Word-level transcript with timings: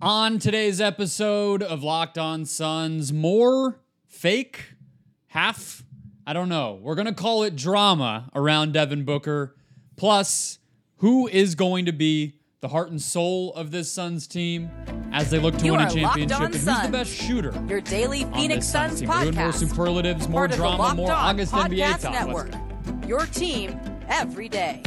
On 0.00 0.38
today's 0.38 0.80
episode 0.80 1.60
of 1.60 1.82
Locked 1.82 2.18
On 2.18 2.44
Suns, 2.44 3.12
more 3.12 3.80
fake, 4.06 4.74
half, 5.26 5.82
I 6.24 6.32
don't 6.32 6.48
know. 6.48 6.78
We're 6.80 6.94
going 6.94 7.08
to 7.08 7.12
call 7.12 7.42
it 7.42 7.56
drama 7.56 8.30
around 8.32 8.74
Devin 8.74 9.04
Booker. 9.04 9.56
Plus, 9.96 10.60
who 10.98 11.26
is 11.26 11.56
going 11.56 11.86
to 11.86 11.92
be 11.92 12.34
the 12.60 12.68
heart 12.68 12.90
and 12.90 13.02
soul 13.02 13.52
of 13.54 13.72
this 13.72 13.90
Suns 13.90 14.28
team 14.28 14.70
as 15.10 15.30
they 15.30 15.40
look 15.40 15.58
to 15.58 15.64
You 15.64 15.72
win 15.72 15.80
a 15.80 15.90
championship? 15.90 16.38
On 16.38 16.46
And 16.46 16.54
who's 16.54 16.64
the 16.64 16.88
best 16.92 17.12
shooter? 17.12 17.64
Your 17.66 17.80
daily 17.80 18.22
Phoenix 18.34 18.68
Suns 18.68 19.00
Suns 19.00 19.22
doing 19.24 19.34
more 19.34 19.52
superlatives, 19.52 20.28
more 20.28 20.46
Part 20.46 20.56
drama, 20.56 20.94
more 20.94 21.10
August 21.10 21.52
NBA 21.52 21.76
Podcast 21.76 22.02
talk. 22.02 22.12
Network. 22.12 23.08
Your 23.08 23.26
team 23.26 23.80
every 24.08 24.48
day. 24.48 24.80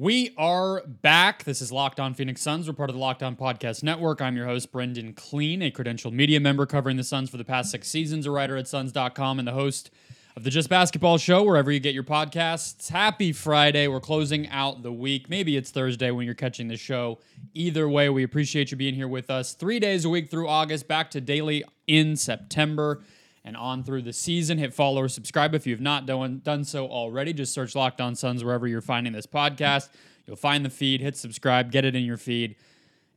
We 0.00 0.32
are 0.38 0.82
back. 0.86 1.44
This 1.44 1.60
is 1.60 1.70
Locked 1.70 2.00
On 2.00 2.14
Phoenix 2.14 2.40
Suns. 2.40 2.66
We're 2.66 2.72
part 2.72 2.88
of 2.88 2.94
the 2.94 3.00
Locked 3.00 3.22
On 3.22 3.36
Podcast 3.36 3.82
Network. 3.82 4.22
I'm 4.22 4.34
your 4.34 4.46
host, 4.46 4.72
Brendon 4.72 5.12
Kleen, 5.12 5.60
a 5.60 5.70
credentialed 5.70 6.14
media 6.14 6.40
member 6.40 6.64
covering 6.64 6.96
the 6.96 7.04
Suns 7.04 7.28
for 7.28 7.36
the 7.36 7.44
past 7.44 7.70
six 7.70 7.86
seasons, 7.88 8.24
a 8.24 8.30
writer 8.30 8.56
at 8.56 8.66
Suns.com, 8.66 9.38
and 9.38 9.46
the 9.46 9.52
host 9.52 9.90
of 10.36 10.44
the 10.44 10.48
Just 10.48 10.70
Basketball 10.70 11.18
Show, 11.18 11.42
wherever 11.42 11.70
you 11.70 11.80
get 11.80 11.92
your 11.92 12.02
podcasts. 12.02 12.88
Happy 12.88 13.30
Friday. 13.30 13.88
We're 13.88 14.00
closing 14.00 14.48
out 14.48 14.82
the 14.82 14.90
week. 14.90 15.28
Maybe 15.28 15.58
it's 15.58 15.70
Thursday 15.70 16.10
when 16.10 16.24
you're 16.24 16.34
catching 16.34 16.68
the 16.68 16.78
show. 16.78 17.18
Either 17.52 17.86
way, 17.86 18.08
we 18.08 18.22
appreciate 18.22 18.70
you 18.70 18.78
being 18.78 18.94
here 18.94 19.06
with 19.06 19.28
us. 19.28 19.52
Three 19.52 19.80
days 19.80 20.06
a 20.06 20.08
week 20.08 20.30
through 20.30 20.48
August, 20.48 20.88
back 20.88 21.10
to 21.10 21.20
daily 21.20 21.62
in 21.86 22.16
September 22.16 23.02
and 23.44 23.56
on 23.56 23.82
through 23.82 24.02
the 24.02 24.12
season. 24.12 24.58
Hit 24.58 24.74
follow 24.74 25.02
or 25.02 25.08
subscribe 25.08 25.54
if 25.54 25.66
you've 25.66 25.80
not 25.80 26.06
done, 26.06 26.40
done 26.44 26.64
so 26.64 26.86
already. 26.86 27.32
Just 27.32 27.52
search 27.52 27.74
Locked 27.74 28.00
On 28.00 28.14
Suns 28.14 28.44
wherever 28.44 28.66
you're 28.66 28.80
finding 28.80 29.12
this 29.12 29.26
podcast. 29.26 29.88
You'll 30.26 30.36
find 30.36 30.64
the 30.64 30.70
feed, 30.70 31.00
hit 31.00 31.16
subscribe, 31.16 31.72
get 31.72 31.84
it 31.84 31.96
in 31.96 32.04
your 32.04 32.16
feed 32.16 32.56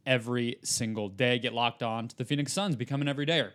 every 0.05 0.57
single 0.63 1.09
day. 1.09 1.39
Get 1.39 1.53
locked 1.53 1.83
on 1.83 2.07
to 2.07 2.17
the 2.17 2.25
Phoenix 2.25 2.53
Suns, 2.53 2.75
become 2.75 3.01
an 3.01 3.07
everydayer, 3.07 3.51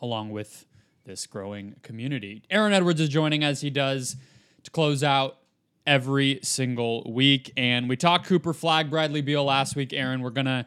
along 0.00 0.30
with 0.30 0.66
this 1.04 1.26
growing 1.26 1.76
community. 1.82 2.42
Aaron 2.50 2.72
Edwards 2.72 3.00
is 3.00 3.08
joining 3.08 3.42
as 3.42 3.62
he 3.62 3.70
does 3.70 4.16
to 4.62 4.70
close 4.70 5.02
out 5.02 5.38
every 5.86 6.38
single 6.42 7.10
week. 7.10 7.52
And 7.56 7.88
we 7.88 7.96
talked 7.96 8.26
Cooper 8.26 8.52
Flagg, 8.52 8.90
Bradley 8.90 9.22
Beal 9.22 9.44
last 9.44 9.74
week. 9.74 9.92
Aaron, 9.94 10.20
we're 10.20 10.30
going 10.30 10.46
to 10.46 10.66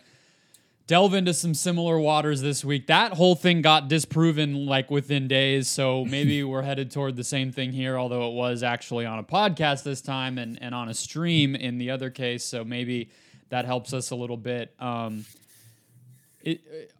delve 0.92 1.14
into 1.14 1.34
some 1.34 1.54
similar 1.54 1.98
waters 1.98 2.42
this 2.42 2.66
week. 2.66 2.88
That 2.88 3.14
whole 3.14 3.34
thing 3.34 3.62
got 3.62 3.88
disproven 3.88 4.66
like 4.66 4.92
within 4.92 5.30
days, 5.30 5.70
so 5.70 6.04
maybe 6.10 6.44
we're 6.44 6.64
headed 6.64 6.92
toward 6.92 7.16
the 7.16 7.24
same 7.24 7.54
thing 7.54 7.72
here, 7.72 7.98
although 7.98 8.28
it 8.28 8.34
was 8.34 8.62
actually 8.62 9.06
on 9.06 9.18
a 9.18 9.24
podcast 9.24 9.84
this 9.84 10.02
time 10.02 10.38
and, 10.38 10.62
and 10.62 10.76
on 10.76 10.90
a 10.90 10.94
stream 10.94 11.56
in 11.56 11.78
the 11.78 11.92
other 11.92 12.10
case, 12.10 12.44
so 12.44 12.66
maybe 12.66 13.10
that 13.48 13.64
helps 13.64 13.94
us 13.94 14.12
a 14.12 14.16
little 14.18 14.36
bit. 14.36 14.76
Um, 14.82 15.24
it, 16.42 16.60
uh, 16.70 16.92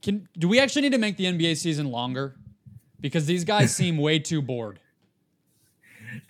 can 0.00 0.28
do 0.38 0.46
we 0.46 0.60
actually 0.60 0.82
need 0.82 0.92
to 0.92 0.98
make 0.98 1.16
the 1.16 1.24
NBA 1.24 1.56
season 1.56 1.90
longer? 1.90 2.36
Because 3.00 3.26
these 3.26 3.42
guys 3.42 3.74
seem 3.80 3.98
way 3.98 4.20
too 4.20 4.40
bored. 4.40 4.78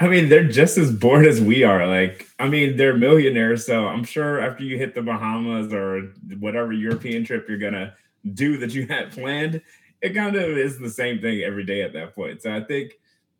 I 0.01 0.09
mean, 0.09 0.29
they're 0.29 0.47
just 0.47 0.79
as 0.79 0.93
bored 0.93 1.27
as 1.27 1.41
we 1.41 1.65
are. 1.65 1.87
Like, 1.87 2.29
I 2.39 2.49
mean, 2.49 2.77
they're 2.77 2.97
millionaires, 2.97 3.67
so 3.67 3.89
I'm 3.89 4.05
sure 4.05 4.41
after 4.41 4.63
you 4.63 4.79
hit 4.79 4.95
the 4.95 5.03
Bahamas 5.03 5.73
or 5.73 6.13
whatever 6.39 6.73
European 6.73 7.25
trip 7.25 7.49
you're 7.49 7.59
gonna 7.59 7.95
do 8.35 8.59
that 8.59 8.75
you 8.75 8.87
had 8.89 9.11
planned, 9.11 9.61
it 10.01 10.15
kind 10.15 10.37
of 10.37 10.57
is 10.57 10.79
the 10.79 10.91
same 10.91 11.21
thing 11.21 11.43
every 11.43 11.65
day 11.65 11.83
at 11.83 11.93
that 11.95 12.15
point. 12.15 12.43
So 12.43 12.55
I 12.55 12.63
think 12.63 12.93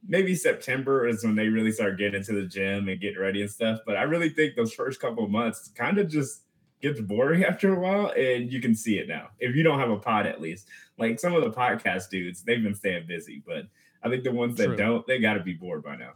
maybe 0.07 0.35
September 0.35 1.07
is 1.07 1.25
when 1.25 1.37
they 1.37 1.49
really 1.49 1.71
start 1.71 1.99
getting 1.99 2.17
into 2.17 2.33
the 2.33 2.47
gym 2.47 2.89
and 2.89 3.01
getting 3.01 3.21
ready 3.21 3.43
and 3.43 3.51
stuff. 3.51 3.81
But 3.87 3.97
I 3.97 4.03
really 4.03 4.31
think 4.31 4.57
those 4.57 4.73
first 4.73 5.01
couple 5.01 5.25
of 5.25 5.31
months 5.31 5.71
kind 5.77 5.99
of 5.99 6.09
just 6.09 6.43
gets 6.83 7.01
boring 7.01 7.45
after 7.49 7.73
a 7.73 7.79
while, 7.79 8.13
and 8.17 8.53
you 8.53 8.61
can 8.61 8.75
see 8.75 8.99
it 8.99 9.07
now. 9.07 9.29
If 9.39 9.55
you 9.55 9.63
don't 9.63 9.79
have 9.79 9.91
a 9.91 9.99
pod, 9.99 10.27
at 10.27 10.41
least 10.41 10.67
like 10.99 11.21
some 11.21 11.35
of 11.35 11.45
the 11.45 11.53
podcast 11.53 12.11
dudes, 12.11 12.43
they've 12.43 12.63
been 12.63 12.75
staying 12.75 13.07
busy, 13.07 13.43
but 13.47 13.67
I 14.03 14.09
think 14.09 14.25
the 14.25 14.33
ones 14.33 14.57
that 14.57 14.67
True. 14.67 14.77
don't, 14.77 15.07
they 15.07 15.21
got 15.21 15.35
to 15.35 15.43
be 15.43 15.55
bored 15.55 15.85
by 15.85 15.97
now. 15.97 16.13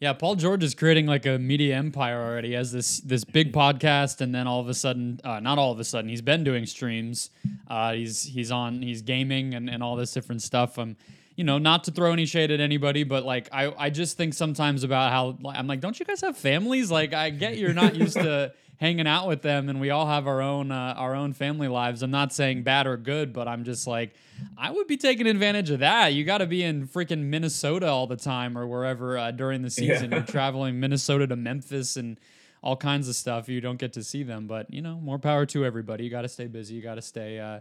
Yeah, 0.00 0.12
Paul 0.12 0.36
George 0.36 0.62
is 0.62 0.76
creating 0.76 1.06
like 1.06 1.26
a 1.26 1.38
media 1.38 1.76
empire 1.76 2.22
already. 2.22 2.48
He 2.48 2.54
has 2.54 2.70
this 2.70 3.00
this 3.00 3.24
big 3.24 3.52
podcast, 3.52 4.20
and 4.20 4.32
then 4.32 4.46
all 4.46 4.60
of 4.60 4.68
a 4.68 4.74
sudden, 4.74 5.20
uh, 5.24 5.40
not 5.40 5.58
all 5.58 5.72
of 5.72 5.80
a 5.80 5.84
sudden, 5.84 6.08
he's 6.08 6.22
been 6.22 6.44
doing 6.44 6.66
streams. 6.66 7.30
Uh, 7.66 7.94
he's 7.94 8.22
he's 8.22 8.52
on 8.52 8.80
he's 8.80 9.02
gaming 9.02 9.54
and, 9.54 9.68
and 9.68 9.82
all 9.82 9.96
this 9.96 10.12
different 10.12 10.42
stuff. 10.42 10.78
Um, 10.78 10.96
you 11.34 11.42
know, 11.42 11.58
not 11.58 11.84
to 11.84 11.90
throw 11.90 12.12
any 12.12 12.26
shade 12.26 12.52
at 12.52 12.60
anybody, 12.60 13.02
but 13.02 13.24
like 13.24 13.48
I 13.52 13.72
I 13.76 13.90
just 13.90 14.16
think 14.16 14.34
sometimes 14.34 14.84
about 14.84 15.10
how 15.10 15.36
I'm 15.52 15.66
like, 15.66 15.80
don't 15.80 15.98
you 15.98 16.06
guys 16.06 16.20
have 16.20 16.36
families? 16.36 16.92
Like 16.92 17.12
I 17.12 17.30
get 17.30 17.58
you're 17.58 17.74
not 17.74 17.96
used 17.96 18.14
to 18.14 18.52
hanging 18.78 19.06
out 19.06 19.26
with 19.28 19.42
them, 19.42 19.68
and 19.68 19.80
we 19.80 19.90
all 19.90 20.06
have 20.06 20.26
our 20.26 20.40
own 20.40 20.70
uh, 20.72 20.94
our 20.96 21.14
own 21.14 21.32
family 21.32 21.68
lives. 21.68 22.02
I'm 22.02 22.10
not 22.10 22.32
saying 22.32 22.62
bad 22.62 22.86
or 22.86 22.96
good, 22.96 23.32
but 23.32 23.46
I'm 23.46 23.64
just 23.64 23.86
like 23.86 24.14
I 24.56 24.70
would 24.70 24.86
be 24.86 24.96
taking 24.96 25.26
advantage 25.26 25.70
of 25.70 25.80
that. 25.80 26.14
You 26.14 26.24
got 26.24 26.38
to 26.38 26.46
be 26.46 26.62
in 26.62 26.88
freaking 26.88 27.24
Minnesota 27.24 27.88
all 27.88 28.06
the 28.06 28.16
time 28.16 28.56
or 28.56 28.66
wherever 28.66 29.18
uh, 29.18 29.30
during 29.30 29.62
the 29.62 29.70
season. 29.70 30.10
Yeah. 30.10 30.18
You're 30.18 30.26
traveling 30.26 30.80
Minnesota 30.80 31.26
to 31.26 31.36
Memphis 31.36 31.96
and 31.96 32.18
all 32.62 32.76
kinds 32.76 33.08
of 33.08 33.14
stuff. 33.14 33.48
You 33.48 33.60
don't 33.60 33.78
get 33.78 33.92
to 33.94 34.02
see 34.02 34.22
them, 34.22 34.46
but 34.46 34.72
you 34.72 34.80
know, 34.80 34.96
more 34.96 35.18
power 35.18 35.46
to 35.46 35.64
everybody. 35.64 36.04
You 36.04 36.10
got 36.10 36.22
to 36.22 36.28
stay 36.28 36.46
busy. 36.46 36.74
You 36.74 36.82
got 36.82 36.96
to 36.96 37.02
stay. 37.02 37.38
Uh, 37.38 37.60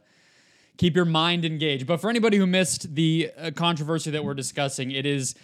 keep 0.77 0.95
your 0.95 1.05
mind 1.05 1.45
engaged. 1.45 1.87
But 1.87 1.99
for 1.99 2.09
anybody 2.09 2.37
who 2.37 2.45
missed 2.45 2.93
the 2.95 3.31
uh, 3.37 3.51
controversy 3.55 4.11
that 4.11 4.23
we're 4.23 4.35
discussing, 4.35 4.91
it 4.91 5.05
is 5.05 5.35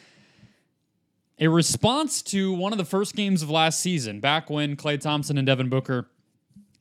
a 1.39 1.47
response 1.47 2.21
to 2.21 2.53
one 2.53 2.71
of 2.71 2.77
the 2.77 2.85
first 2.85 3.15
games 3.15 3.41
of 3.41 3.49
last 3.49 3.79
season, 3.79 4.19
back 4.19 4.49
when 4.49 4.75
Klay 4.75 4.99
Thompson 4.99 5.37
and 5.37 5.47
Devin 5.47 5.69
Booker 5.69 6.07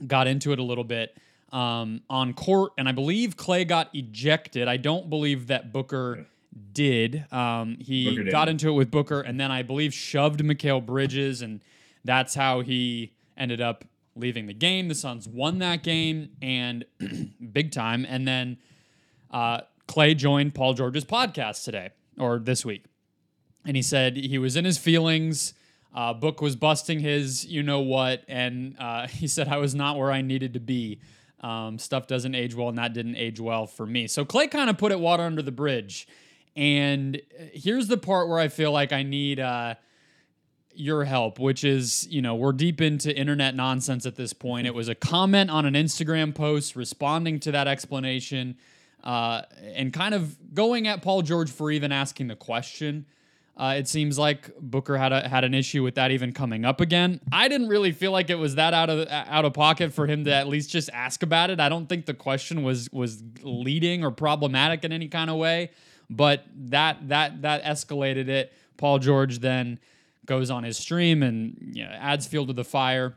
got 0.06 0.26
into 0.26 0.52
it 0.52 0.58
a 0.58 0.62
little 0.62 0.84
bit 0.84 1.16
um, 1.52 2.02
on 2.10 2.34
court, 2.34 2.72
and 2.76 2.88
I 2.88 2.92
believe 2.92 3.36
Klay 3.36 3.66
got 3.66 3.90
ejected. 3.94 4.68
I 4.68 4.76
don't 4.76 5.08
believe 5.08 5.48
that 5.48 5.72
Booker 5.72 6.26
did. 6.72 7.24
Um, 7.32 7.78
he 7.80 8.10
Booker 8.16 8.30
got 8.30 8.48
into 8.48 8.68
it 8.68 8.72
with 8.72 8.90
Booker, 8.90 9.20
and 9.20 9.40
then 9.40 9.50
I 9.50 9.62
believe 9.62 9.94
shoved 9.94 10.40
Mikal 10.40 10.84
Bridges, 10.84 11.42
and 11.42 11.60
that's 12.04 12.34
how 12.34 12.60
he 12.60 13.12
ended 13.36 13.60
up 13.60 13.84
leaving 14.14 14.46
the 14.46 14.54
game. 14.54 14.88
The 14.88 14.94
Suns 14.94 15.26
won 15.26 15.58
that 15.58 15.82
game, 15.82 16.30
and 16.42 16.84
big 17.52 17.72
time. 17.72 18.06
And 18.08 18.28
then 18.28 18.58
uh, 19.30 19.62
Klay 19.88 20.16
joined 20.16 20.54
Paul 20.54 20.74
George's 20.74 21.04
podcast 21.04 21.64
today 21.64 21.90
or 22.18 22.38
this 22.38 22.64
week 22.64 22.84
and 23.64 23.76
he 23.76 23.82
said 23.82 24.16
he 24.16 24.38
was 24.38 24.56
in 24.56 24.64
his 24.64 24.78
feelings. 24.78 25.54
Uh, 25.94 26.14
Book 26.14 26.40
was 26.40 26.56
busting 26.56 27.00
his, 27.00 27.44
you 27.44 27.62
know 27.62 27.80
what, 27.80 28.24
and 28.28 28.76
uh, 28.78 29.06
he 29.08 29.26
said 29.26 29.48
I 29.48 29.58
was 29.58 29.74
not 29.74 29.98
where 29.98 30.10
I 30.10 30.22
needed 30.22 30.54
to 30.54 30.60
be. 30.60 31.00
Um, 31.40 31.78
stuff 31.78 32.06
doesn't 32.06 32.34
age 32.34 32.54
well, 32.54 32.68
and 32.68 32.78
that 32.78 32.92
didn't 32.92 33.16
age 33.16 33.40
well 33.40 33.66
for 33.66 33.84
me. 33.84 34.06
So 34.06 34.24
Klay 34.24 34.50
kind 34.50 34.70
of 34.70 34.78
put 34.78 34.92
it 34.92 35.00
water 35.00 35.24
under 35.24 35.42
the 35.42 35.52
bridge. 35.52 36.06
And 36.54 37.16
uh, 37.16 37.44
here's 37.52 37.88
the 37.88 37.96
part 37.96 38.28
where 38.28 38.38
I 38.38 38.48
feel 38.48 38.70
like 38.70 38.92
I 38.92 39.02
need 39.02 39.40
uh, 39.40 39.74
your 40.74 41.04
help, 41.04 41.38
which 41.38 41.64
is, 41.64 42.06
you 42.08 42.22
know, 42.22 42.36
we're 42.36 42.52
deep 42.52 42.80
into 42.80 43.14
internet 43.14 43.54
nonsense 43.54 44.06
at 44.06 44.14
this 44.14 44.32
point. 44.32 44.66
It 44.66 44.74
was 44.74 44.88
a 44.88 44.94
comment 44.94 45.50
on 45.50 45.66
an 45.66 45.74
Instagram 45.74 46.34
post 46.34 46.76
responding 46.76 47.40
to 47.40 47.52
that 47.52 47.66
explanation 47.66 48.56
uh, 49.02 49.42
and 49.74 49.92
kind 49.92 50.14
of 50.14 50.54
going 50.54 50.86
at 50.86 51.02
Paul 51.02 51.22
George 51.22 51.50
for 51.50 51.70
even 51.70 51.90
asking 51.90 52.28
the 52.28 52.36
question. 52.36 53.06
Uh, 53.54 53.74
it 53.76 53.86
seems 53.86 54.18
like 54.18 54.50
Booker 54.58 54.96
had 54.96 55.12
a, 55.12 55.28
had 55.28 55.44
an 55.44 55.52
issue 55.52 55.82
with 55.82 55.96
that 55.96 56.10
even 56.10 56.32
coming 56.32 56.64
up 56.64 56.80
again. 56.80 57.20
I 57.30 57.48
didn't 57.48 57.68
really 57.68 57.92
feel 57.92 58.10
like 58.10 58.30
it 58.30 58.36
was 58.36 58.54
that 58.54 58.72
out 58.72 58.88
of 58.88 59.06
out 59.08 59.44
of 59.44 59.52
pocket 59.52 59.92
for 59.92 60.06
him 60.06 60.24
to 60.24 60.34
at 60.34 60.48
least 60.48 60.70
just 60.70 60.88
ask 60.92 61.22
about 61.22 61.50
it. 61.50 61.60
I 61.60 61.68
don't 61.68 61.86
think 61.86 62.06
the 62.06 62.14
question 62.14 62.62
was 62.62 62.90
was 62.92 63.22
leading 63.42 64.04
or 64.04 64.10
problematic 64.10 64.84
in 64.84 64.92
any 64.92 65.08
kind 65.08 65.28
of 65.28 65.36
way, 65.36 65.70
but 66.08 66.44
that 66.56 67.08
that 67.08 67.42
that 67.42 67.62
escalated 67.62 68.28
it. 68.28 68.52
Paul 68.78 68.98
George 68.98 69.40
then 69.40 69.78
goes 70.24 70.50
on 70.50 70.64
his 70.64 70.78
stream 70.78 71.22
and 71.22 71.56
you 71.74 71.84
know, 71.84 71.90
adds 71.90 72.26
fuel 72.26 72.46
to 72.46 72.54
the 72.54 72.64
fire. 72.64 73.16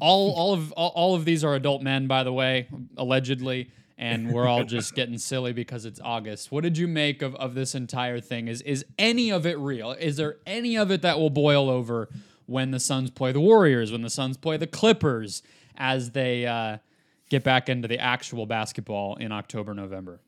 All 0.00 0.32
all 0.32 0.54
of 0.54 0.70
all, 0.72 0.92
all 0.94 1.14
of 1.16 1.24
these 1.24 1.42
are 1.42 1.56
adult 1.56 1.82
men, 1.82 2.06
by 2.06 2.22
the 2.22 2.32
way, 2.32 2.68
allegedly, 2.96 3.72
and 3.98 4.32
we're 4.32 4.46
all 4.46 4.64
just 4.64 4.94
getting 4.94 5.18
silly 5.18 5.52
because 5.52 5.84
it's 5.84 6.00
August. 6.02 6.52
What 6.52 6.62
did 6.62 6.78
you 6.78 6.86
make 6.86 7.20
of, 7.20 7.34
of 7.34 7.54
this 7.54 7.74
entire 7.74 8.20
thing? 8.20 8.46
Is 8.48 8.62
is 8.62 8.84
any 8.98 9.30
of 9.30 9.44
it 9.44 9.58
real? 9.58 9.90
Is 9.92 10.16
there 10.16 10.36
any 10.46 10.76
of 10.76 10.90
it 10.90 11.02
that 11.02 11.18
will 11.18 11.30
boil 11.30 11.68
over 11.68 12.08
when 12.46 12.70
the 12.70 12.80
Suns 12.80 13.10
play 13.10 13.32
the 13.32 13.40
Warriors, 13.40 13.90
when 13.92 14.02
the 14.02 14.10
Suns 14.10 14.36
play 14.36 14.56
the 14.56 14.66
Clippers, 14.68 15.42
as 15.76 16.12
they 16.12 16.46
uh, 16.46 16.78
get 17.28 17.42
back 17.42 17.68
into 17.68 17.88
the 17.88 17.98
actual 17.98 18.46
basketball 18.46 19.16
in 19.16 19.32
October, 19.32 19.74
November? 19.74 20.20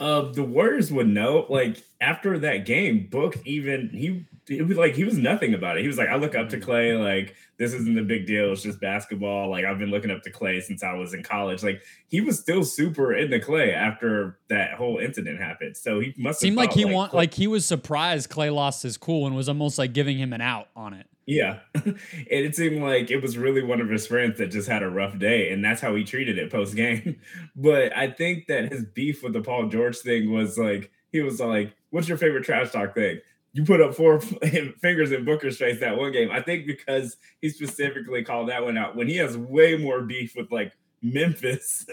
Uh, 0.00 0.32
the 0.32 0.44
Warriors 0.44 0.92
would 0.92 1.08
know. 1.08 1.46
Like 1.48 1.82
after 2.00 2.38
that 2.38 2.64
game, 2.64 3.08
Book 3.10 3.36
even 3.44 3.90
he 3.90 4.26
it 4.48 4.66
was 4.66 4.76
like 4.76 4.94
he 4.94 5.04
was 5.04 5.18
nothing 5.18 5.54
about 5.54 5.76
it. 5.76 5.82
He 5.82 5.88
was 5.88 5.98
like, 5.98 6.08
I 6.08 6.16
look 6.16 6.34
up 6.34 6.48
to 6.50 6.60
Klay, 6.60 6.98
like 6.98 7.34
this 7.58 7.72
isn't 7.74 7.98
a 7.98 8.02
big 8.02 8.26
deal. 8.26 8.52
It's 8.52 8.62
just 8.62 8.80
basketball. 8.80 9.50
Like 9.50 9.64
I've 9.64 9.78
been 9.78 9.90
looking 9.90 10.10
up 10.10 10.22
to 10.22 10.30
Klay 10.30 10.62
since 10.62 10.82
I 10.82 10.94
was 10.94 11.14
in 11.14 11.22
college. 11.22 11.62
Like 11.62 11.82
he 12.08 12.20
was 12.20 12.38
still 12.38 12.64
super 12.64 13.12
into 13.14 13.38
Klay 13.38 13.74
after 13.74 14.38
that 14.48 14.74
whole 14.74 14.98
incident 14.98 15.40
happened. 15.40 15.76
So 15.76 16.00
he 16.00 16.14
must 16.16 16.40
seem 16.40 16.54
like 16.54 16.72
he 16.72 16.84
like, 16.84 16.94
want 16.94 17.14
like 17.14 17.34
he 17.34 17.46
was 17.46 17.66
surprised 17.66 18.30
Klay 18.30 18.54
lost 18.54 18.82
his 18.82 18.96
cool 18.96 19.26
and 19.26 19.34
was 19.34 19.48
almost 19.48 19.78
like 19.78 19.92
giving 19.92 20.18
him 20.18 20.32
an 20.32 20.40
out 20.40 20.68
on 20.76 20.94
it. 20.94 21.06
Yeah. 21.28 21.58
and 21.74 21.98
it 22.30 22.56
seemed 22.56 22.82
like 22.82 23.10
it 23.10 23.20
was 23.20 23.36
really 23.36 23.62
one 23.62 23.82
of 23.82 23.90
his 23.90 24.06
friends 24.06 24.38
that 24.38 24.46
just 24.46 24.66
had 24.66 24.82
a 24.82 24.88
rough 24.88 25.18
day. 25.18 25.52
And 25.52 25.62
that's 25.62 25.82
how 25.82 25.94
he 25.94 26.02
treated 26.02 26.38
it 26.38 26.50
post 26.50 26.74
game. 26.74 27.20
but 27.56 27.94
I 27.94 28.10
think 28.10 28.46
that 28.46 28.72
his 28.72 28.86
beef 28.86 29.22
with 29.22 29.34
the 29.34 29.42
Paul 29.42 29.68
George 29.68 29.98
thing 29.98 30.32
was 30.32 30.56
like, 30.56 30.90
he 31.12 31.20
was 31.20 31.38
like, 31.38 31.76
What's 31.90 32.08
your 32.08 32.16
favorite 32.16 32.44
trash 32.44 32.70
talk 32.70 32.94
thing? 32.94 33.20
You 33.52 33.64
put 33.64 33.82
up 33.82 33.94
four 33.94 34.20
fingers 34.80 35.12
in 35.12 35.26
Booker's 35.26 35.58
face 35.58 35.80
that 35.80 35.98
one 35.98 36.12
game. 36.12 36.30
I 36.30 36.40
think 36.40 36.66
because 36.66 37.18
he 37.42 37.50
specifically 37.50 38.24
called 38.24 38.48
that 38.48 38.64
one 38.64 38.78
out 38.78 38.96
when 38.96 39.06
he 39.06 39.16
has 39.16 39.36
way 39.36 39.76
more 39.76 40.00
beef 40.00 40.34
with 40.34 40.50
like 40.50 40.72
Memphis, 41.02 41.84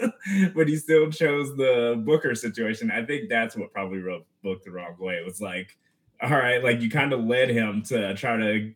but 0.54 0.66
he 0.66 0.76
still 0.76 1.10
chose 1.10 1.54
the 1.56 2.02
Booker 2.06 2.34
situation. 2.34 2.90
I 2.90 3.04
think 3.04 3.28
that's 3.28 3.54
what 3.54 3.72
probably 3.72 3.98
rubbed 3.98 4.24
Book 4.42 4.64
the 4.64 4.70
wrong 4.70 4.96
way. 4.98 5.14
It 5.14 5.26
was 5.26 5.42
like, 5.42 5.76
all 6.22 6.30
right, 6.30 6.64
like 6.64 6.80
you 6.80 6.90
kind 6.90 7.12
of 7.12 7.24
led 7.24 7.50
him 7.50 7.82
to 7.84 8.14
try 8.14 8.36
to 8.36 8.72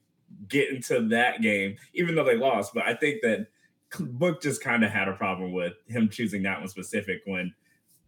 get 0.49 0.71
into 0.71 1.09
that 1.09 1.43
game, 1.43 1.77
even 1.95 2.15
though 2.15 2.25
they 2.25 2.37
lost. 2.37 2.75
But 2.75 2.85
I 2.85 2.95
think 2.95 3.23
that 3.23 3.47
Book 3.99 4.41
just 4.41 4.63
kind 4.63 4.85
of 4.85 4.91
had 4.91 5.09
a 5.09 5.15
problem 5.15 5.53
with 5.53 5.75
him 5.89 6.09
choosing 6.09 6.43
that 6.45 6.61
one 6.61 6.69
specific 6.69 7.23
when 7.27 7.53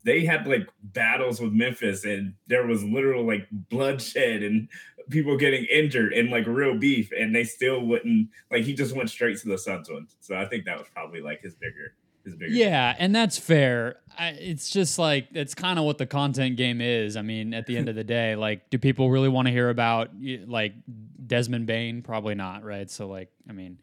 they 0.04 0.24
had 0.24 0.46
like 0.46 0.68
battles 0.82 1.40
with 1.40 1.52
Memphis 1.52 2.04
and 2.04 2.34
there 2.46 2.66
was 2.66 2.82
literal 2.84 3.26
like 3.26 3.46
bloodshed 3.50 4.42
and 4.42 4.68
people 5.10 5.36
getting 5.36 5.64
injured 5.64 6.12
and 6.12 6.30
like 6.30 6.46
real 6.46 6.76
beef, 6.76 7.10
and 7.18 7.34
they 7.34 7.44
still 7.44 7.80
wouldn't 7.80 8.28
like 8.50 8.64
he 8.64 8.74
just 8.74 8.94
went 8.94 9.10
straight 9.10 9.38
to 9.38 9.48
the 9.48 9.58
Suns 9.58 9.90
one. 9.90 10.08
So 10.20 10.36
I 10.36 10.46
think 10.46 10.64
that 10.64 10.78
was 10.78 10.88
probably 10.92 11.20
like 11.20 11.42
his 11.42 11.54
bigger 11.54 11.94
yeah, 12.24 12.94
and 12.98 13.14
that's 13.14 13.38
fair. 13.38 13.96
I, 14.18 14.28
it's 14.28 14.70
just 14.70 14.98
like 14.98 15.28
it's 15.32 15.54
kind 15.54 15.78
of 15.78 15.84
what 15.84 15.98
the 15.98 16.06
content 16.06 16.56
game 16.56 16.80
is. 16.80 17.16
I 17.16 17.22
mean, 17.22 17.54
at 17.54 17.66
the 17.66 17.76
end 17.76 17.88
of 17.88 17.94
the 17.94 18.04
day, 18.04 18.36
like, 18.36 18.70
do 18.70 18.78
people 18.78 19.10
really 19.10 19.28
want 19.28 19.46
to 19.46 19.52
hear 19.52 19.70
about 19.70 20.10
like 20.46 20.74
Desmond 21.26 21.66
Bane? 21.66 22.02
Probably 22.02 22.34
not, 22.34 22.64
right? 22.64 22.90
So, 22.90 23.08
like, 23.08 23.30
I 23.48 23.52
mean, 23.52 23.78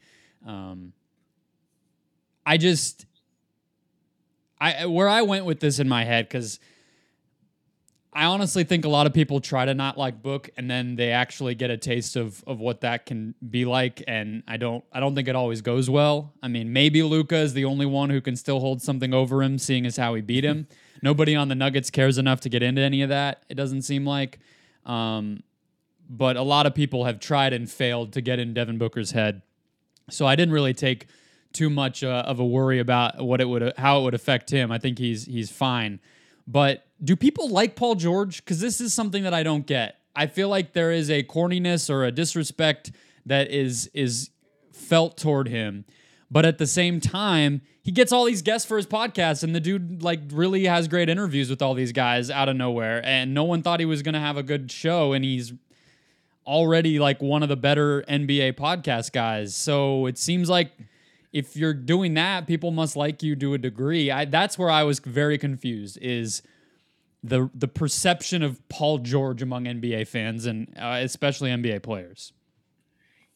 um, 0.45 0.93
I 2.45 2.57
just, 2.57 3.05
I 4.59 4.85
where 4.85 5.09
I 5.09 5.23
went 5.23 5.45
with 5.45 5.59
this 5.59 5.79
in 5.79 5.89
my 5.89 6.03
head 6.03 6.27
because 6.27 6.59
I 8.11 8.25
honestly 8.25 8.63
think 8.63 8.85
a 8.85 8.89
lot 8.89 9.05
of 9.05 9.13
people 9.13 9.39
try 9.39 9.65
to 9.65 9.73
not 9.73 9.97
like 9.97 10.23
book 10.23 10.49
and 10.57 10.69
then 10.69 10.95
they 10.95 11.11
actually 11.11 11.53
get 11.53 11.69
a 11.69 11.77
taste 11.77 12.15
of 12.15 12.43
of 12.47 12.59
what 12.59 12.81
that 12.81 13.05
can 13.05 13.35
be 13.47 13.65
like 13.65 14.03
and 14.07 14.41
I 14.47 14.57
don't 14.57 14.83
I 14.91 14.99
don't 14.99 15.13
think 15.13 15.27
it 15.27 15.35
always 15.35 15.61
goes 15.61 15.89
well. 15.89 16.33
I 16.41 16.47
mean, 16.47 16.73
maybe 16.73 17.03
Luka 17.03 17.37
is 17.37 17.53
the 17.53 17.65
only 17.65 17.85
one 17.85 18.09
who 18.09 18.19
can 18.19 18.35
still 18.35 18.59
hold 18.59 18.81
something 18.81 19.13
over 19.13 19.43
him 19.43 19.59
seeing 19.59 19.85
as 19.85 19.97
how 19.97 20.15
he 20.15 20.21
beat 20.21 20.43
him. 20.43 20.67
Nobody 21.03 21.35
on 21.35 21.47
the 21.47 21.55
Nuggets 21.55 21.89
cares 21.89 22.17
enough 22.17 22.41
to 22.41 22.49
get 22.49 22.63
into 22.63 22.81
any 22.81 23.01
of 23.03 23.09
that. 23.09 23.43
It 23.47 23.55
doesn't 23.55 23.83
seem 23.83 24.05
like 24.05 24.39
um, 24.85 25.43
but 26.09 26.35
a 26.35 26.41
lot 26.41 26.65
of 26.65 26.73
people 26.73 27.05
have 27.05 27.19
tried 27.19 27.53
and 27.53 27.69
failed 27.69 28.13
to 28.13 28.21
get 28.21 28.39
in 28.39 28.53
Devin 28.53 28.79
Booker's 28.79 29.11
head. 29.11 29.43
So 30.09 30.25
I 30.25 30.35
didn't 30.35 30.53
really 30.53 30.73
take 30.73 31.05
too 31.53 31.69
much 31.69 32.03
uh, 32.03 32.23
of 32.25 32.39
a 32.39 32.45
worry 32.45 32.79
about 32.79 33.23
what 33.23 33.39
it 33.41 33.45
would 33.45 33.73
how 33.77 33.99
it 33.99 34.03
would 34.03 34.13
affect 34.15 34.49
him. 34.49 34.71
I 34.71 34.79
think 34.79 34.97
he's 34.97 35.25
he's 35.25 35.51
fine. 35.51 35.99
But 36.51 36.83
do 37.03 37.15
people 37.15 37.47
like 37.49 37.75
Paul 37.75 37.93
George? 37.93 38.43
Because 38.43 38.59
this 38.59 38.81
is 38.81 38.91
something 38.91 39.21
that 39.23 39.35
I 39.35 39.43
don't 39.43 39.67
get. 39.67 39.97
I 40.15 40.25
feel 40.25 40.49
like 40.49 40.73
there 40.73 40.91
is 40.91 41.09
a 41.11 41.21
corniness 41.23 41.89
or 41.89 42.03
a 42.03 42.11
disrespect 42.11 42.91
that 43.27 43.51
is 43.51 43.89
is 43.93 44.31
felt 44.73 45.15
toward 45.15 45.47
him. 45.47 45.85
But 46.31 46.45
at 46.45 46.57
the 46.57 46.65
same 46.65 46.99
time, 46.99 47.61
he 47.83 47.91
gets 47.91 48.11
all 48.11 48.25
these 48.25 48.41
guests 48.41 48.67
for 48.67 48.77
his 48.77 48.87
podcast, 48.87 49.43
and 49.43 49.53
the 49.53 49.59
dude 49.59 50.01
like 50.01 50.21
really 50.31 50.65
has 50.65 50.87
great 50.87 51.07
interviews 51.07 51.51
with 51.51 51.61
all 51.61 51.75
these 51.75 51.91
guys 51.91 52.31
out 52.31 52.49
of 52.49 52.55
nowhere. 52.55 53.05
And 53.05 53.33
no 53.35 53.43
one 53.43 53.61
thought 53.61 53.79
he 53.79 53.85
was 53.85 54.01
gonna 54.01 54.19
have 54.19 54.37
a 54.37 54.43
good 54.43 54.71
show, 54.71 55.13
and 55.13 55.23
he's 55.23 55.53
already 56.47 56.97
like 56.97 57.21
one 57.21 57.43
of 57.43 57.49
the 57.49 57.55
better 57.55 58.03
NBA 58.09 58.53
podcast 58.53 59.11
guys. 59.11 59.55
So 59.55 60.07
it 60.07 60.17
seems 60.17 60.49
like 60.49 60.71
if 61.31 61.55
you're 61.55 61.73
doing 61.73 62.15
that, 62.15 62.47
people 62.47 62.71
must 62.71 62.95
like 62.95 63.21
you 63.21 63.35
to 63.35 63.53
a 63.53 63.57
degree. 63.57 64.11
I, 64.11 64.25
that's 64.25 64.57
where 64.57 64.69
I 64.69 64.83
was 64.83 64.99
very 64.99 65.37
confused. 65.37 65.97
Is 66.01 66.41
the 67.23 67.49
the 67.53 67.67
perception 67.67 68.43
of 68.43 68.67
Paul 68.69 68.99
George 68.99 69.41
among 69.41 69.65
NBA 69.65 70.07
fans 70.07 70.45
and 70.45 70.73
uh, 70.77 70.99
especially 71.01 71.49
NBA 71.49 71.83
players. 71.83 72.33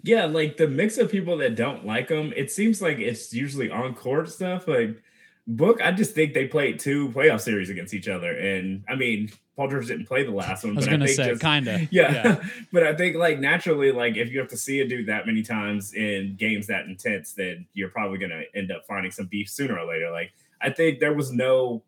Yeah, 0.02 0.26
like 0.26 0.58
the 0.58 0.68
mix 0.68 0.98
of 0.98 1.10
people 1.10 1.38
that 1.38 1.56
don't 1.56 1.86
like 1.86 2.10
him, 2.10 2.34
it 2.36 2.52
seems 2.52 2.82
like 2.82 3.00
it's 3.00 3.34
usually 3.34 3.72
on 3.72 3.96
court 3.96 4.30
stuff. 4.30 4.68
Like 4.68 5.02
Book, 5.46 5.82
I 5.82 5.92
just 5.92 6.16
think 6.16 6.34
they 6.34 6.48
played 6.48 6.80
two 6.80 7.10
playoff 7.10 7.42
series 7.42 7.70
against 7.70 7.94
each 7.94 8.08
other, 8.08 8.32
and 8.32 8.84
I 8.88 8.96
mean, 8.96 9.30
Paul 9.58 9.70
George 9.70 9.88
didn't 9.88 10.06
play 10.06 10.24
the 10.24 10.32
last 10.32 10.64
one. 10.64 10.74
I 10.74 10.76
was 10.78 10.88
gonna 10.88 11.08
say, 11.08 11.36
kind 11.36 11.68
of, 11.68 11.82
yeah. 11.92 12.14
yeah. 12.14 12.44
but 12.72 12.84
I 12.84 12.96
think 12.96 13.18
like 13.18 13.40
naturally, 13.40 13.92
like 13.92 14.16
if 14.16 14.32
you 14.32 14.40
have 14.40 14.48
to 14.50 14.58
see 14.58 14.80
a 14.80 14.88
dude 14.88 15.08
that 15.08 15.26
many 15.26 15.44
times 15.44 15.94
in 15.94 16.36
games 16.38 16.68
that 16.68 16.86
intense, 16.86 17.34
then 17.34 17.68
you're 17.74 17.90
probably 17.90 18.20
gonna 18.20 18.44
end 18.56 18.72
up 18.72 18.86
finding 18.88 19.12
some 19.12 19.26
beef 19.26 19.50
sooner 19.50 19.78
or 19.78 19.86
later. 19.86 20.12
Like 20.12 20.32
I 20.62 20.70
think 20.70 21.00
there 21.00 21.14
was 21.14 21.34
no 21.34 21.84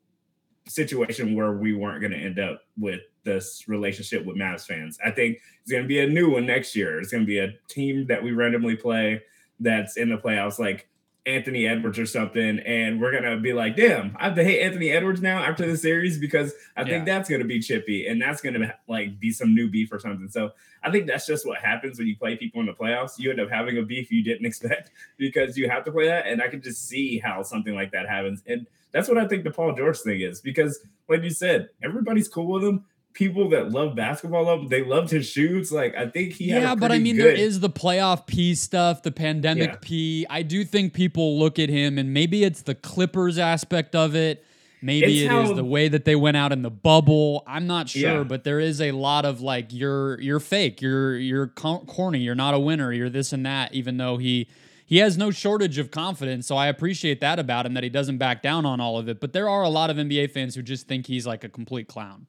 situation 0.68 1.36
where 1.36 1.54
we 1.54 1.74
weren't 1.74 2.02
going 2.02 2.12
to 2.12 2.18
end 2.18 2.40
up 2.40 2.62
with 2.78 3.02
this 3.24 3.68
relationship 3.68 4.26
with 4.26 4.36
Mavs 4.36 4.66
fans. 4.66 4.98
I 5.04 5.12
think 5.12 5.40
it's 5.62 5.72
going 5.72 5.84
to 5.84 5.88
be 5.88 6.00
a 6.00 6.08
new 6.08 6.32
one 6.32 6.46
next 6.46 6.76
year. 6.76 7.00
It's 7.00 7.12
going 7.12 7.24
to 7.24 7.28
be 7.28 7.40
a 7.40 7.54
team 7.68 8.08
that 8.08 8.24
we 8.24 8.32
randomly 8.32 8.76
play 8.76 9.22
that's 9.60 9.98
in 9.98 10.10
the 10.10 10.18
playoffs, 10.18 10.60
like 10.60 10.88
Anthony 11.26 11.66
Edwards 11.66 11.98
or 11.98 12.06
something, 12.06 12.60
and 12.60 13.02
we're 13.02 13.12
gonna 13.12 13.38
be 13.38 13.54
like, 13.54 13.76
"Damn, 13.76 14.16
I 14.20 14.26
have 14.26 14.36
to 14.36 14.44
hate 14.44 14.62
Anthony 14.62 14.92
Edwards 14.92 15.22
now 15.22 15.40
after 15.40 15.66
the 15.66 15.76
series 15.76 16.20
because 16.20 16.54
I 16.78 16.82
yeah. 16.82 16.88
think 16.88 17.06
that's 17.06 17.30
gonna 17.30 17.46
be 17.46 17.60
chippy 17.60 18.06
and 18.08 18.22
that's 18.22 18.42
gonna 18.42 18.76
like 18.88 19.20
be 19.20 19.32
some 19.32 19.56
new 19.56 19.68
beef 19.70 19.92
or 19.92 20.00
something." 20.00 20.30
So 20.30 20.52
I 20.84 20.92
think 20.92 21.08
that's 21.08 21.26
just 21.26 21.46
what 21.46 21.60
happens 21.60 21.98
when 21.98 22.08
you 22.08 22.16
play 22.16 22.36
people 22.36 22.62
in 22.62 22.68
the 22.68 22.74
playoffs. 22.74 23.18
You 23.18 23.32
end 23.32 23.40
up 23.40 23.50
having 23.50 23.78
a 23.78 23.82
beef 23.82 24.12
you 24.12 24.24
didn't 24.24 24.46
expect 24.46 24.92
because 25.18 25.58
you 25.58 25.70
have 25.70 25.84
to 25.86 25.92
play 25.92 26.08
that, 26.08 26.28
and 26.28 26.42
I 26.42 26.48
can 26.48 26.62
just 26.62 26.88
see 26.88 27.18
how 27.18 27.42
something 27.42 27.74
like 27.74 27.92
that 27.92 28.08
happens. 28.08 28.44
And 28.46 28.68
that's 28.92 29.10
what 29.10 29.18
I 29.18 29.28
think 29.28 29.44
the 29.44 29.52
Paul 29.52 29.74
George 29.74 30.00
thing 30.00 30.22
is 30.22 30.42
because, 30.42 30.80
like 31.10 31.24
you 31.24 31.32
said, 31.32 31.70
everybody's 31.84 32.28
cool 32.28 32.48
with 32.48 32.64
him. 32.64 32.86
People 33.16 33.50
that 33.50 33.72
love 33.72 33.96
basketball 33.96 34.46
love 34.46 34.70
they 34.70 34.84
loved 34.84 35.10
his 35.10 35.26
shoes. 35.26 35.72
Like 35.72 35.96
I 35.96 36.08
think 36.08 36.34
he 36.34 36.50
yeah, 36.50 36.76
but 36.76 36.92
I 36.92 37.00
mean 37.00 37.16
good... 37.16 37.26
there 37.26 37.34
is 37.34 37.62
the 37.62 37.70
playoff 37.70 38.28
P 38.28 38.54
stuff, 38.54 39.02
the 39.02 39.12
pandemic 39.12 39.70
yeah. 39.70 39.78
P. 39.82 40.26
I 40.30 40.44
do 40.44 40.64
think 40.64 40.94
people 40.94 41.40
look 41.40 41.58
at 41.58 41.70
him 41.70 41.98
and 41.98 42.14
maybe 42.14 42.44
it's 42.44 42.62
the 42.62 42.76
Clippers 42.76 43.40
aspect 43.40 43.96
of 43.96 44.16
it. 44.16 44.46
Maybe 44.82 45.24
it's 45.24 45.24
it 45.24 45.32
how, 45.32 45.42
is 45.42 45.56
the 45.56 45.64
way 45.64 45.88
that 45.88 46.06
they 46.06 46.16
went 46.16 46.38
out 46.38 46.52
in 46.52 46.62
the 46.62 46.70
bubble. 46.70 47.44
I'm 47.48 47.66
not 47.66 47.90
sure, 47.90 48.18
yeah. 48.18 48.24
but 48.24 48.44
there 48.44 48.60
is 48.60 48.80
a 48.80 48.92
lot 48.92 49.26
of 49.26 49.42
like 49.42 49.74
you're 49.74 50.22
you're 50.22 50.40
fake, 50.40 50.82
you're 50.82 51.18
you're 51.18 51.48
corny, 51.48 52.20
you're 52.20 52.36
not 52.36 52.54
a 52.54 52.60
winner, 52.60 52.94
you're 52.94 53.10
this 53.10 53.34
and 53.34 53.46
that. 53.48 53.74
Even 53.74 53.98
though 53.98 54.18
he 54.18 54.48
he 54.86 54.98
has 54.98 55.18
no 55.18 55.32
shortage 55.32 55.78
of 55.80 55.90
confidence. 55.90 56.46
So 56.46 56.56
I 56.56 56.68
appreciate 56.68 57.20
that 57.22 57.40
about 57.40 57.66
him 57.66 57.74
that 57.74 57.84
he 57.84 57.90
doesn't 57.90 58.20
back 58.20 58.44
down 58.44 58.66
on 58.66 58.80
all 58.80 58.98
of 58.98 59.10
it. 59.10 59.20
But 59.20 59.34
there 59.34 59.50
are 59.50 59.64
a 59.64 59.70
lot 59.70 59.90
of 59.90 59.98
NBA 59.98 60.32
fans 60.32 60.54
who 60.54 60.62
just 60.62 60.88
think 60.88 61.08
he's 61.08 61.26
like 61.26 61.44
a 61.44 61.50
complete 61.50 61.88
clown. 61.88 62.28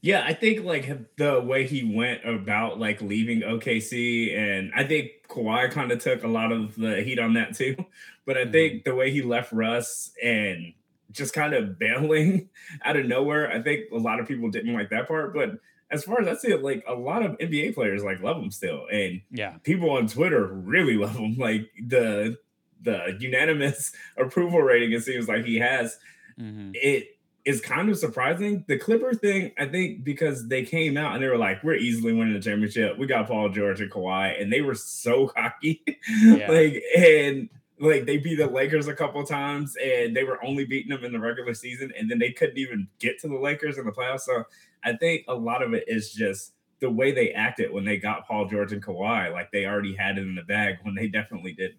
Yeah, 0.00 0.22
I 0.24 0.32
think 0.32 0.64
like 0.64 1.16
the 1.16 1.40
way 1.40 1.66
he 1.66 1.94
went 1.96 2.24
about 2.24 2.78
like 2.78 3.02
leaving 3.02 3.40
OKC, 3.40 4.36
and 4.36 4.70
I 4.74 4.84
think 4.84 5.10
Kawhi 5.28 5.70
kind 5.72 5.90
of 5.90 5.98
took 5.98 6.22
a 6.22 6.28
lot 6.28 6.52
of 6.52 6.76
the 6.76 7.02
heat 7.02 7.18
on 7.18 7.34
that 7.34 7.54
too. 7.54 7.76
But 8.24 8.36
I 8.36 8.44
think 8.44 8.52
mm-hmm. 8.52 8.90
the 8.90 8.94
way 8.94 9.10
he 9.10 9.22
left 9.22 9.54
Russ 9.54 10.10
and 10.22 10.74
just 11.10 11.32
kind 11.32 11.54
of 11.54 11.78
bailing 11.78 12.50
out 12.84 12.98
of 12.98 13.06
nowhere, 13.06 13.50
I 13.50 13.62
think 13.62 13.86
a 13.90 13.96
lot 13.96 14.20
of 14.20 14.28
people 14.28 14.50
didn't 14.50 14.74
like 14.74 14.90
that 14.90 15.08
part. 15.08 15.32
But 15.32 15.52
as 15.90 16.04
far 16.04 16.20
as 16.20 16.28
I 16.28 16.34
see 16.34 16.52
it, 16.52 16.62
like 16.62 16.84
a 16.86 16.92
lot 16.92 17.22
of 17.22 17.38
NBA 17.38 17.74
players 17.74 18.04
like 18.04 18.20
love 18.20 18.36
him 18.36 18.50
still, 18.50 18.86
and 18.92 19.22
yeah, 19.30 19.56
people 19.62 19.88
on 19.90 20.06
Twitter 20.08 20.46
really 20.46 20.96
love 20.96 21.16
him. 21.16 21.36
Like 21.38 21.70
the 21.82 22.36
the 22.82 23.16
unanimous 23.18 23.92
approval 24.16 24.60
rating, 24.60 24.92
it 24.92 25.02
seems 25.04 25.26
like 25.26 25.44
he 25.44 25.56
has. 25.56 25.98
Mm-hmm. 26.38 26.72
It 26.74 27.17
is 27.48 27.62
kind 27.62 27.88
of 27.88 27.96
surprising. 27.96 28.62
The 28.68 28.78
Clipper 28.78 29.14
thing, 29.14 29.52
I 29.58 29.64
think, 29.64 30.04
because 30.04 30.48
they 30.48 30.64
came 30.64 30.98
out 30.98 31.14
and 31.14 31.22
they 31.22 31.28
were 31.28 31.38
like, 31.38 31.64
"We're 31.64 31.76
easily 31.76 32.12
winning 32.12 32.34
the 32.34 32.40
championship. 32.40 32.98
We 32.98 33.06
got 33.06 33.26
Paul 33.26 33.48
George 33.48 33.80
and 33.80 33.90
Kawhi," 33.90 34.38
and 34.40 34.52
they 34.52 34.60
were 34.60 34.74
so 34.74 35.28
cocky, 35.36 35.82
yeah. 36.20 36.50
like 36.50 36.82
and 36.94 37.48
like 37.80 38.04
they 38.04 38.18
beat 38.18 38.36
the 38.36 38.46
Lakers 38.46 38.86
a 38.86 38.94
couple 38.94 39.24
times 39.24 39.76
and 39.82 40.14
they 40.14 40.24
were 40.24 40.44
only 40.44 40.66
beating 40.66 40.90
them 40.90 41.04
in 41.04 41.12
the 41.12 41.18
regular 41.20 41.54
season 41.54 41.92
and 41.96 42.10
then 42.10 42.18
they 42.18 42.32
couldn't 42.32 42.58
even 42.58 42.88
get 42.98 43.20
to 43.20 43.28
the 43.28 43.38
Lakers 43.38 43.78
in 43.78 43.86
the 43.86 43.92
playoffs. 43.92 44.22
So 44.22 44.42
I 44.84 44.94
think 44.94 45.24
a 45.28 45.34
lot 45.34 45.62
of 45.62 45.72
it 45.74 45.84
is 45.86 46.12
just 46.12 46.54
the 46.80 46.90
way 46.90 47.12
they 47.12 47.30
acted 47.30 47.72
when 47.72 47.84
they 47.84 47.96
got 47.96 48.26
Paul 48.26 48.48
George 48.48 48.72
and 48.72 48.84
Kawhi. 48.84 49.32
Like 49.32 49.52
they 49.52 49.64
already 49.64 49.94
had 49.94 50.18
it 50.18 50.22
in 50.22 50.34
the 50.34 50.42
bag 50.42 50.78
when 50.82 50.96
they 50.96 51.06
definitely 51.06 51.52
didn't. 51.52 51.78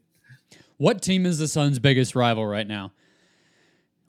What 0.77 1.01
team 1.01 1.25
is 1.25 1.37
the 1.37 1.49
Suns' 1.49 1.79
biggest 1.79 2.15
rival 2.15 2.47
right 2.47 2.67
now? 2.67 2.93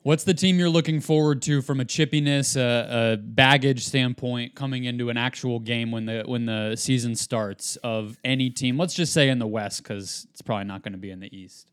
What's 0.02 0.24
the 0.24 0.32
team 0.32 0.58
you're 0.58 0.70
looking 0.70 1.00
forward 1.00 1.42
to 1.42 1.60
from 1.60 1.78
a 1.78 1.84
chippiness, 1.84 2.56
a, 2.56 3.12
a 3.12 3.16
baggage 3.18 3.84
standpoint 3.84 4.54
coming 4.54 4.84
into 4.84 5.10
an 5.10 5.18
actual 5.18 5.58
game 5.58 5.90
when 5.90 6.06
the 6.06 6.22
when 6.26 6.46
the 6.46 6.74
season 6.76 7.14
starts 7.14 7.76
of 7.76 8.16
any 8.24 8.48
team? 8.48 8.78
Let's 8.78 8.94
just 8.94 9.12
say 9.12 9.28
in 9.28 9.38
the 9.38 9.46
West 9.46 9.82
because 9.82 10.26
it's 10.30 10.40
probably 10.40 10.64
not 10.64 10.82
going 10.82 10.92
to 10.92 10.98
be 10.98 11.10
in 11.10 11.20
the 11.20 11.34
East. 11.36 11.70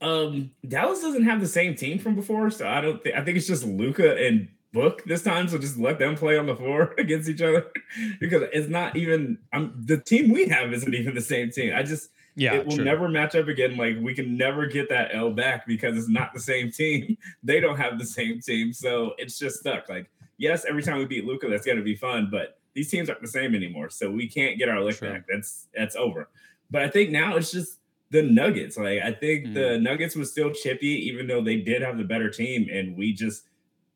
Um, 0.00 0.50
Dallas 0.66 1.00
doesn't 1.00 1.24
have 1.24 1.40
the 1.40 1.46
same 1.46 1.76
team 1.76 1.98
from 2.00 2.16
before, 2.16 2.50
so 2.50 2.66
I 2.68 2.80
don't 2.80 3.00
think 3.02 3.14
I 3.14 3.22
think 3.22 3.36
it's 3.36 3.46
just 3.46 3.64
Luka 3.64 4.16
and 4.16 4.48
Book 4.72 5.04
this 5.06 5.22
time. 5.22 5.48
So 5.48 5.56
just 5.56 5.78
let 5.78 5.98
them 6.00 6.16
play 6.16 6.36
on 6.36 6.46
the 6.46 6.56
floor 6.56 6.94
against 6.98 7.28
each 7.28 7.40
other 7.40 7.68
because 8.20 8.42
it's 8.52 8.68
not 8.68 8.96
even. 8.96 9.38
I'm 9.52 9.72
the 9.86 9.98
team 9.98 10.32
we 10.32 10.48
have 10.48 10.72
isn't 10.72 10.94
even 10.94 11.14
the 11.14 11.20
same 11.20 11.50
team. 11.50 11.72
I 11.74 11.84
just 11.84 12.10
yeah, 12.36 12.54
it 12.54 12.66
will 12.66 12.76
true. 12.76 12.84
never 12.84 13.08
match 13.08 13.34
up 13.34 13.48
again. 13.48 13.76
Like 13.76 13.96
we 14.00 14.14
can 14.14 14.36
never 14.36 14.66
get 14.66 14.90
that 14.90 15.14
L 15.14 15.30
back 15.30 15.66
because 15.66 15.96
it's 15.96 16.08
not 16.08 16.34
the 16.34 16.40
same 16.40 16.70
team. 16.70 17.16
They 17.42 17.60
don't 17.60 17.76
have 17.76 17.98
the 17.98 18.04
same 18.04 18.40
team, 18.40 18.72
so 18.72 19.14
it's 19.18 19.38
just 19.38 19.60
stuck. 19.60 19.88
Like 19.88 20.10
yes, 20.36 20.64
every 20.68 20.82
time 20.82 20.98
we 20.98 21.06
beat 21.06 21.24
Luka, 21.24 21.48
that's 21.48 21.64
gonna 21.64 21.82
be 21.82 21.96
fun, 21.96 22.28
but 22.30 22.58
these 22.74 22.90
teams 22.90 23.08
aren't 23.08 23.22
the 23.22 23.28
same 23.28 23.54
anymore, 23.54 23.88
so 23.88 24.10
we 24.10 24.28
can't 24.28 24.58
get 24.58 24.68
our 24.68 24.80
lick 24.82 25.00
back. 25.00 25.24
That's 25.28 25.68
that's 25.74 25.96
over. 25.96 26.28
But 26.70 26.82
I 26.82 26.88
think 26.88 27.10
now 27.10 27.36
it's 27.36 27.50
just 27.50 27.78
the 28.10 28.22
Nuggets. 28.22 28.76
Like 28.76 29.00
I 29.00 29.12
think 29.12 29.46
mm. 29.46 29.54
the 29.54 29.78
Nuggets 29.78 30.14
was 30.14 30.30
still 30.30 30.52
chippy, 30.52 31.08
even 31.08 31.26
though 31.26 31.42
they 31.42 31.56
did 31.56 31.80
have 31.80 31.96
the 31.96 32.04
better 32.04 32.28
team, 32.28 32.68
and 32.70 32.96
we 32.96 33.14
just 33.14 33.44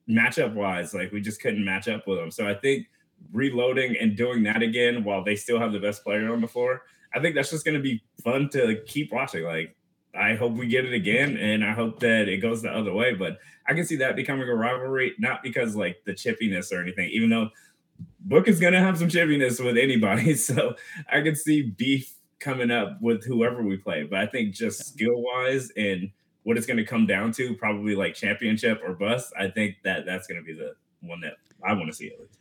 matchup 0.09 0.55
wise, 0.55 0.95
like 0.95 1.13
we 1.13 1.21
just 1.21 1.43
couldn't 1.43 1.65
match 1.65 1.89
up 1.89 2.07
with 2.07 2.19
them. 2.19 2.31
So 2.31 2.49
I 2.49 2.55
think 2.55 2.89
reloading 3.33 3.97
and 4.01 4.17
doing 4.17 4.43
that 4.45 4.63
again 4.63 5.05
while 5.05 5.23
they 5.23 5.37
still 5.37 5.59
have 5.59 5.73
the 5.73 5.79
best 5.79 6.03
player 6.03 6.33
on 6.33 6.41
the 6.41 6.49
floor 6.49 6.83
I 7.15 7.21
think 7.21 7.35
that's 7.35 7.51
just 7.51 7.65
going 7.65 7.77
to 7.77 7.83
be 7.83 8.03
fun 8.23 8.49
to 8.51 8.81
keep 8.87 9.13
watching. 9.13 9.45
Like, 9.45 9.75
I 10.15 10.35
hope 10.35 10.53
we 10.53 10.67
get 10.67 10.85
it 10.85 10.93
again, 10.93 11.37
and 11.37 11.65
I 11.65 11.73
hope 11.73 12.01
that 12.01 12.29
it 12.29 12.39
goes 12.39 12.63
the 12.63 12.71
other 12.71 12.93
way. 12.93 13.15
But 13.15 13.39
I 13.67 13.75
can 13.75 13.85
see 13.85 13.97
that 13.97 14.17
becoming 14.17 14.49
a 14.49 14.55
rivalry, 14.55 15.15
not 15.19 15.43
because 15.43 15.77
like 15.77 16.03
the 16.05 16.13
chippiness 16.13 16.73
or 16.73 16.81
anything, 16.81 17.11
even 17.11 17.31
though 17.31 17.51
Book 18.21 18.49
is 18.49 18.61
going 18.61 18.73
to 18.73 18.81
have 18.81 18.99
some 18.99 19.09
chippiness 19.09 19.65
with 19.65 19.77
anybody. 19.77 20.35
So 20.41 20.75
I 21.11 21.21
can 21.21 21.37
see 21.37 21.63
beef 21.63 22.15
coming 22.39 22.71
up 22.71 23.01
with 23.01 23.25
whoever 23.25 23.63
we 23.63 23.77
play. 23.77 24.05
But 24.05 24.21
I 24.21 24.27
think 24.27 24.55
just 24.55 24.87
skill 24.87 25.23
wise 25.23 25.71
and 25.77 26.11
what 26.43 26.57
it's 26.57 26.67
going 26.67 26.79
to 26.79 26.85
come 26.85 27.07
down 27.07 27.33
to, 27.33 27.55
probably 27.57 27.95
like 27.95 28.15
championship 28.15 28.81
or 28.85 28.95
bust. 28.95 29.33
I 29.39 29.49
think 29.49 29.77
that 29.85 30.07
that's 30.07 30.27
going 30.27 30.41
to 30.41 30.45
be 30.45 30.55
the 30.55 30.75
one 31.01 31.21
that 31.21 31.35
I 31.65 31.75
want 31.75 31.89
to 31.89 31.93
see 31.93 32.09
at 32.09 32.21
least. 32.21 32.40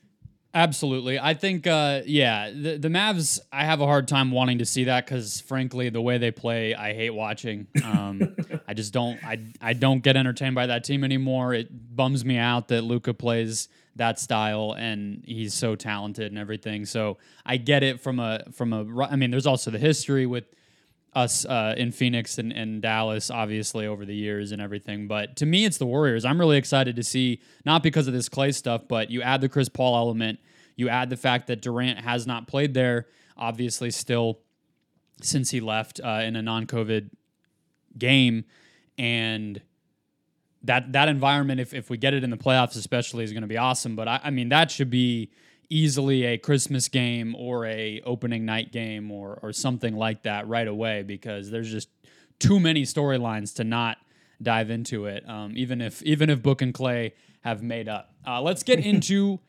Absolutely. 0.54 1.20
I 1.20 1.36
think, 1.36 1.68
uh, 1.68 2.02
yeah, 2.06 2.50
the, 2.50 2.78
the 2.78 2.88
Mavs, 2.88 3.40
I 3.52 3.66
have 3.66 3.82
a 3.82 3.86
hard 3.86 4.08
time 4.08 4.32
wanting 4.32 4.58
to 4.60 4.66
see 4.66 4.86
that 4.86 5.06
because, 5.06 5.42
frankly, 5.42 5.90
the 5.90 6.02
way 6.02 6.18
they 6.18 6.32
play, 6.32 6.74
I 6.74 6.94
hate 6.94 7.12
watching. 7.12 7.68
Um, 7.84 8.36
I 8.68 8.74
just 8.74 8.92
don't, 8.92 9.24
I, 9.24 9.40
I 9.62 9.74
don't 9.74 10.02
get 10.02 10.18
entertained 10.18 10.56
by 10.56 10.66
that 10.66 10.84
team 10.84 11.04
anymore. 11.04 11.54
It 11.54 11.96
bums 11.96 12.26
me 12.26 12.38
out 12.38 12.70
that 12.70 12.82
Luka 12.82 13.14
plays 13.14 13.68
that 13.96 14.20
style 14.20 14.74
and 14.76 15.24
he's 15.24 15.54
so 15.54 15.76
talented 15.76 16.32
and 16.32 16.40
everything. 16.40 16.86
So 16.86 17.18
I 17.46 17.58
get 17.58 17.84
it 17.84 18.02
from 18.02 18.20
a, 18.20 18.44
from 18.52 18.74
a, 18.74 19.04
I 19.04 19.18
mean, 19.18 19.30
there's 19.30 19.48
also 19.48 19.70
the 19.70 19.78
history 19.78 20.26
with 20.26 20.46
us 21.14 21.46
uh, 21.46 21.74
in 21.78 21.92
Phoenix 21.92 22.38
and, 22.38 22.52
and 22.52 22.82
Dallas, 22.82 23.32
obviously, 23.32 23.88
over 23.88 24.06
the 24.06 24.16
years 24.16 24.52
and 24.52 24.62
everything. 24.62 25.08
But 25.08 25.36
to 25.38 25.46
me, 25.46 25.66
it's 25.66 25.78
the 25.78 25.86
Warriors. 25.86 26.26
I'm 26.26 26.40
really 26.40 26.58
excited 26.58 26.96
to 26.96 27.04
see, 27.04 27.42
not 27.66 27.84
because 27.84 28.08
of 28.08 28.14
this 28.14 28.30
Klay 28.30 28.54
stuff, 28.54 28.84
but 28.88 29.10
you 29.10 29.22
add 29.22 29.42
the 29.42 29.50
Chris 29.50 29.70
Paul 29.70 29.96
element, 29.96 30.40
you 30.76 30.88
add 30.90 31.10
the 31.10 31.18
fact 31.18 31.48
that 31.48 31.62
Durant 31.62 32.00
has 32.00 32.28
not 32.28 32.48
played 32.48 32.74
there, 32.74 33.08
obviously, 33.36 33.92
still 33.92 34.40
since 35.22 35.50
he 35.50 35.60
left 35.60 36.00
uh, 36.04 36.22
in 36.24 36.36
a 36.36 36.42
non 36.42 36.68
COVID 36.68 37.10
game. 37.98 38.46
And 38.98 39.62
that 40.64 40.92
that 40.94 41.08
environment, 41.10 41.60
if, 41.60 41.74
if 41.74 41.90
we 41.90 41.98
get 41.98 42.14
it 42.14 42.24
in 42.24 42.30
the 42.30 42.38
playoffs, 42.38 42.76
especially, 42.76 43.24
is 43.24 43.32
going 43.32 43.42
to 43.42 43.48
be 43.48 43.58
awesome. 43.58 43.96
But 43.96 44.08
I, 44.08 44.20
I 44.26 44.30
mean, 44.30 44.50
that 44.50 44.70
should 44.72 44.90
be 44.90 45.32
easily 45.70 46.26
a 46.26 46.38
Christmas 46.38 46.88
game 46.88 47.36
or 47.36 47.66
a 47.66 48.02
opening 48.02 48.46
night 48.46 48.72
game 48.72 49.12
or 49.12 49.40
or 49.42 49.54
something 49.54 49.96
like 49.96 50.24
that 50.24 50.48
right 50.48 50.68
away 50.68 51.04
because 51.04 51.52
there's 51.52 51.72
just 51.72 51.90
too 52.40 52.60
many 52.60 52.84
storylines 52.84 53.56
to 53.56 53.64
not 53.64 53.98
dive 54.42 54.70
into 54.70 55.06
it. 55.06 55.28
Um, 55.30 55.54
even 55.56 55.82
if 55.82 56.02
even 56.04 56.30
if 56.30 56.42
Book 56.42 56.62
and 56.62 56.74
Klay 56.74 57.12
have 57.42 57.62
made 57.62 57.88
up. 57.88 58.14
Uh, 58.26 58.42
let's 58.42 58.64
get 58.64 58.80
into. 58.86 59.40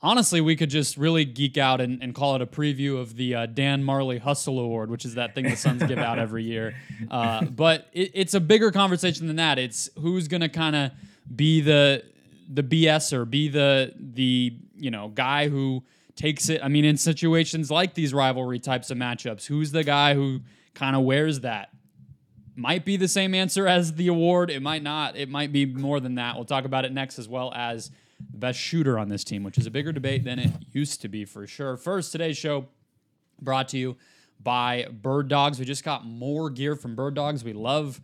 honestly, 0.00 0.40
we 0.40 0.56
could 0.56 0.70
just 0.70 0.96
really 0.96 1.24
geek 1.24 1.58
out 1.58 1.80
and, 1.80 2.02
and 2.02 2.14
call 2.14 2.36
it 2.36 2.42
a 2.42 2.46
preview 2.46 2.98
of 2.98 3.16
the 3.16 3.34
uh, 3.34 3.46
Dan 3.46 3.82
Majerle 3.82 4.20
Hustle 4.20 4.60
Award, 4.60 4.90
which 4.90 5.04
is 5.04 5.14
that 5.14 5.34
thing 5.34 5.44
the 5.44 5.56
Suns 5.56 5.82
give 5.84 5.98
out 5.98 6.18
every 6.18 6.44
year. 6.44 6.74
Uh, 7.10 7.42
but 7.44 7.86
it, 7.92 8.10
it's 8.12 8.34
a 8.34 8.40
bigger 8.40 8.70
conversation 8.70 9.28
than 9.28 9.36
that. 9.36 9.58
It's 9.58 9.88
who's 9.98 10.28
going 10.28 10.40
to 10.40 10.48
kind 10.48 10.76
of 10.76 10.90
be 11.34 11.60
the 11.60 12.02
the 12.52 12.62
BS 12.62 13.12
or 13.12 13.24
be 13.24 13.48
the 13.48 13.94
the 13.96 14.54
you 14.78 14.90
know 14.90 15.08
guy 15.08 15.48
who 15.48 15.84
takes 16.16 16.48
it. 16.48 16.60
I 16.62 16.68
mean, 16.68 16.84
in 16.84 16.96
situations 16.96 17.70
like 17.70 17.94
these 17.94 18.12
rivalry 18.12 18.58
types 18.58 18.90
of 18.90 18.98
matchups, 18.98 19.46
who's 19.46 19.72
the 19.72 19.84
guy 19.84 20.14
who 20.14 20.40
kind 20.74 20.96
of 20.96 21.02
wears 21.02 21.40
that? 21.40 21.70
Might 22.56 22.84
be 22.84 22.96
the 22.96 23.06
same 23.06 23.34
answer 23.34 23.68
as 23.68 23.94
the 23.94 24.08
award. 24.08 24.50
It 24.50 24.60
might 24.60 24.82
not. 24.82 25.16
It 25.16 25.28
might 25.28 25.52
be 25.52 25.64
more 25.64 26.00
than 26.00 26.16
that. 26.16 26.34
We'll 26.34 26.44
talk 26.44 26.64
about 26.64 26.84
it 26.84 26.92
next, 26.92 27.18
as 27.18 27.28
well 27.28 27.52
as 27.54 27.92
the 28.32 28.38
best 28.38 28.58
shooter 28.58 28.98
on 28.98 29.08
this 29.08 29.22
team, 29.22 29.44
which 29.44 29.58
is 29.58 29.66
a 29.66 29.70
bigger 29.70 29.92
debate 29.92 30.24
than 30.24 30.40
it 30.40 30.50
used 30.72 31.00
to 31.02 31.08
be 31.08 31.24
for 31.24 31.46
sure. 31.46 31.76
First, 31.76 32.10
today's 32.10 32.36
show 32.36 32.66
brought 33.40 33.68
to 33.68 33.78
you 33.78 33.96
by 34.40 34.86
Bird 34.90 35.28
Dogs. 35.28 35.60
We 35.60 35.64
just 35.64 35.84
got 35.84 36.04
more 36.04 36.50
gear 36.50 36.74
from 36.74 36.96
Bird 36.96 37.14
Dogs. 37.14 37.44
We 37.44 37.52
love 37.52 38.00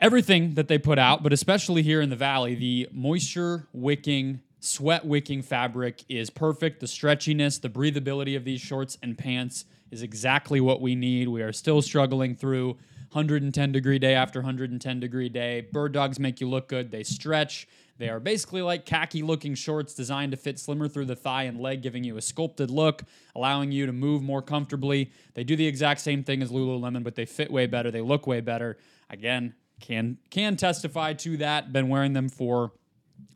everything 0.00 0.54
that 0.54 0.68
they 0.68 0.78
put 0.78 0.98
out, 0.98 1.22
but 1.22 1.32
especially 1.32 1.82
here 1.82 2.00
in 2.00 2.10
the 2.10 2.16
Valley, 2.16 2.54
the 2.54 2.88
moisture 2.92 3.66
wicking, 3.72 4.40
sweat 4.64 5.04
wicking 5.04 5.42
fabric 5.42 6.04
is 6.08 6.30
perfect. 6.30 6.80
The 6.80 6.86
stretchiness, 6.86 7.60
the 7.60 7.68
breathability 7.68 8.36
of 8.36 8.44
these 8.44 8.60
shorts 8.60 8.96
and 9.02 9.18
pants 9.18 9.64
is 9.90 10.02
exactly 10.02 10.60
what 10.60 10.80
we 10.80 10.94
need. 10.94 11.28
We 11.28 11.42
are 11.42 11.52
still 11.52 11.82
struggling 11.82 12.36
through 12.36 12.78
110 13.10 13.72
degree 13.72 13.98
day 13.98 14.14
after 14.14 14.38
110 14.38 15.00
degree 15.00 15.28
day. 15.28 15.66
Bird 15.72 15.92
dogs 15.92 16.18
make 16.18 16.40
you 16.40 16.48
look 16.48 16.68
good. 16.68 16.92
They 16.92 17.02
stretch. 17.02 17.66
They 17.98 18.08
are 18.08 18.20
basically 18.20 18.62
like 18.62 18.86
khaki 18.86 19.22
looking 19.22 19.54
shorts 19.54 19.94
designed 19.94 20.30
to 20.30 20.38
fit 20.38 20.58
slimmer 20.58 20.88
through 20.88 21.06
the 21.06 21.16
thigh 21.16 21.42
and 21.42 21.60
leg, 21.60 21.82
giving 21.82 22.04
you 22.04 22.16
a 22.16 22.22
sculpted 22.22 22.70
look, 22.70 23.02
allowing 23.34 23.72
you 23.72 23.86
to 23.86 23.92
move 23.92 24.22
more 24.22 24.42
comfortably. 24.42 25.10
They 25.34 25.44
do 25.44 25.56
the 25.56 25.66
exact 25.66 26.00
same 26.00 26.22
thing 26.22 26.40
as 26.40 26.50
Lululemon, 26.50 27.02
but 27.02 27.16
they 27.16 27.26
fit 27.26 27.50
way 27.50 27.66
better. 27.66 27.90
They 27.90 28.00
look 28.00 28.26
way 28.26 28.40
better. 28.40 28.78
Again, 29.10 29.54
can 29.80 30.18
can 30.30 30.56
testify 30.56 31.12
to 31.14 31.36
that. 31.38 31.72
Been 31.72 31.88
wearing 31.88 32.12
them 32.12 32.28
for 32.28 32.72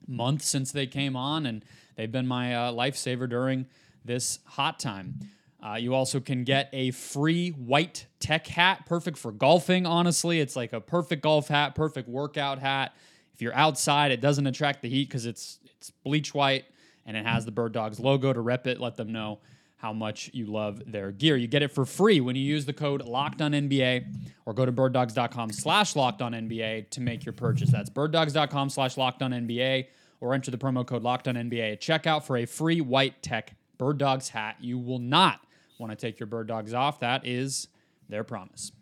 months 0.06 0.46
since 0.46 0.72
they 0.72 0.86
came 0.86 1.16
on, 1.16 1.46
and 1.46 1.64
they've 1.96 2.10
been 2.10 2.26
my 2.26 2.54
uh, 2.54 2.72
lifesaver 2.72 3.28
during 3.28 3.66
this 4.04 4.38
hot 4.44 4.78
time. 4.78 5.18
Uh, 5.62 5.74
you 5.74 5.94
also 5.94 6.20
can 6.20 6.44
get 6.44 6.68
a 6.72 6.90
free 6.92 7.50
white 7.50 8.06
tech 8.20 8.46
hat, 8.46 8.86
perfect 8.86 9.18
for 9.18 9.32
golfing. 9.32 9.86
Honestly, 9.86 10.38
it's 10.40 10.54
like 10.54 10.72
a 10.72 10.80
perfect 10.80 11.22
golf 11.22 11.48
hat, 11.48 11.74
perfect 11.74 12.08
workout 12.08 12.58
hat. 12.58 12.94
If 13.34 13.42
you're 13.42 13.54
outside, 13.54 14.12
it 14.12 14.20
doesn't 14.20 14.46
attract 14.46 14.82
the 14.82 14.88
heat 14.88 15.08
because 15.08 15.26
it's 15.26 15.58
it's 15.76 15.90
bleach 15.90 16.32
white 16.34 16.64
and 17.04 17.16
it 17.16 17.24
has 17.24 17.44
the 17.44 17.50
Bird 17.50 17.72
Dogs 17.72 18.00
logo 18.00 18.32
to 18.32 18.40
rep 18.40 18.66
it. 18.66 18.80
Let 18.80 18.96
them 18.96 19.12
know 19.12 19.40
how 19.76 19.92
much 19.92 20.30
you 20.32 20.46
love 20.46 20.82
their 20.86 21.12
gear. 21.12 21.36
You 21.36 21.46
get 21.46 21.62
it 21.62 21.68
for 21.68 21.84
free 21.84 22.20
when 22.20 22.34
you 22.34 22.42
use 22.42 22.64
the 22.64 22.72
code 22.72 23.02
LOCKEDONNBA 23.02 24.06
or 24.46 24.54
go 24.54 24.64
to 24.64 24.72
birddogs.com 24.72 25.50
slash 25.50 25.94
LOCKEDONNBA 25.94 26.90
to 26.90 27.00
make 27.00 27.26
your 27.26 27.34
purchase. 27.34 27.70
That's 27.70 27.90
birddogs.com 27.90 28.70
slash 28.70 28.94
LOCKEDONNBA 28.96 29.86
or 30.20 30.32
enter 30.32 30.50
the 30.50 30.56
promo 30.56 30.86
code 30.86 31.02
LOCKEDONNBA 31.02 31.72
at 31.72 31.80
checkout 31.80 32.24
for 32.24 32.38
a 32.38 32.46
free 32.46 32.80
white 32.80 33.22
tech 33.22 33.54
Bird 33.76 33.98
Dogs 33.98 34.30
hat. 34.30 34.56
You 34.60 34.78
will 34.78 34.98
not 34.98 35.40
want 35.78 35.90
to 35.90 35.96
take 35.96 36.18
your 36.18 36.26
Bird 36.26 36.46
Dogs 36.46 36.72
off. 36.72 37.00
That 37.00 37.26
is 37.26 37.68
their 38.08 38.24
promise. 38.24 38.72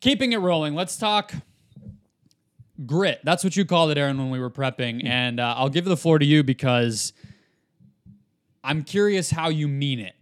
Keeping 0.00 0.32
it 0.32 0.38
rolling, 0.38 0.76
let's 0.76 0.96
talk 0.96 1.34
grit. 2.86 3.20
That's 3.24 3.42
what 3.42 3.56
you 3.56 3.64
called 3.64 3.90
it, 3.90 3.98
Aaron, 3.98 4.16
when 4.16 4.30
we 4.30 4.38
were 4.38 4.48
prepping. 4.48 5.04
And 5.04 5.40
uh, 5.40 5.54
I'll 5.56 5.68
give 5.68 5.84
the 5.84 5.96
floor 5.96 6.20
to 6.20 6.24
you 6.24 6.44
because– 6.44 7.12
I'm 8.62 8.82
curious 8.82 9.30
how 9.30 9.48
you 9.48 9.68
mean 9.68 10.00
it. 10.00 10.14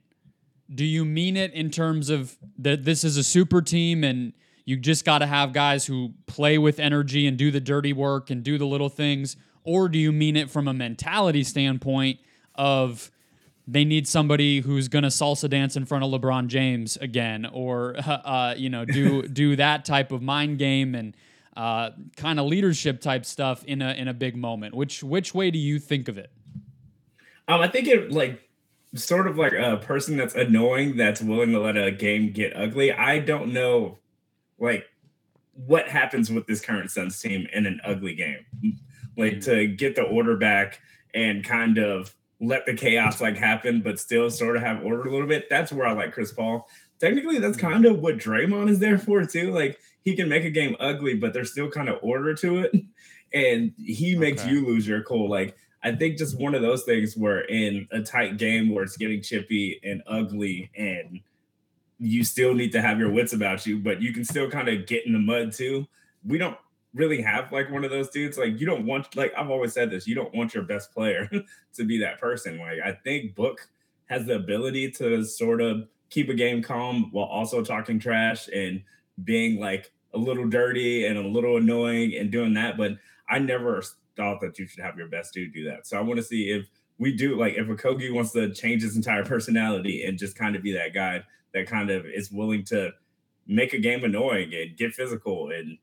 Do 0.73 0.85
you 0.85 1.04
mean 1.04 1.37
it 1.37 1.52
in 1.52 1.71
terms 1.71 2.11
of 2.11 2.37
that 2.59 2.85
this 2.85 3.04
is 3.04 3.16
a 3.16 3.25
super 3.25 3.62
team 3.62 4.04
and 4.04 4.33
you 4.64 4.76
just 4.76 5.04
got 5.04 5.18
to 5.18 5.26
have 5.26 5.52
guys 5.52 5.87
who 5.87 6.12
play 6.26 6.59
with 6.59 6.78
energy 6.78 7.26
and 7.26 7.38
do 7.38 7.50
the 7.50 7.61
dirty 7.61 7.92
work 7.95 8.28
and 8.28 8.45
do 8.45 8.59
the 8.59 8.66
little 8.66 8.90
things? 8.90 9.37
Or 9.64 9.88
do 9.88 9.99
you 9.99 10.12
mean 10.12 10.37
it 10.37 10.50
from 10.50 10.68
a 10.68 10.75
mentality 10.75 11.42
standpoint 11.42 12.21
of 12.54 13.11
they 13.66 13.85
need 13.85 14.09
somebody 14.09 14.61
who's 14.61 14.88
going 14.88 15.02
to 15.02 15.11
salsa 15.11 15.49
dance 15.49 15.76
in 15.76 15.85
front 15.85 16.02
of 16.02 16.11
LeBron 16.11 16.47
James 16.47 16.97
again, 16.97 17.47
or 17.52 17.95
uh, 18.07 18.54
you 18.57 18.71
know, 18.71 18.85
do 18.85 19.23
do 19.28 19.57
that 19.57 19.85
type 19.85 20.11
of 20.11 20.23
mind 20.23 20.59
game 20.59 20.95
and 20.95 21.14
uh, 21.57 21.90
kind 22.16 22.40
of 22.40 22.47
leadership 22.47 23.00
type 23.00 23.26
stuff 23.26 23.62
in 23.64 23.83
a 23.83 23.92
in 23.92 24.09
a 24.09 24.14
big 24.14 24.37
moment? 24.37 24.75
Which 24.75 25.02
which 25.02 25.35
way 25.35 25.50
do 25.50 25.59
you 25.59 25.78
think 25.78 26.09
of 26.09 26.16
it? 26.16 26.33
Um, 27.49 27.61
I 27.61 27.69
think 27.69 27.88
it 27.88 28.12
like 28.12 28.49
sort 28.95 29.26
of 29.26 29.37
like 29.37 29.52
a 29.52 29.78
person 29.78 30.17
that's 30.17 30.35
annoying 30.35 30.97
that's 30.97 31.21
willing 31.21 31.52
to 31.52 31.61
let 31.61 31.76
a 31.76 31.90
game 31.90 32.33
get 32.33 32.57
ugly. 32.57 32.93
I 32.93 33.19
don't 33.19 33.52
know 33.52 33.99
like 34.59 34.87
what 35.67 35.88
happens 35.88 36.31
with 36.31 36.47
this 36.47 36.61
current 36.61 36.90
Suns 36.90 37.21
team 37.21 37.47
in 37.52 37.67
an 37.67 37.81
ugly 37.85 38.14
game. 38.14 38.45
Like 39.17 39.35
mm-hmm. 39.35 39.50
to 39.50 39.67
get 39.67 39.97
the 39.97 40.02
order 40.02 40.37
back 40.37 40.81
and 41.14 41.43
kind 41.43 41.78
of 41.78 42.14
let 42.40 42.67
the 42.67 42.75
chaos 42.75 43.21
like 43.21 43.37
happen, 43.37 43.81
but 43.83 43.99
still 43.99 44.31
sort 44.31 44.57
of 44.57 44.62
have 44.62 44.85
order 44.85 45.02
a 45.02 45.11
little 45.11 45.26
bit. 45.26 45.49
That's 45.50 45.73
where 45.73 45.87
I 45.87 45.93
like 45.93 46.12
Chris 46.12 46.33
Paul. 46.33 46.69
Technically, 47.00 47.38
that's 47.38 47.57
kind 47.57 47.85
of 47.85 48.00
what 48.00 48.19
Draymond 48.19 48.69
is 48.69 48.78
there 48.78 48.99
for 48.99 49.25
too. 49.25 49.52
Like 49.52 49.78
he 50.05 50.14
can 50.14 50.28
make 50.28 50.45
a 50.45 50.50
game 50.50 50.76
ugly, 50.81 51.14
but 51.14 51.33
there's 51.33 51.50
still 51.50 51.71
kind 51.71 51.88
of 51.88 51.99
order 52.02 52.35
to 52.35 52.59
it, 52.59 52.73
and 53.33 53.73
he 53.76 54.17
makes 54.17 54.43
okay. 54.43 54.52
you 54.52 54.67
lose 54.67 54.87
your 54.87 55.02
cool. 55.02 55.28
Like 55.28 55.57
I 55.83 55.93
think 55.93 56.19
just 56.19 56.39
one 56.39 56.55
of 56.55 56.63
those 56.63 56.85
things 56.85 57.17
where 57.17 57.43
in 57.43 57.87
a 57.93 58.01
tight 58.01 58.37
game 58.37 58.75
where 58.75 58.85
it's 58.85 58.97
getting 58.97 59.23
chippy 59.23 59.81
and 59.85 60.03
ugly, 60.07 60.71
and 60.77 61.21
you 61.99 62.25
still 62.25 62.55
need 62.55 62.73
to 62.73 62.81
have 62.81 62.99
your 62.99 63.11
wits 63.11 63.33
about 63.33 63.67
you, 63.67 63.79
but 63.79 64.03
you 64.03 64.13
can 64.13 64.25
still 64.25 64.51
kind 64.51 64.69
of 64.69 64.87
get 64.87 65.07
in 65.07 65.13
the 65.13 65.19
mud 65.19 65.53
too. 65.53 65.87
We 66.27 66.39
don't 66.39 66.57
really 66.95 67.21
have 67.23 67.53
like 67.53 67.71
one 67.71 67.85
of 67.85 67.91
those 67.91 68.11
dudes. 68.11 68.39
Like 68.39 68.61
you 68.61 68.67
don't 68.67 68.87
want 68.87 69.15
like 69.17 69.33
I've 69.37 69.51
always 69.51 69.73
said 69.73 69.91
this, 69.91 70.07
you 70.07 70.15
don't 70.15 70.35
want 70.35 70.55
your 70.55 70.65
best 70.65 70.93
player 70.93 71.31
to 71.75 71.85
be 71.85 71.99
that 71.99 72.21
person. 72.21 72.59
Like 72.59 72.79
I 72.85 72.93
think 72.93 73.35
Book 73.35 73.69
has 74.07 74.27
the 74.27 74.37
ability 74.37 74.91
to 74.93 75.25
sort 75.25 75.61
of 75.61 75.87
keep 76.11 76.29
a 76.29 76.35
game 76.35 76.63
calm 76.63 77.09
while 77.13 77.27
also 77.27 77.63
talking 77.63 77.99
trash 77.99 78.49
and 78.49 78.83
being 79.25 79.61
like 79.61 79.93
a 80.15 80.19
little 80.19 80.49
dirty 80.49 81.07
and 81.07 81.19
a 81.19 81.27
little 81.27 81.59
annoying 81.59 82.15
and 82.15 82.31
doing 82.31 82.55
that. 82.55 82.77
But 82.77 82.93
I 83.29 83.39
never 83.39 83.83
thought 84.19 84.43
that 84.43 84.59
you 84.59 84.67
should 84.67 84.85
have 84.85 84.99
your 84.99 85.09
best 85.09 85.33
dude 85.33 85.55
do 85.55 85.65
that. 85.65 85.87
So 85.87 85.97
I 85.97 86.03
want 86.03 86.19
to 86.19 86.23
see 86.23 86.51
if 86.51 86.69
we 86.99 87.17
do 87.17 87.39
like 87.39 87.55
if 87.55 87.67
Okogie 87.67 88.13
wants 88.13 88.33
to 88.33 88.53
change 88.53 88.83
his 88.83 88.97
entire 88.97 89.25
personality 89.25 90.05
and 90.05 90.19
just 90.19 90.37
kind 90.37 90.55
of 90.57 90.63
be 90.63 90.73
that 90.75 90.93
guy 90.93 91.23
that 91.55 91.67
kind 91.67 91.89
of 91.89 92.05
is 92.05 92.31
willing 92.31 92.65
to 92.65 92.91
make 93.47 93.73
a 93.73 93.79
game 93.79 94.05
annoying 94.05 94.53
and 94.53 94.77
get 94.77 94.93
physical 94.93 95.51
and 95.51 95.79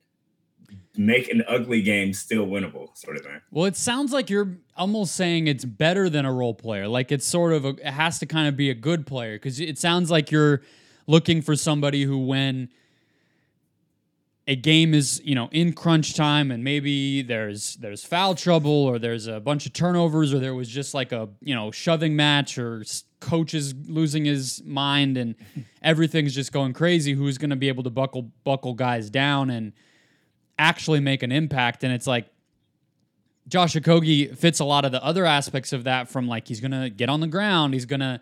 make 0.98 1.30
an 1.30 1.44
ugly 1.48 1.82
game 1.82 2.13
still 2.13 2.46
winnable 2.46 2.96
sort 2.96 3.18
of 3.18 3.24
thing. 3.24 3.42
Well, 3.51 3.65
it 3.65 3.75
sounds 3.75 4.13
like 4.13 4.30
you're 4.30 4.58
almost 4.77 5.15
saying 5.15 5.48
it's 5.48 5.65
better 5.65 6.10
than 6.10 6.25
a 6.25 6.32
role 6.32 6.54
player. 6.54 6.88
Like 6.88 7.12
it's 7.12 7.25
sort 7.25 7.54
of 7.54 7.65
a, 7.65 7.70
it 7.70 7.86
has 7.86 8.20
to 8.20 8.25
kind 8.25 8.48
of 8.48 8.56
be 8.56 8.70
a 8.70 8.75
good 8.75 9.08
player 9.08 9.36
because 9.36 9.60
it 9.60 9.77
sounds 9.77 10.12
like 10.12 10.32
you're 10.32 10.62
looking 11.08 11.42
for 11.42 11.56
somebody 11.56 12.04
who 12.04 12.18
when 12.18 12.70
a 14.48 14.56
game 14.56 14.94
is 14.94 15.22
you 15.24 15.34
know 15.34 15.50
in 15.52 15.74
crunch 15.74 16.14
time 16.14 16.52
and 16.52 16.64
maybe 16.64 17.22
there's 17.22 17.75
there's 17.78 18.04
foul 18.04 18.36
trouble 18.36 18.72
or 18.72 19.00
there's 19.00 19.28
a 19.28 19.40
bunch 19.40 19.66
of 19.66 19.74
turnovers 19.74 20.34
or 20.34 20.40
there 20.40 20.54
was 20.54 20.70
just 20.70 20.94
like 20.94 21.12
a 21.12 21.28
you 21.42 21.56
know 21.56 21.72
shoving 21.72 22.16
match 22.16 22.58
or 22.58 22.84
coach 23.20 23.56
is 23.56 23.74
losing 23.88 24.25
his 24.25 24.62
mind 24.64 25.18
and 25.18 25.36
everything's 25.82 26.36
just 26.36 26.52
going 26.52 26.74
crazy 26.74 27.14
who's 27.14 27.38
going 27.38 27.50
to 27.50 27.56
be 27.56 27.68
able 27.68 27.84
to 27.84 27.90
buckle 27.90 28.32
buckle 28.44 28.74
guys 28.74 29.10
down 29.10 29.50
and 29.50 29.74
actually 30.58 31.00
make 31.00 31.24
an 31.24 31.32
impact? 31.32 31.84
And 31.84 31.94
it's 31.94 32.08
like 32.08 32.28
Josh 33.48 33.75
Okogie 33.75 34.36
fits 34.36 34.60
a 34.60 34.66
lot 34.66 34.86
of 34.86 34.92
the 34.92 35.04
other 35.04 35.25
aspects 35.25 35.74
of 35.74 35.84
that 35.84 36.10
from 36.10 36.28
like 36.28 36.48
he's 36.48 36.60
going 36.60 36.72
to 36.72 36.90
get 36.90 37.10
on 37.10 37.20
the 37.20 37.28
ground 37.28 37.74
he's 37.74 37.86
going 37.86 38.00
to 38.00 38.20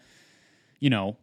you 0.79 0.89
know 0.89 1.17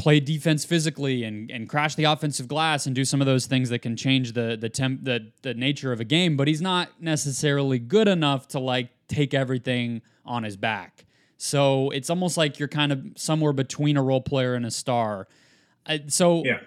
play 0.00 0.18
defense 0.18 0.64
physically 0.64 1.24
and, 1.24 1.50
and 1.50 1.68
crash 1.68 1.94
the 1.94 2.04
offensive 2.04 2.48
glass 2.48 2.86
and 2.86 2.94
do 2.94 3.04
some 3.04 3.20
of 3.20 3.26
those 3.26 3.44
things 3.44 3.68
that 3.68 3.80
can 3.80 3.96
change 3.96 4.32
the 4.32 4.56
the 4.58 4.68
temp 4.68 5.04
the, 5.04 5.30
the 5.42 5.52
nature 5.52 5.92
of 5.92 6.00
a 6.00 6.04
game 6.04 6.38
but 6.38 6.48
he's 6.48 6.62
not 6.62 6.88
necessarily 6.98 7.78
good 7.78 8.08
enough 8.08 8.48
to 8.48 8.58
like 8.58 8.88
take 9.08 9.34
everything 9.34 10.00
on 10.24 10.44
his 10.44 10.56
back. 10.56 11.04
So 11.36 11.90
it's 11.90 12.08
almost 12.08 12.36
like 12.36 12.58
you're 12.58 12.68
kind 12.68 12.92
of 12.92 13.04
somewhere 13.16 13.52
between 13.52 13.96
a 13.96 14.02
role 14.02 14.20
player 14.20 14.54
and 14.54 14.64
a 14.64 14.70
star. 14.70 15.26
I, 15.86 16.02
so 16.06 16.44
yeah. 16.44 16.60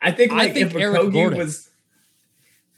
I 0.00 0.12
think 0.12 0.32
like 0.32 0.50
I 0.50 0.52
think 0.52 0.70
if 0.70 0.76
Eric 0.76 1.12
Gordon, 1.12 1.38
was 1.38 1.70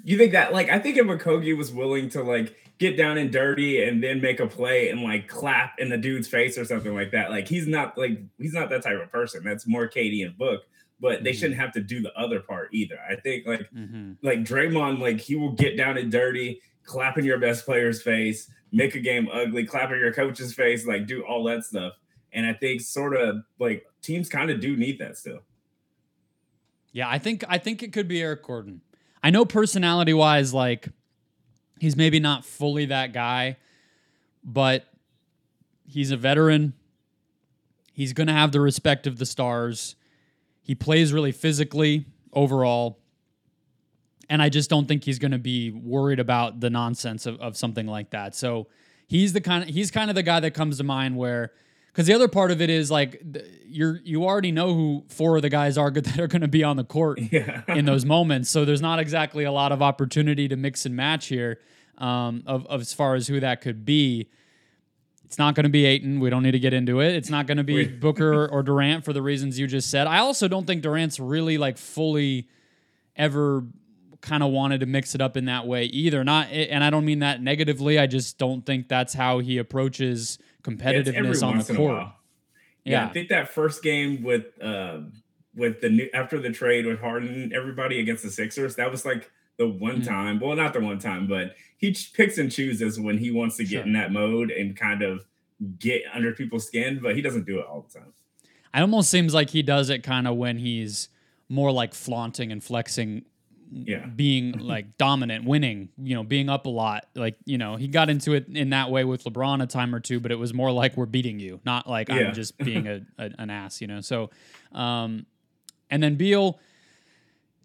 you 0.02 0.18
think 0.18 0.32
that 0.32 0.52
like 0.52 0.68
i 0.68 0.78
think 0.78 0.98
if 0.98 1.06
Okogie 1.06 1.56
was 1.56 1.72
willing 1.72 2.10
to 2.10 2.22
like 2.22 2.54
get 2.78 2.97
down 2.97 3.19
and 3.19 3.31
dirty 3.31 3.83
and 3.83 4.02
then 4.02 4.21
make 4.21 4.40
a 4.40 4.47
play 4.47 4.90
and 4.90 5.02
like 5.02 5.28
clap 5.28 5.75
in 5.78 5.88
the 5.88 5.97
dude's 5.97 6.28
face 6.28 6.59
or 6.59 6.64
something 6.64 6.95
like 6.95 7.12
that. 7.12 7.31
Like 7.31 7.47
he's 7.47 7.66
not 7.66 7.97
like 7.97 8.21
he's 8.38 8.52
not 8.52 8.71
that 8.71 8.83
type 8.83 9.00
of 9.00 9.11
person. 9.11 9.45
That's 9.45 9.66
more 9.66 9.88
KD 9.88 10.25
and 10.25 10.37
Book, 10.37 10.63
but 11.00 11.23
they 11.23 11.30
mm-hmm. 11.30 11.39
shouldn't 11.39 11.60
have 11.60 11.73
to 11.73 11.80
do 11.80 12.00
the 12.00 12.13
other 12.19 12.41
part 12.41 12.71
either. 12.73 12.99
I 13.08 13.17
think 13.17 13.47
like 13.47 13.71
mm-hmm. 13.75 14.13
like 14.23 14.41
Draymond, 14.41 15.00
like 15.00 15.21
he 15.21 15.37
will 15.37 15.52
get 15.52 15.76
down 15.76 15.97
and 15.99 16.10
dirty, 16.10 16.60
clap 16.84 17.17
in 17.19 17.25
your 17.25 17.39
best 17.39 17.65
player's 17.65 18.02
face, 18.02 18.50
make 18.73 18.95
a 18.95 19.00
game 19.00 19.28
ugly, 19.32 19.65
clap 19.65 19.93
in 19.93 19.99
your 19.99 20.13
coach's 20.13 20.52
face, 20.52 20.87
like 20.87 21.06
do 21.06 21.23
all 21.23 21.45
that 21.45 21.65
stuff. 21.65 21.95
And 22.32 22.45
I 22.45 22.52
think 22.52 22.80
sort 22.80 23.17
of 23.17 23.45
like 23.60 23.87
teams 24.02 24.28
kind 24.28 24.50
of 24.50 24.60
do 24.60 24.76
need 24.76 24.99
that 24.99 25.17
still. 25.17 25.41
Yeah, 26.93 27.08
I 27.08 27.19
think 27.19 27.45
I 27.49 27.58
think 27.58 27.82
it 27.82 27.93
could 27.93 28.08
be 28.08 28.21
Eric 28.21 28.43
Gordon. 28.43 28.80
I 29.23 29.30
know 29.30 29.45
personality 29.45 30.13
wise, 30.13 30.52
like 30.52 30.89
He's 31.84 31.97
maybe 31.97 32.18
not 32.18 32.47
fully 32.47 32.86
that 32.86 33.12
guy, 33.12 33.58
but 34.42 34.86
he's 35.86 36.12
a 36.12 36.16
veteran. 36.16 36.73
He's 37.92 38.14
going 38.14 38.28
to 38.28 38.32
have 38.32 38.52
the 38.52 38.60
respect 38.62 39.06
of 39.06 39.18
the 39.18 39.26
stars. 39.26 39.94
He 40.62 40.75
plays 40.75 41.12
really 41.12 41.30
physically 41.30 42.06
overall. 42.32 43.00
And 44.30 44.40
I 44.40 44.49
just 44.49 44.70
don't 44.70 44.88
think 44.88 45.04
he's 45.04 45.18
going 45.18 45.32
to 45.32 45.38
be 45.38 45.73
worried 45.73 46.20
about 46.20 46.60
the 46.60 46.70
nonsense 46.70 47.26
of, 47.26 47.38
of 47.38 47.54
something 47.54 47.86
like 47.86 48.08
that. 48.12 48.34
So 48.34 48.68
he's 49.06 49.34
the 49.34 49.42
kind 49.42 49.62
of 49.62 49.68
he's 49.68 49.90
kind 49.90 50.08
of 50.08 50.16
the 50.16 50.23
guy 50.23 50.40
that 50.40 50.52
comes 50.52 50.78
to 50.78 50.84
mind 50.84 51.18
where 51.18 51.52
because 51.88 52.06
the 52.06 52.14
other 52.14 52.28
part 52.28 52.50
of 52.50 52.62
it 52.62 52.70
is 52.70 52.90
like 52.90 53.23
you're 53.66 54.00
you 54.04 54.25
already 54.25 54.52
know 54.52 54.73
who 54.73 55.04
four 55.10 55.36
of 55.36 55.42
the 55.42 55.50
guys 55.50 55.76
are 55.76 55.90
that 55.92 56.18
are 56.18 56.28
going 56.28 56.40
to 56.40 56.49
be 56.49 56.64
on 56.64 56.78
the 56.78 56.84
court 56.84 57.20
yeah. 57.30 57.60
in 57.68 57.84
those 57.84 58.06
moments. 58.06 58.49
So 58.49 58.64
there's 58.64 58.80
not 58.80 58.99
exactly 59.00 59.44
a 59.44 59.52
lot 59.52 59.70
of 59.70 59.82
opportunity 59.82 60.49
to 60.49 60.56
mix 60.56 60.86
and 60.86 60.97
match 60.97 61.26
here 61.26 61.58
um, 61.99 62.43
of, 62.47 62.67
of 62.67 62.80
as 62.80 62.93
far 62.93 63.15
as 63.15 63.28
who 63.28 63.41
that 63.41 63.61
could 63.61 63.85
be. 63.85 64.28
It's 65.25 65.39
not 65.39 65.54
going 65.54 65.65
to 65.65 65.71
be 65.71 65.85
Ayton. 65.85 66.21
We 66.21 66.30
don't 66.30 66.43
need 66.43 66.52
to 66.52 66.59
get 66.59 66.73
into 66.73 67.00
it. 67.00 67.15
It's 67.15 67.30
not 67.30 67.47
going 67.47 67.57
to 67.57 67.65
be 67.65 67.85
Booker 68.00 68.47
or 68.47 68.63
Durant 68.63 69.04
for 69.04 69.13
the 69.13 69.23
reasons 69.23 69.59
you 69.59 69.67
just 69.67 69.91
said. 69.91 70.07
I 70.07 70.19
also 70.19 70.49
don't 70.49 70.67
think 70.67 70.83
Durant's 70.83 71.19
really 71.19 71.59
like 71.59 71.78
fully 71.78 72.49
ever 73.17 73.65
kind 74.21 74.43
of 74.43 74.50
wanted 74.50 74.80
to 74.80 74.87
mix 74.87 75.15
it 75.15 75.21
up 75.21 75.37
in 75.37 75.47
that 75.47 75.67
way 75.67 75.85
either. 75.85 76.25
Not, 76.25 76.50
and 76.50 76.83
I 76.83 76.91
don't 76.91 77.04
mean 77.04 77.21
that 77.21 77.43
negatively. 77.43 77.99
I 77.99 78.07
just 78.07 78.39
don't 78.39 78.65
think 78.65 78.89
that's 78.89 79.15
how 79.15 79.39
he 79.39 79.59
approaches 79.59 80.39
competitiveness 80.63 81.43
yeah, 81.43 81.49
on 81.49 81.59
the 81.59 81.75
court. 81.75 82.02
Yeah. 82.85 82.93
yeah. 82.93 83.07
I 83.07 83.13
think 83.13 83.28
that 83.28 83.50
first 83.50 83.83
game 83.83 84.23
with 84.23 84.45
uh, 84.63 85.00
with 85.54 85.80
the 85.80 85.91
new 85.91 86.09
after 86.13 86.41
the 86.41 86.50
trade 86.50 86.87
with 86.87 87.00
Harden, 87.00 87.52
everybody 87.54 88.00
against 88.00 88.23
the 88.23 88.30
Sixers, 88.30 88.76
that 88.76 88.91
was 88.91 89.04
like 89.04 89.30
the 89.56 89.69
one 89.69 89.97
mm-hmm. 89.97 90.08
time. 90.08 90.40
Well, 90.40 90.56
not 90.56 90.73
the 90.73 90.80
one 90.80 90.99
time, 90.99 91.26
but 91.26 91.54
he 91.76 91.97
picks 92.14 92.38
and 92.38 92.50
chooses 92.50 92.99
when 92.99 93.19
he 93.19 93.30
wants 93.30 93.56
to 93.58 93.64
get 93.64 93.71
sure. 93.71 93.82
in 93.82 93.93
that 93.95 94.12
mode 94.12 94.50
and 94.50 94.76
kind 94.76 95.02
of 95.02 95.25
get 95.78 96.02
under 96.12 96.32
people's 96.32 96.67
skin, 96.67 97.00
but 97.02 97.14
he 97.14 97.23
doesn't 97.23 97.47
do 97.47 97.58
it 97.58 97.67
all 97.67 97.86
the 97.88 97.99
time. 97.99 98.12
It 98.75 98.80
almost 98.80 99.10
seems 99.10 99.34
like 99.34 99.50
he 99.50 99.62
does 99.62 99.90
it 99.90 100.02
kind 100.02 100.26
of 100.26 100.36
when 100.36 100.58
he's 100.58 101.08
more 101.49 101.71
like 101.71 101.95
flaunting 101.95 102.50
and 102.50 102.62
flexing 102.62 103.25
yeah. 103.71 104.06
being 104.06 104.52
like 104.58 104.97
dominant, 104.99 105.45
winning, 105.45 105.90
you 105.99 106.14
know, 106.14 106.25
being 106.25 106.49
up 106.49 106.67
a 106.67 106.71
lot. 106.71 107.06
Like, 107.14 107.36
you 107.45 107.58
know, 107.58 107.76
he 107.76 107.88
got 107.88 108.10
into 108.10 108.34
it 108.34 108.49
in 108.49 108.71
that 108.71 108.90
way 108.90 109.04
with 109.04 109.25
LeBron 109.25 109.62
a 109.62 109.67
time 109.67 109.95
or 109.95 110.00
two, 110.00 110.21
but 110.21 110.32
it 110.32 110.36
was 110.36 110.52
more 110.52 110.73
like 110.73 110.97
we're 110.97 111.06
beating 111.06 111.38
you, 111.38 111.60
not 111.64 111.88
like 111.88 112.08
yeah. 112.08 112.17
I'm 112.17 112.34
just 112.34 112.58
being 112.64 112.86
a, 112.86 113.02
a, 113.19 113.30
an 113.38 113.50
ass, 113.50 113.80
you 113.80 113.86
know. 113.86 114.00
So, 114.00 114.30
um, 114.73 115.26
and 115.90 116.02
then 116.02 116.17
Beal 116.17 116.58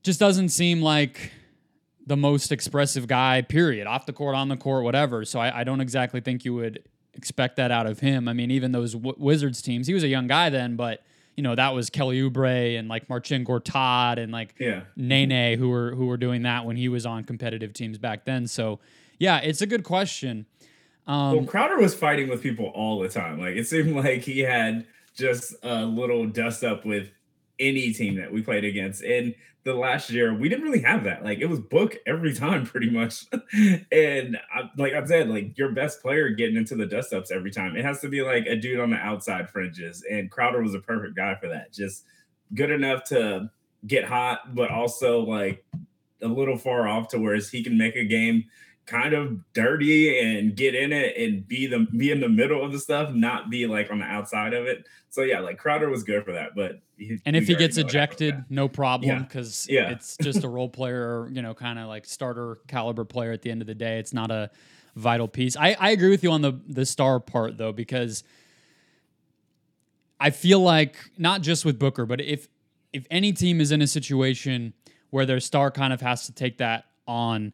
just 0.03 0.19
doesn't 0.19 0.49
seem 0.49 0.81
like 0.81 1.31
the 2.09 2.17
most 2.17 2.51
expressive 2.51 3.05
guy, 3.05 3.43
period, 3.43 3.85
off 3.85 4.07
the 4.07 4.13
court, 4.13 4.35
on 4.35 4.49
the 4.49 4.57
court, 4.57 4.83
whatever. 4.83 5.23
So 5.23 5.39
I, 5.39 5.59
I 5.59 5.63
don't 5.63 5.79
exactly 5.79 6.21
think 6.21 6.43
you 6.43 6.55
would 6.55 6.83
expect 7.13 7.55
that 7.57 7.69
out 7.69 7.85
of 7.85 7.99
him. 7.99 8.27
I 8.27 8.33
mean, 8.33 8.49
even 8.49 8.71
those 8.71 8.93
w- 8.93 9.15
Wizards 9.19 9.61
teams, 9.61 9.85
he 9.85 9.93
was 9.93 10.03
a 10.03 10.07
young 10.07 10.25
guy 10.25 10.49
then, 10.49 10.75
but 10.75 11.03
you 11.35 11.43
know 11.43 11.53
that 11.53 11.73
was 11.73 11.91
Kelly 11.91 12.19
Oubre 12.19 12.77
and 12.77 12.89
like 12.89 13.07
Marcin 13.09 13.45
Gortat 13.45 14.17
and 14.17 14.31
like 14.31 14.55
yeah. 14.59 14.81
Nene 14.97 15.57
who 15.57 15.69
were 15.69 15.93
who 15.93 16.07
were 16.07 16.17
doing 16.17 16.41
that 16.41 16.65
when 16.65 16.75
he 16.75 16.89
was 16.89 17.05
on 17.05 17.23
competitive 17.23 17.73
teams 17.73 17.99
back 17.99 18.25
then. 18.25 18.47
So 18.47 18.79
yeah, 19.19 19.37
it's 19.37 19.61
a 19.61 19.67
good 19.67 19.83
question. 19.83 20.47
Um, 21.05 21.37
well, 21.37 21.45
Crowder 21.45 21.77
was 21.77 21.93
fighting 21.93 22.27
with 22.27 22.41
people 22.41 22.65
all 22.73 22.99
the 22.99 23.07
time. 23.07 23.39
Like 23.39 23.55
it 23.55 23.67
seemed 23.67 23.95
like 24.03 24.23
he 24.23 24.39
had 24.39 24.87
just 25.15 25.53
a 25.61 25.85
little 25.85 26.25
dust 26.25 26.63
up 26.63 26.85
with 26.85 27.11
any 27.59 27.93
team 27.93 28.15
that 28.15 28.31
we 28.31 28.41
played 28.41 28.63
against. 28.63 29.03
And 29.03 29.35
the 29.63 29.73
last 29.73 30.09
year, 30.09 30.33
we 30.33 30.49
didn't 30.49 30.63
really 30.63 30.81
have 30.81 31.03
that. 31.03 31.23
Like 31.23 31.39
it 31.39 31.47
was 31.47 31.59
book 31.59 31.97
every 32.05 32.33
time, 32.35 32.65
pretty 32.65 32.89
much. 32.89 33.25
and 33.91 34.37
I, 34.53 34.69
like 34.77 34.93
I 34.93 35.05
said, 35.05 35.29
like 35.29 35.57
your 35.57 35.71
best 35.71 36.01
player 36.01 36.29
getting 36.29 36.55
into 36.55 36.75
the 36.75 36.85
dust 36.85 37.13
ups 37.13 37.31
every 37.31 37.51
time. 37.51 37.75
It 37.75 37.85
has 37.85 38.01
to 38.01 38.09
be 38.09 38.21
like 38.21 38.45
a 38.45 38.55
dude 38.55 38.79
on 38.79 38.91
the 38.91 38.97
outside 38.97 39.49
fringes. 39.49 40.03
And 40.09 40.31
Crowder 40.31 40.61
was 40.61 40.75
a 40.75 40.79
perfect 40.79 41.15
guy 41.15 41.35
for 41.35 41.49
that. 41.49 41.73
Just 41.73 42.05
good 42.53 42.71
enough 42.71 43.03
to 43.05 43.51
get 43.85 44.05
hot, 44.05 44.55
but 44.55 44.71
also 44.71 45.21
like 45.21 45.63
a 46.21 46.27
little 46.27 46.57
far 46.57 46.87
off 46.87 47.09
to 47.09 47.19
where 47.19 47.35
he 47.35 47.63
can 47.63 47.77
make 47.77 47.95
a 47.95 48.05
game 48.05 48.45
kind 48.89 49.13
of 49.13 49.39
dirty 49.53 50.19
and 50.19 50.55
get 50.55 50.73
in 50.73 50.91
it 50.91 51.15
and 51.15 51.47
be 51.47 51.67
the 51.67 51.87
be 51.95 52.11
in 52.11 52.19
the 52.19 52.29
middle 52.29 52.63
of 52.63 52.71
the 52.71 52.79
stuff, 52.79 53.13
not 53.13 53.49
be 53.49 53.67
like 53.67 53.91
on 53.91 53.99
the 53.99 54.05
outside 54.05 54.53
of 54.53 54.65
it. 54.65 54.87
So 55.09 55.21
yeah, 55.21 55.39
like 55.39 55.57
Crowder 55.57 55.89
was 55.89 56.03
good 56.03 56.25
for 56.25 56.31
that. 56.33 56.55
But 56.55 56.81
he, 56.97 57.19
and 57.25 57.35
if 57.35 57.47
he 57.47 57.55
gets 57.55 57.77
ejected, 57.77 58.43
no 58.49 58.67
problem 58.67 59.23
because 59.23 59.67
yeah. 59.69 59.81
yeah. 59.81 59.89
it's 59.91 60.17
just 60.21 60.43
a 60.43 60.49
role 60.49 60.69
player, 60.69 61.29
you 61.31 61.41
know, 61.41 61.53
kind 61.53 61.77
of 61.77 61.87
like 61.87 62.05
starter 62.05 62.59
caliber 62.67 63.05
player 63.05 63.31
at 63.31 63.43
the 63.43 63.51
end 63.51 63.61
of 63.61 63.67
the 63.67 63.75
day. 63.75 63.99
It's 63.99 64.13
not 64.13 64.31
a 64.31 64.49
vital 64.95 65.27
piece. 65.27 65.55
I, 65.55 65.75
I 65.79 65.91
agree 65.91 66.09
with 66.09 66.23
you 66.23 66.31
on 66.31 66.41
the 66.41 66.59
the 66.67 66.85
star 66.85 67.19
part 67.19 67.57
though, 67.57 67.71
because 67.71 68.23
I 70.19 70.31
feel 70.31 70.59
like 70.59 70.97
not 71.17 71.41
just 71.41 71.63
with 71.63 71.77
Booker, 71.77 72.05
but 72.05 72.21
if 72.21 72.47
if 72.91 73.05
any 73.11 73.33
team 73.33 73.61
is 73.61 73.71
in 73.71 73.81
a 73.83 73.87
situation 73.87 74.73
where 75.11 75.25
their 75.25 75.39
star 75.39 75.69
kind 75.69 75.93
of 75.93 76.01
has 76.01 76.25
to 76.25 76.33
take 76.33 76.57
that 76.57 76.85
on 77.07 77.53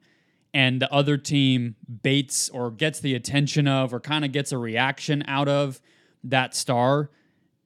and 0.55 0.81
the 0.81 0.91
other 0.91 1.17
team 1.17 1.75
baits 2.01 2.47
or 2.47 2.71
gets 2.71 3.01
the 3.01 3.13
attention 3.13 3.67
of 3.67 3.93
or 3.93 3.99
kind 3.99 4.23
of 4.23 4.31
gets 4.31 4.53
a 4.53 4.57
reaction 4.57 5.21
out 5.27 5.49
of 5.49 5.81
that 6.23 6.55
star, 6.55 7.11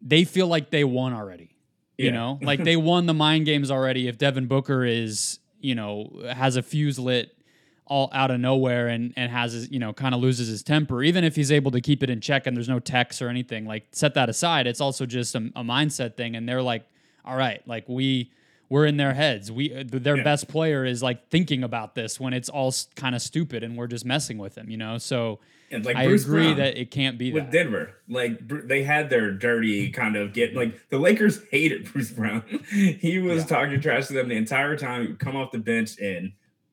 they 0.02 0.24
feel 0.24 0.48
like 0.48 0.72
they 0.72 0.84
won 0.84 1.14
already. 1.14 1.56
Yeah. 1.98 2.06
You 2.06 2.12
know, 2.14 2.40
like 2.42 2.64
they 2.64 2.76
won 2.76 3.06
the 3.06 3.14
mind 3.14 3.46
games 3.46 3.70
already 3.70 4.08
if 4.08 4.18
Devin 4.18 4.48
Booker 4.48 4.84
is, 4.84 5.38
you 5.60 5.76
know, 5.76 6.10
has 6.34 6.56
a 6.56 6.64
fuse 6.64 6.98
lit 6.98 7.38
all 7.86 8.10
out 8.12 8.32
of 8.32 8.40
nowhere 8.40 8.88
and 8.88 9.14
and 9.16 9.32
has 9.32 9.54
his, 9.54 9.70
you 9.70 9.78
know, 9.78 9.94
kind 9.94 10.16
of 10.16 10.22
loses 10.22 10.48
his 10.48 10.64
temper, 10.64 11.04
even 11.04 11.24
if 11.24 11.36
he's 11.36 11.52
able 11.52 11.70
to 11.70 11.82
keep 11.82 12.02
it 12.02 12.10
in 12.10 12.20
check 12.20 12.48
and 12.48 12.58
there's 12.58 12.70
no 12.70 12.80
text 12.80 13.22
or 13.22 13.30
anything, 13.30 13.68
like 13.68 13.86
set 13.92 14.16
that 14.16 14.30
aside. 14.30 14.66
It's 14.66 14.82
also 14.82 15.06
just 15.06 15.36
a, 15.36 15.52
a 15.56 15.64
mindset 15.64 16.18
thing. 16.18 16.36
And 16.36 16.50
they're 16.50 16.64
like, 16.64 16.88
all 17.24 17.36
right, 17.36 17.62
like 17.68 17.88
we 17.88 18.32
we're 18.70 18.86
in 18.86 18.98
their 18.98 19.14
heads. 19.14 19.52
We 19.52 19.74
uh, 19.74 19.84
their 19.86 20.18
yeah. 20.18 20.24
best 20.24 20.48
player 20.48 20.86
is 20.86 21.02
like 21.02 21.30
thinking 21.30 21.64
about 21.64 21.96
this 21.96 22.20
when 22.20 22.34
it's 22.34 22.50
all 22.50 22.74
kind 22.96 23.16
of 23.16 23.22
stupid 23.22 23.64
and 23.64 23.76
we're 23.76 23.88
just 23.88 24.06
messing 24.06 24.38
with 24.38 24.56
them, 24.56 24.70
you 24.70 24.78
know. 24.78 24.98
So 25.00 25.40
and 25.72 25.84
like 25.84 25.96
I 25.96 26.06
Bruce 26.06 26.26
agree 26.26 26.46
Brown 26.46 26.58
that 26.58 26.78
it 26.78 26.92
can't 26.92 27.18
be 27.18 27.34
with 27.34 27.46
that. 27.46 27.52
Denver. 27.52 27.96
Like 28.08 28.40
they 28.68 28.84
had 28.84 29.10
their 29.10 29.32
dirty 29.32 29.90
kind 29.90 30.16
of 30.16 30.34
get 30.34 30.56
like 30.56 30.90
the 30.90 31.00
Lakers 31.00 31.42
hated 31.52 31.86
Bruce 31.94 32.12
Brown. 32.12 32.44
he 32.70 33.20
was 33.20 33.40
yeah. 33.40 33.46
talking 33.46 33.82
trash 33.82 34.08
to 34.08 34.14
them 34.14 34.30
the 34.30 34.38
entire 34.38 34.78
time. 34.78 35.02
He 35.02 35.08
would 35.10 35.20
come 35.20 35.36
off 35.36 35.52
the 35.52 35.60
bench 35.60 36.00
and 36.00 36.32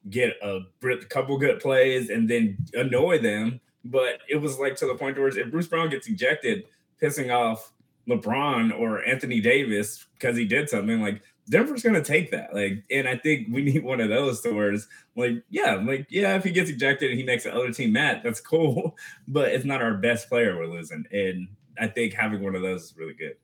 get 0.09 0.35
a 0.43 0.61
couple 1.09 1.37
good 1.39 1.61
plays 1.61 2.11
and 2.11 2.29
then 2.29 2.59
annoy 2.75 3.19
them. 3.19 3.61
But 3.85 4.21
it 4.29 4.37
was 4.37 4.59
like 4.59 4.77
to 4.77 4.87
the 4.87 4.95
point 4.95 5.17
where 5.17 5.29
if 5.29 5.51
Bruce 5.51 5.69
Brown 5.69 5.89
gets 5.91 6.09
ejected, 6.09 6.65
pissing 7.01 7.35
off 7.35 7.73
LeBron 8.09 8.79
or 8.79 9.05
Anthony 9.05 9.41
Davis 9.41 10.07
because 10.15 10.37
he 10.37 10.45
did 10.45 10.69
something 10.69 11.01
like 11.01 11.23
Denver's 11.49 11.83
gonna 11.83 12.03
take 12.03 12.31
that. 12.33 12.55
Like, 12.55 12.85
and 12.91 13.09
I 13.09 13.17
think 13.17 13.49
we 13.51 13.63
need 13.63 13.85
one 13.85 14.01
of 14.01 14.09
those 14.09 14.41
stores. 14.41 14.89
Like, 15.15 15.43
yeah, 15.49 15.75
like, 15.75 16.07
yeah, 16.11 16.37
if 16.37 16.45
he 16.45 16.51
gets 16.51 16.71
ejected 16.71 17.11
and 17.11 17.19
he 17.19 17.25
makes 17.25 17.45
the 17.45 17.55
other 17.55 17.73
team 17.73 17.93
mad, 17.93 18.23
that's 18.25 18.41
cool. 18.41 18.97
But 19.29 19.49
it's 19.53 19.65
not 19.65 19.83
our 19.83 19.95
best 19.95 20.29
player 20.29 20.57
we're 20.57 20.67
losing. 20.67 21.05
And 21.11 21.49
I 21.79 21.89
think 21.89 22.15
having 22.15 22.43
one 22.43 22.55
of 22.55 22.63
those 22.63 22.85
is 22.85 22.95
really 22.97 23.15
good. 23.15 23.37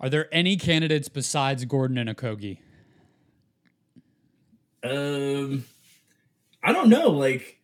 Are 0.00 0.08
there 0.08 0.28
any 0.32 0.56
candidates 0.56 1.08
besides 1.08 1.64
Gordon 1.64 1.96
and 1.96 2.10
Okogie? 2.10 2.58
Um, 4.82 5.64
I 6.62 6.72
don't 6.72 6.88
know. 6.88 7.10
Like, 7.10 7.61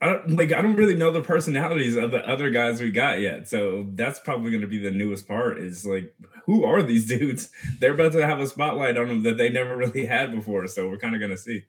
I 0.00 0.06
don't 0.06 0.36
like 0.36 0.52
I 0.52 0.60
don't 0.60 0.76
really 0.76 0.94
know 0.94 1.10
the 1.10 1.22
personalities 1.22 1.96
of 1.96 2.10
the 2.10 2.26
other 2.28 2.50
guys 2.50 2.80
we 2.80 2.90
got 2.90 3.20
yet. 3.20 3.48
So 3.48 3.86
that's 3.94 4.20
probably 4.20 4.50
going 4.50 4.60
to 4.60 4.66
be 4.66 4.78
the 4.78 4.90
newest 4.90 5.26
part 5.26 5.58
is 5.58 5.86
like 5.86 6.14
who 6.44 6.64
are 6.64 6.82
these 6.82 7.06
dudes? 7.18 7.50
They're 7.78 7.94
about 7.94 8.12
to 8.12 8.26
have 8.26 8.40
a 8.40 8.46
spotlight 8.46 8.96
on 8.96 9.08
them 9.08 9.22
that 9.22 9.36
they 9.36 9.48
never 9.48 9.76
really 9.76 10.06
had 10.06 10.34
before. 10.34 10.66
So 10.66 10.88
we're 10.88 10.98
kind 10.98 11.14
of 11.14 11.20
going 11.20 11.32
to 11.32 11.38
see. 11.38 11.64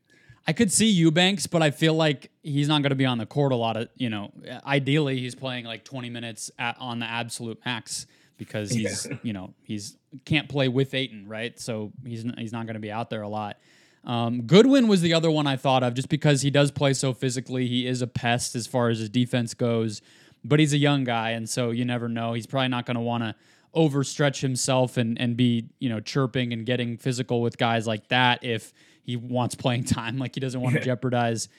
I 0.49 0.53
could 0.53 0.71
see 0.71 0.87
Eubanks, 0.87 1.45
but 1.45 1.61
I 1.61 1.71
feel 1.71 1.93
like 1.93 2.31
he's 2.41 2.69
not 2.69 2.81
going 2.81 2.91
to 2.91 2.95
be 2.95 3.05
on 3.05 3.17
the 3.17 3.25
court 3.25 3.51
a 3.51 3.57
lot 3.57 3.75
of, 3.75 3.89
you 3.97 4.09
know, 4.09 4.31
ideally 4.65 5.19
he's 5.19 5.35
playing 5.35 5.65
like 5.65 5.83
20 5.83 6.09
minutes 6.09 6.49
at, 6.57 6.77
on 6.79 6.99
the 6.99 7.05
absolute 7.05 7.59
max 7.65 8.07
because 8.37 8.71
he's, 8.71 9.07
yeah. 9.09 9.17
you 9.23 9.33
know, 9.33 9.53
he's 9.63 9.97
can't 10.23 10.47
play 10.47 10.69
with 10.69 10.93
Ayton, 10.93 11.27
right? 11.27 11.59
So 11.59 11.91
he's 12.05 12.25
he's 12.37 12.53
not 12.53 12.65
going 12.65 12.75
to 12.75 12.79
be 12.79 12.91
out 12.91 13.09
there 13.09 13.23
a 13.23 13.27
lot. 13.27 13.57
Um, 14.07 14.43
Goodwin 14.43 14.87
was 14.87 15.01
the 15.01 15.13
other 15.13 15.29
one 15.29 15.47
I 15.47 15.57
thought 15.57 15.83
of 15.83 15.93
just 15.93 16.07
because 16.07 16.41
he 16.41 16.49
does 16.49 16.71
play 16.71 16.93
so 16.93 17.13
physically. 17.13 17.67
He 17.67 17.85
is 17.85 18.01
a 18.01 18.07
pest 18.07 18.55
as 18.55 18.65
far 18.65 18.87
as 18.87 18.99
his 18.99 19.09
defense 19.09 19.53
goes, 19.53 20.01
but 20.45 20.59
he's 20.59 20.71
a 20.71 20.77
young 20.77 21.03
guy, 21.03 21.31
and 21.31 21.47
so 21.47 21.71
you 21.71 21.83
never 21.83 22.07
know. 22.07 22.33
He's 22.33 22.47
probably 22.47 22.69
not 22.69 22.85
going 22.85 22.95
to 22.95 23.01
want 23.01 23.23
to 23.23 23.35
overstretch 23.75 24.39
himself 24.39 24.95
and 24.95 25.19
and 25.19 25.35
be 25.35 25.67
you 25.79 25.89
know 25.89 25.99
chirping 25.99 26.53
and 26.53 26.65
getting 26.65 26.97
physical 26.97 27.41
with 27.41 27.57
guys 27.57 27.85
like 27.85 28.07
that 28.07 28.43
if 28.43 28.73
he 29.03 29.17
wants 29.17 29.55
playing 29.55 29.83
time. 29.83 30.17
Like 30.17 30.35
he 30.35 30.39
doesn't 30.39 30.61
want 30.61 30.75
to 30.75 30.81
jeopardize 30.81 31.49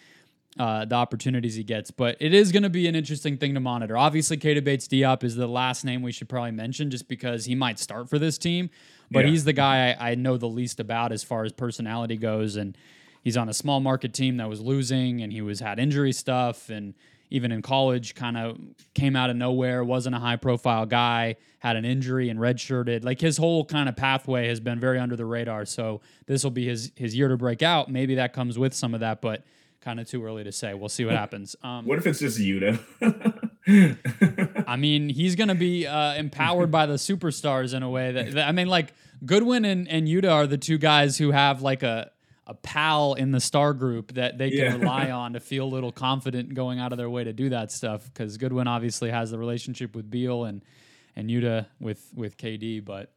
uh, 0.59 0.87
the 0.87 0.95
opportunities 0.95 1.55
he 1.55 1.65
gets. 1.65 1.91
But 1.91 2.17
it 2.19 2.33
is 2.33 2.51
going 2.51 2.63
to 2.63 2.71
be 2.71 2.89
an 2.89 2.95
interesting 2.95 3.37
thing 3.37 3.55
to 3.55 3.61
monitor. 3.61 3.97
Obviously, 3.97 4.39
Keita 4.39 4.65
Bates 4.65 4.89
Diop 4.89 5.23
is 5.23 5.37
the 5.37 5.47
last 5.47 5.85
name 5.85 6.03
we 6.03 6.13
should 6.13 6.29
probably 6.31 6.53
mention 6.53 6.91
just 6.91 7.09
because 7.09 7.45
he 7.45 7.55
might 7.55 7.79
start 7.79 8.09
for 8.09 8.19
this 8.19 8.39
team. 8.39 8.71
But 9.11 9.25
yeah. 9.25 9.31
he's 9.31 9.45
the 9.45 9.53
guy 9.53 9.91
I, 9.93 10.11
I, 10.11 10.15
know 10.15 10.37
the 10.37 10.49
least 10.49 10.81
about 10.81 11.13
as 11.13 11.25
far 11.25 11.45
as 11.45 11.53
personality 11.53 12.17
goes. 12.17 12.57
And 12.57 12.77
he's 13.23 13.37
on 13.37 13.49
a 13.49 13.55
small 13.55 13.81
market 13.81 14.13
team 14.13 14.37
that 14.37 14.49
was 14.49 14.61
losing 14.61 15.23
and 15.23 15.33
he 15.33 15.41
was 15.41 15.61
had 15.61 15.79
injury 15.79 16.13
stuff 16.13 16.69
and 16.69 16.95
even 17.31 17.53
in 17.53 17.63
college 17.63 18.15
kind 18.15 18.37
of 18.37 18.59
came 18.95 19.15
out 19.15 19.31
of 19.31 19.37
nowhere, 19.37 19.85
wasn't 19.85 20.15
a 20.15 20.19
high 20.19 20.37
profile 20.37 20.87
guy, 20.87 21.37
had 21.59 21.77
an 21.77 21.85
injury 21.85 22.31
and 22.31 22.41
redshirted. 22.41 23.05
Like 23.05 23.21
his 23.21 23.37
whole 23.37 23.65
kind 23.65 23.89
of 23.89 23.97
pathway 23.97 24.49
has 24.49 24.61
been 24.61 24.81
very 24.81 24.99
under 24.99 25.17
the 25.17 25.27
radar. 25.27 25.67
So 25.67 26.01
this 26.27 26.43
will 26.43 26.51
be 26.51 26.67
his 26.67 26.93
his 26.97 27.15
year 27.15 27.29
to 27.29 27.37
break 27.37 27.63
out. 27.63 27.91
Maybe 27.91 28.15
that 28.17 28.33
comes 28.33 28.59
with 28.59 28.75
some 28.75 28.95
of 28.95 29.01
that, 29.01 29.21
but 29.21 29.45
kind 29.81 30.01
of 30.01 30.09
too 30.09 30.25
early 30.25 30.45
to 30.45 30.53
say. 30.53 30.75
We'll 30.75 30.89
see 30.89 31.05
what 31.05 31.15
happens. 31.15 31.55
Um, 31.63 31.87
what 31.87 31.99
if 31.99 32.07
it's 32.07 32.19
just 32.19 32.39
Yuta? 32.39 32.81
I 33.69 34.77
mean, 34.77 35.09
he's 35.09 35.37
going 35.37 35.49
to 35.49 35.55
be 35.55 35.87
uh, 35.87 36.15
empowered 36.15 36.71
by 36.71 36.87
the 36.87 36.95
superstars 36.95 37.75
in 37.75 37.83
a 37.83 37.91
way 37.91 38.13
that, 38.13 38.33
that, 38.33 38.49
I 38.49 38.53
mean, 38.53 38.69
like 38.69 38.95
Goodwin 39.25 39.65
and, 39.65 39.89
and 39.89 40.09
Yuta 40.09 40.33
are 40.33 40.47
the 40.47 40.59
two 40.59 40.79
guys 40.79 41.19
who 41.19 41.31
have 41.33 41.63
like 41.63 41.83
a 41.83 42.11
a 42.49 42.55
pal 42.55 43.13
in 43.13 43.31
the 43.31 43.41
star 43.41 43.75
group 43.75 44.15
that 44.15 44.39
they 44.39 44.49
can 44.49 44.59
yeah. 44.59 44.77
rely 44.77 45.11
on 45.11 45.35
to 45.35 45.41
feel 45.41 45.67
a 45.67 45.69
little 45.69 45.93
confident 45.93 46.55
going 46.55 46.79
out 46.79 46.93
of 46.93 46.99
their 46.99 47.11
way 47.11 47.23
to 47.23 47.33
do 47.35 47.51
that 47.51 47.71
stuff. 47.71 48.07
Because 48.07 48.39
Goodwin 48.39 48.67
obviously 48.67 49.11
has 49.11 49.31
the 49.31 49.39
relationship 49.39 49.95
with 49.95 50.11
Beal 50.11 50.45
and 50.45 50.65
and 51.15 51.29
Yuta 51.29 51.67
with 51.79 52.11
with 52.15 52.39
KD, 52.39 52.83
but 52.83 53.13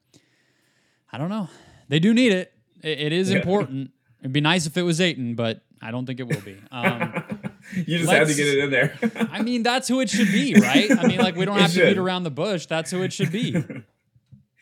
I 1.13 1.17
don't 1.17 1.29
know. 1.29 1.47
They 1.87 1.99
do 1.99 2.13
need 2.13 2.33
it. 2.33 2.53
It, 2.83 2.99
it 2.99 3.13
is 3.13 3.31
yeah. 3.31 3.37
important. 3.37 3.91
It'd 4.19 4.33
be 4.33 4.41
nice 4.41 4.67
if 4.67 4.75
it 4.75 4.83
was 4.83 4.99
Ayton, 4.99 5.35
but 5.35 5.61
I 5.81 5.91
don't 5.91 6.05
think 6.05 6.19
it 6.19 6.27
will 6.27 6.41
be. 6.41 6.57
Um, 6.71 7.23
you 7.73 7.97
just 7.97 8.11
had 8.11 8.27
to 8.27 8.33
get 8.33 8.47
it 8.47 8.59
in 8.59 8.71
there. 8.71 8.97
I 9.31 9.41
mean, 9.41 9.63
that's 9.63 9.87
who 9.87 9.99
it 9.99 10.09
should 10.09 10.31
be, 10.31 10.53
right? 10.61 10.91
I 10.91 11.07
mean, 11.07 11.19
like 11.19 11.35
we 11.35 11.45
don't 11.45 11.59
have 11.59 11.73
to 11.73 11.85
beat 11.85 11.97
around 11.97 12.23
the 12.23 12.31
bush. 12.31 12.65
That's 12.65 12.91
who 12.91 13.01
it 13.03 13.13
should 13.13 13.31
be. 13.31 13.51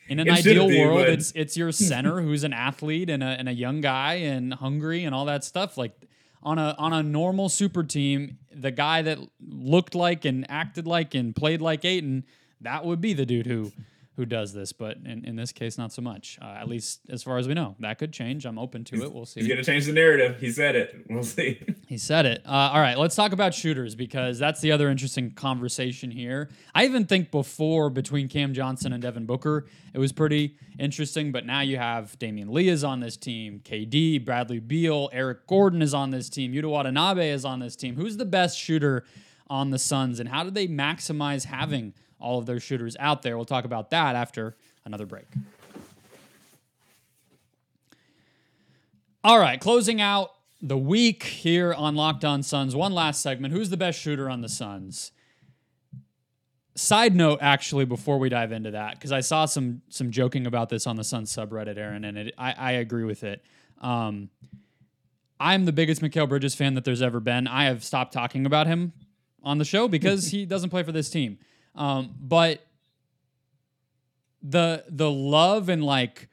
In 0.09 0.19
an 0.19 0.27
it 0.27 0.39
ideal 0.39 0.67
be, 0.67 0.83
world, 0.83 1.01
but... 1.01 1.09
it's 1.09 1.31
it's 1.35 1.55
your 1.55 1.71
center 1.71 2.19
who's 2.19 2.43
an 2.43 2.51
athlete 2.51 3.12
and 3.12 3.21
a 3.21 3.27
and 3.27 3.47
a 3.47 3.53
young 3.53 3.79
guy 3.79 4.15
and 4.15 4.55
hungry 4.55 5.03
and 5.03 5.13
all 5.13 5.25
that 5.25 5.43
stuff. 5.43 5.77
Like 5.77 5.93
on 6.41 6.57
a 6.57 6.75
on 6.79 6.93
a 6.93 7.03
normal 7.03 7.47
super 7.47 7.83
team, 7.83 8.39
the 8.51 8.71
guy 8.71 9.03
that 9.03 9.19
looked 9.39 9.93
like 9.93 10.25
and 10.25 10.49
acted 10.49 10.88
like 10.88 11.13
and 11.13 11.35
played 11.35 11.62
like 11.62 11.85
Ayton, 11.85 12.25
that 12.62 12.85
would 12.85 13.01
be 13.01 13.13
the 13.13 13.23
dude 13.23 13.45
who 13.45 13.71
who 14.19 14.25
does 14.25 14.51
this, 14.51 14.73
but 14.73 14.97
in, 15.05 15.23
in 15.23 15.38
this 15.38 15.53
case, 15.53 15.77
not 15.77 15.93
so 15.93 16.01
much. 16.01 16.38
Uh, 16.41 16.58
at 16.60 16.67
least 16.67 16.99
as 17.10 17.23
far 17.23 17.38
as 17.38 17.47
we 17.47 17.53
know, 17.53 17.77
that 17.79 17.97
could 17.97 18.12
change. 18.12 18.45
I'm 18.45 18.60
open 18.60 18.84
to 18.84 19.01
it. 19.01 19.13
We'll 19.13 19.25
see. 19.25 19.39
He's 19.39 19.47
gonna 19.47 19.63
change 19.63 19.86
the 19.86 19.93
narrative. 19.93 20.41
He 20.41 20.51
said 20.51 20.75
it. 20.75 21.05
We'll 21.10 21.23
see. 21.23 21.58
he 21.88 21.97
said 21.97 22.25
it. 22.25 22.41
Uh, 22.45 22.71
all 22.73 22.82
right, 22.82 22.97
let's 22.97 23.15
talk 23.15 23.32
about 23.32 23.53
shooters 23.53 23.95
because 23.95 24.38
that's 24.38 24.60
the 24.60 24.73
other 24.73 24.89
interesting 24.89 25.32
conversation 25.32 26.12
here. 26.12 26.49
I 26.75 26.84
even 26.84 27.05
think 27.05 27.32
before 27.32 27.89
between 27.89 28.27
Cam 28.27 28.53
Johnson 28.53 28.91
and 28.91 29.01
Devin 29.01 29.25
Booker, 29.25 29.67
it 29.93 29.99
was 29.99 30.12
pretty 30.12 30.58
interesting. 30.77 31.32
But 31.32 31.45
now 31.45 31.62
you 31.62 31.77
have 31.77 32.19
Damion 32.19 32.49
Lee 32.49 32.67
is 32.67 32.84
on 32.84 32.99
this 32.99 33.15
team, 33.15 33.62
KD, 33.63 34.25
Bradley 34.25 34.60
Beal, 34.60 35.10
Eric 35.13 35.47
Gordon 35.47 35.82
is 35.82 35.93
on 35.93 36.10
this 36.10 36.27
team, 36.27 36.51
Yuta 36.51 36.69
Watanabe 36.69 37.29
is 37.29 37.45
on 37.45 37.60
this 37.60 37.77
team. 37.77 37.95
Who's 37.95 38.17
the 38.17 38.25
best 38.25 38.60
shooter 38.60 39.05
on 39.49 39.69
the 39.69 39.79
Suns, 39.79 40.19
and 40.19 40.27
how 40.27 40.43
do 40.43 40.51
they 40.51 40.67
maximize 40.67 41.45
having? 41.45 41.93
All 42.19 42.39
of 42.39 42.45
their 42.45 42.60
shooters 42.60 42.95
out 42.99 43.21
there. 43.21 43.36
We'll 43.38 43.45
talk 43.45 43.65
about 43.65 43.89
that 43.91 44.15
after 44.15 44.55
another 44.86 45.05
break. 45.05 45.27
All 49.23 49.39
right, 49.39 49.60
closing 49.60 49.99
out 49.99 50.32
the 50.62 50.77
week 50.77 51.23
here 51.23 51.73
on 51.73 51.95
Locked 51.95 52.23
On 52.23 52.41
Suns. 52.41 52.75
One 52.75 52.93
last 52.93 53.21
segment. 53.21 53.53
Who's 53.53 53.69
the 53.69 53.77
best 53.77 53.99
shooter 53.99 54.29
on 54.29 54.41
the 54.41 54.49
Suns? 54.49 55.12
Side 56.75 57.15
note, 57.15 57.39
actually, 57.41 57.84
before 57.84 58.17
we 58.17 58.29
dive 58.29 58.53
into 58.53 58.71
that, 58.71 58.93
because 58.93 59.12
I 59.12 59.19
saw 59.19 59.45
some 59.45 59.82
some 59.89 60.12
joking 60.12 60.47
about 60.47 60.69
this 60.69 60.88
on 60.88 60.95
the 60.95 61.03
Suns 61.03 61.34
subreddit, 61.36 61.77
Aaron, 61.77 62.05
and 62.05 62.17
it, 62.17 62.34
I, 62.38 62.53
I 62.58 62.71
agree 62.73 63.03
with 63.03 63.23
it. 63.23 63.43
Um, 63.82 64.29
I'm 65.39 65.65
the 65.65 65.73
biggest 65.73 66.01
Mikal 66.01 66.27
Bridges 66.27 66.55
fan 66.55 66.75
that 66.75 66.86
there's 66.86 67.01
ever 67.01 67.19
been. 67.19 67.47
I 67.47 67.65
have 67.65 67.84
stopped 67.84 68.13
talking 68.13 68.45
about 68.45 68.67
him 68.67 68.93
on 69.43 69.58
the 69.58 69.65
show 69.65 69.88
because 69.88 70.32
he 70.32 70.45
doesn't 70.45 70.69
play 70.69 70.84
for 70.84 70.91
this 70.91 71.10
team. 71.10 71.39
Um, 71.79 72.13
but 72.21 72.65
the 74.43 74.83
the 74.87 75.09
love 75.09 75.69
and 75.69 75.83
like 75.83 76.29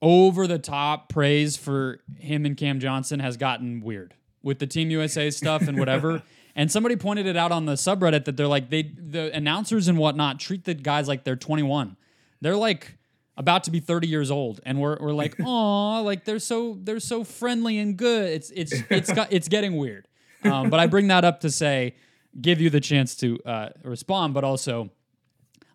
over 0.00 0.46
the 0.46 0.58
top 0.58 1.08
praise 1.08 1.56
for 1.56 2.00
him 2.18 2.46
and 2.46 2.56
Cam 2.56 2.80
Johnson 2.80 3.20
has 3.20 3.36
gotten 3.36 3.80
weird. 3.82 4.14
with 4.42 4.58
the 4.58 4.66
Team 4.66 4.90
USA 4.90 5.30
stuff 5.30 5.68
and 5.68 5.78
whatever. 5.78 6.22
and 6.56 6.70
somebody 6.70 6.96
pointed 6.96 7.26
it 7.26 7.36
out 7.36 7.52
on 7.52 7.66
the 7.66 7.74
subreddit 7.74 8.24
that 8.24 8.36
they're 8.36 8.48
like 8.48 8.70
they 8.70 8.82
the 8.82 9.30
announcers 9.34 9.88
and 9.88 9.98
whatnot 9.98 10.40
treat 10.40 10.64
the 10.64 10.74
guys 10.74 11.08
like 11.08 11.24
they're 11.24 11.36
21. 11.36 11.96
They're 12.40 12.56
like 12.56 12.98
about 13.36 13.64
to 13.64 13.70
be 13.70 13.80
30 13.80 14.08
years 14.08 14.30
old 14.30 14.60
and 14.64 14.80
we're, 14.80 14.98
we're 15.00 15.12
like 15.12 15.36
oh 15.44 16.02
like 16.04 16.24
they're 16.24 16.38
so 16.38 16.76
they're 16.80 17.00
so 17.00 17.24
friendly 17.24 17.78
and 17.78 17.96
good 17.96 18.28
it's 18.28 18.50
it's 18.50 18.74
it's 18.90 19.10
got 19.12 19.32
it's 19.32 19.48
getting 19.48 19.78
weird 19.78 20.06
um, 20.44 20.68
but 20.68 20.78
i 20.78 20.86
bring 20.86 21.08
that 21.08 21.24
up 21.24 21.40
to 21.40 21.50
say 21.50 21.94
give 22.40 22.60
you 22.60 22.70
the 22.70 22.80
chance 22.80 23.14
to 23.14 23.38
uh, 23.44 23.68
respond 23.84 24.34
but 24.34 24.44
also 24.44 24.90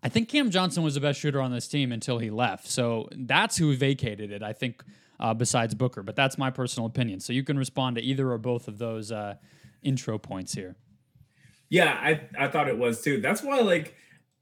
i 0.04 0.10
think 0.10 0.30
cam 0.30 0.50
johnson 0.50 0.84
was 0.84 0.96
the 0.96 1.00
best 1.00 1.20
shooter 1.20 1.42
on 1.42 1.52
this 1.52 1.68
team 1.68 1.92
until 1.92 2.20
he 2.20 2.30
left 2.30 2.68
so 2.68 3.08
that's 3.12 3.58
who 3.58 3.76
vacated 3.76 4.32
it 4.32 4.44
i 4.44 4.54
think 4.54 4.84
uh, 5.20 5.34
besides 5.34 5.74
booker 5.74 6.04
but 6.04 6.16
that's 6.16 6.38
my 6.38 6.50
personal 6.50 6.86
opinion 6.88 7.20
so 7.20 7.34
you 7.34 7.44
can 7.44 7.58
respond 7.58 7.96
to 7.96 8.02
either 8.02 8.32
or 8.32 8.38
both 8.38 8.68
of 8.68 8.78
those 8.78 9.12
uh, 9.12 9.36
intro 9.82 10.18
points 10.18 10.54
here 10.54 10.76
yeah 11.70 11.98
i 12.02 12.22
i 12.38 12.48
thought 12.48 12.68
it 12.68 12.78
was 12.78 13.02
too 13.02 13.20
that's 13.22 13.44
why 13.44 13.60
like 13.60 13.96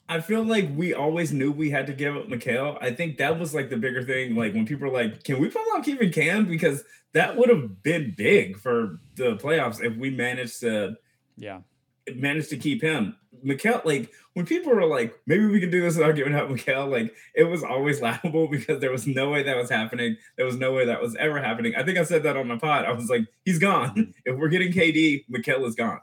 I 0.08 0.22
feel 0.22 0.44
like 0.44 0.70
we 0.76 0.94
always 0.94 1.34
knew 1.34 1.52
we 1.52 1.72
had 1.72 1.88
to 1.88 1.94
give 1.94 2.16
up 2.16 2.28
Mikal. 2.28 2.78
I 2.80 2.92
think 2.92 3.18
that 3.18 3.40
was 3.40 3.56
like 3.56 3.70
the 3.70 3.78
bigger 3.78 4.04
thing. 4.04 4.36
Like 4.36 4.54
when 4.54 4.66
people 4.66 4.88
are 4.88 4.94
like, 4.94 5.24
"Can 5.24 5.40
we 5.40 5.50
pull 5.50 5.64
out 5.76 5.84
keeping 5.84 6.12
Cam?" 6.12 6.46
Because 6.46 6.84
that 7.14 7.36
would 7.38 7.50
have 7.50 7.82
been 7.82 8.14
big 8.16 8.60
for 8.60 9.00
the 9.16 9.36
playoffs 9.38 9.84
if 9.84 9.98
we 9.98 10.12
managed 10.12 10.60
to, 10.60 10.96
yeah, 11.38 11.62
managed 12.14 12.50
to 12.50 12.58
keep 12.58 12.82
him. 12.82 13.16
Mikal, 13.44 13.84
like 13.86 14.12
when 14.34 14.46
people 14.46 14.74
were 14.74 14.86
like, 14.86 15.18
"Maybe 15.28 15.46
we 15.46 15.60
can 15.60 15.70
do 15.70 15.82
this 15.82 15.96
without 15.96 16.16
giving 16.16 16.36
up 16.36 16.50
Mikal," 16.50 16.90
like 16.90 17.14
it 17.34 17.44
was 17.44 17.64
always 17.64 18.02
laughable 18.02 18.48
because 18.48 18.80
there 18.80 18.92
was 18.92 19.08
no 19.08 19.30
way 19.30 19.44
that 19.44 19.56
was 19.56 19.70
happening. 19.70 20.18
There 20.36 20.46
was 20.46 20.58
no 20.58 20.74
way 20.74 20.86
that 20.86 21.02
was 21.02 21.16
ever 21.16 21.42
happening. 21.42 21.76
I 21.76 21.84
think 21.84 21.98
I 21.98 22.04
said 22.04 22.24
that 22.24 22.38
on 22.38 22.48
the 22.48 22.58
pod. 22.58 22.86
I 22.86 22.92
was 22.92 23.10
like, 23.10 23.26
"He's 23.46 23.60
gone. 23.60 23.90
Mm-hmm. 23.90 24.12
if 24.26 24.38
we're 24.38 24.50
getting 24.50 24.72
KD, 24.72 25.26
Mikal 25.30 25.66
is 25.66 25.76
gone." 25.76 26.02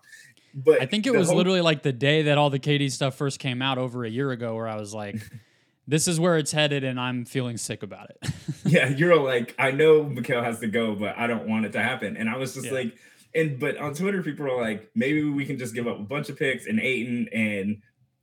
But 0.54 0.82
I 0.82 0.86
think 0.86 1.06
it 1.06 1.14
was 1.14 1.28
whole- 1.28 1.36
literally 1.36 1.62
like 1.62 1.82
the 1.82 1.92
day 1.92 2.22
that 2.22 2.38
all 2.38 2.50
the 2.50 2.58
KD 2.58 2.90
stuff 2.90 3.14
first 3.14 3.38
came 3.38 3.62
out 3.62 3.78
over 3.78 4.04
a 4.04 4.10
year 4.10 4.30
ago, 4.30 4.54
where 4.54 4.68
I 4.68 4.76
was 4.76 4.94
like, 4.94 5.16
"This 5.88 6.06
is 6.06 6.20
where 6.20 6.38
it's 6.38 6.52
headed," 6.52 6.84
and 6.84 7.00
I'm 7.00 7.24
feeling 7.24 7.56
sick 7.56 7.82
about 7.82 8.10
it. 8.10 8.30
yeah, 8.64 8.88
you're 8.88 9.18
like, 9.18 9.54
I 9.58 9.70
know 9.70 10.04
Mikal 10.04 10.44
has 10.44 10.60
to 10.60 10.68
go, 10.68 10.94
but 10.94 11.16
I 11.18 11.26
don't 11.26 11.48
want 11.48 11.66
it 11.66 11.72
to 11.72 11.82
happen, 11.82 12.16
and 12.16 12.28
I 12.28 12.36
was 12.36 12.54
just 12.54 12.66
yeah. 12.66 12.72
like, 12.72 12.96
and 13.34 13.58
but 13.58 13.76
on 13.78 13.94
Twitter, 13.94 14.22
people 14.22 14.46
are 14.46 14.60
like, 14.60 14.90
maybe 14.94 15.24
we 15.24 15.44
can 15.44 15.58
just 15.58 15.74
give 15.74 15.86
up 15.86 15.98
a 15.98 16.02
bunch 16.02 16.28
of 16.28 16.38
picks 16.38 16.66
and 16.66 16.80
Ayton 16.80 17.28
and 17.32 17.82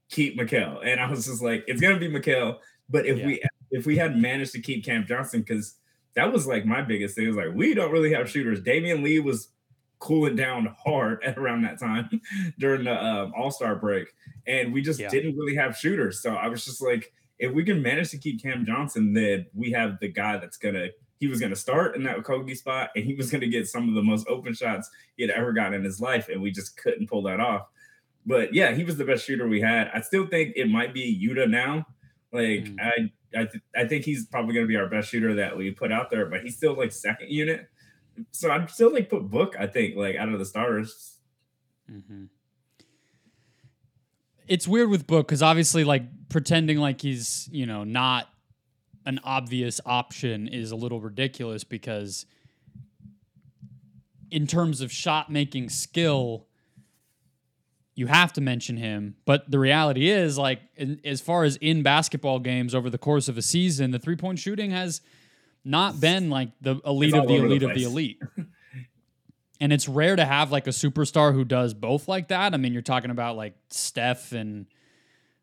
keep 0.10 0.40
Mikal, 0.40 0.86
and 0.86 1.00
I 1.00 1.10
was 1.10 1.26
just 1.26 1.42
like, 1.42 1.64
it's 1.68 1.82
gonna 1.82 2.00
be 2.00 2.10
Mikal, 2.10 2.58
but 2.90 3.06
if 3.06 3.18
yeah. 3.18 3.26
we 3.26 3.44
if 3.72 3.86
we 3.86 3.98
had 3.98 4.18
managed 4.18 4.52
to 4.54 4.62
keep 4.62 4.84
Cam 4.84 5.06
Johnson, 5.06 5.42
because 5.42 5.76
that 6.16 6.32
was 6.32 6.48
like 6.48 6.66
my 6.66 6.82
biggest 6.82 7.16
thing. 7.16 7.26
It 7.26 7.28
was 7.30 7.38
like 7.38 7.54
we 7.54 7.74
don't 7.74 7.92
really 7.92 8.14
have 8.14 8.30
shooters. 8.30 8.62
Damion 8.62 9.04
Lee 9.04 9.20
was 9.20 9.50
cooling 10.00 10.36
down 10.36 10.76
hard 10.84 11.24
at 11.24 11.38
around 11.38 11.64
that 11.64 11.80
time 11.80 12.10
during 12.60 12.84
the 12.84 13.04
um, 13.04 13.34
All 13.38 13.52
Star 13.52 13.76
break, 13.76 14.08
and 14.48 14.74
we 14.74 14.82
just 14.82 15.00
yeah. 15.00 15.10
didn't 15.10 15.38
really 15.38 15.56
have 15.56 15.78
shooters. 15.78 16.22
So 16.22 16.36
I 16.36 16.48
was 16.48 16.66
just 16.66 16.82
like, 16.82 17.12
if 17.38 17.54
we 17.54 17.64
can 17.64 17.82
manage 17.82 18.10
to 18.12 18.18
keep 18.18 18.42
Cam 18.42 18.66
Johnson, 18.66 19.14
then 19.14 19.46
we 19.54 19.72
have 19.72 20.00
the 20.00 20.10
guy 20.10 20.38
that's 20.38 20.58
gonna. 20.58 20.90
He 21.20 21.28
was 21.28 21.40
going 21.40 21.52
to 21.52 21.56
start 21.56 21.96
in 21.96 22.04
that 22.04 22.18
Kogi 22.20 22.56
spot, 22.56 22.92
and 22.96 23.04
he 23.04 23.14
was 23.14 23.30
going 23.30 23.42
to 23.42 23.48
get 23.48 23.68
some 23.68 23.90
of 23.90 23.96
the 23.96 24.02
most 24.02 24.28
open 24.28 24.54
shots 24.54 24.90
he 25.18 25.24
had 25.24 25.32
ever 25.32 25.52
gotten 25.52 25.74
in 25.74 25.84
his 25.84 26.00
life, 26.00 26.30
and 26.30 26.42
we 26.42 26.52
just 26.52 26.78
couldn't 26.78 27.10
pull 27.10 27.24
that 27.24 27.40
off. 27.40 27.68
But 28.26 28.54
yeah, 28.54 28.74
he 28.74 28.84
was 28.84 28.98
the 28.98 29.06
best 29.06 29.26
shooter 29.26 29.48
we 29.48 29.62
had. 29.62 29.90
I 29.94 30.02
still 30.02 30.28
think 30.28 30.54
it 30.56 30.70
might 30.70 30.94
be 30.94 31.20
Yuta 31.22 31.50
now. 31.50 31.86
Like 32.32 32.66
mm. 32.66 32.78
I, 32.80 33.12
I, 33.38 33.46
th- 33.46 33.64
I 33.76 33.88
think 33.88 34.06
he's 34.06 34.28
probably 34.28 34.54
going 34.54 34.66
to 34.66 34.68
be 34.68 34.78
our 34.78 34.88
best 34.88 35.10
shooter 35.10 35.36
that 35.36 35.58
we 35.58 35.72
put 35.72 35.92
out 35.92 36.10
there, 36.10 36.26
but 36.28 36.42
he's 36.42 36.56
still 36.56 36.74
like 36.74 36.92
second 36.92 37.30
unit 37.30 37.68
so 38.32 38.52
I'd 38.52 38.70
still 38.70 38.94
like 38.94 39.10
put 39.10 39.30
Book. 39.30 39.56
I 39.60 39.68
think 39.68 39.96
like 39.96 40.16
out 40.16 40.30
of 40.30 40.40
the 40.40 40.46
starters. 40.46 41.18
Mm-hmm. 41.92 42.26
It's 44.48 44.68
weird 44.68 44.90
with 44.90 45.08
Book 45.08 45.28
because 45.28 45.44
obviously, 45.44 45.84
like 45.84 46.04
pretending 46.30 46.78
like 46.78 47.02
he's 47.02 47.50
you 47.52 47.66
know 47.66 47.84
not 47.84 48.29
an 49.10 49.20
obvious 49.24 49.82
option 49.86 50.48
is 50.48 50.72
a 50.72 50.76
little 50.76 51.02
ridiculous 51.02 51.64
because 51.64 52.26
in 54.32 54.48
terms 54.48 54.80
of 54.80 54.92
shot 54.92 55.30
making 55.30 55.68
skill 55.70 56.46
you 57.96 58.08
have 58.08 58.32
to 58.32 58.40
mention 58.40 58.78
him 58.78 59.16
but 59.26 59.50
the 59.52 59.60
reality 59.60 60.10
is 60.10 60.38
like 60.38 60.62
in, 60.78 61.02
as 61.04 61.20
far 61.20 61.44
as 61.44 61.58
in 61.58 61.84
basketball 61.84 62.40
games 62.40 62.74
over 62.74 62.90
the 62.90 62.98
course 62.98 63.28
of 63.28 63.38
a 63.38 63.42
season 63.42 63.92
the 63.92 64.00
three 64.00 64.16
point 64.16 64.40
shooting 64.40 64.72
has 64.72 65.02
not 65.66 66.00
been 66.00 66.30
like 66.30 66.50
the 66.62 66.80
elite 66.86 67.14
of 67.14 67.28
the 67.28 67.36
elite 67.36 67.60
the 67.60 67.68
of 67.68 67.76
the 67.76 67.84
elite. 67.84 68.22
and 69.60 69.74
it's 69.74 69.88
rare 69.88 70.16
to 70.16 70.26
have 70.26 70.52
like 70.52 70.68
a 70.68 70.72
superstar 70.72 71.34
who 71.34 71.44
does 71.44 71.74
both 71.74 72.08
like 72.08 72.30
that. 72.30 72.54
I 72.54 72.58
mean, 72.58 72.74
you're 72.74 72.82
talking 72.82 73.12
about 73.12 73.36
like 73.36 73.56
Steph 73.70 74.32
and 74.32 74.68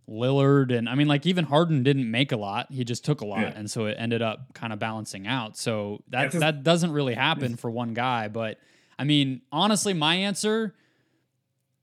Lillard, 0.09 0.77
and 0.77 0.88
I 0.88 0.95
mean, 0.95 1.09
like 1.09 1.27
even 1.27 1.45
Harden 1.45 1.83
didn't 1.83 2.11
make 2.11 2.33
a 2.33 2.37
lot; 2.37 2.69
he 2.71 2.85
just 2.85 3.05
took 3.05 3.21
a 3.21 3.27
lot, 3.27 3.40
yeah. 3.40 3.53
and 3.57 3.71
so 3.71 3.87
it 3.87 3.97
ended 3.99 4.23
up 4.23 4.55
kind 4.55 4.73
of 4.73 4.79
balancing 4.79 5.27
out. 5.27 5.57
So 5.57 6.03
that 6.09 6.31
just, 6.31 6.40
that 6.40 6.62
doesn't 6.62 6.92
really 6.92 7.14
happen 7.14 7.57
for 7.57 7.71
one 7.71 7.92
guy. 7.95 8.29
But 8.29 8.59
I 8.99 9.05
mean, 9.05 9.42
honestly, 9.51 9.95
my 9.95 10.14
answer, 10.14 10.75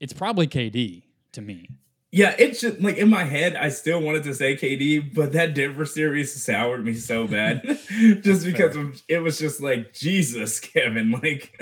it's 0.00 0.12
probably 0.12 0.46
KD 0.46 1.02
to 1.32 1.42
me. 1.42 1.68
Yeah, 2.16 2.32
it's 2.38 2.60
just 2.60 2.80
like 2.80 2.96
in 2.96 3.10
my 3.10 3.24
head, 3.24 3.56
I 3.56 3.70
still 3.70 4.00
wanted 4.00 4.22
to 4.22 4.36
say 4.36 4.54
KD, 4.54 5.12
but 5.12 5.32
that 5.32 5.52
Denver 5.52 5.84
series 5.84 6.32
soured 6.32 6.84
me 6.84 6.94
so 6.94 7.26
bad, 7.26 7.60
just 8.22 8.46
because 8.46 8.76
of, 8.76 9.02
it 9.08 9.18
was 9.18 9.36
just 9.36 9.60
like 9.60 9.92
Jesus, 9.92 10.60
Kevin. 10.60 11.10
Like 11.10 11.60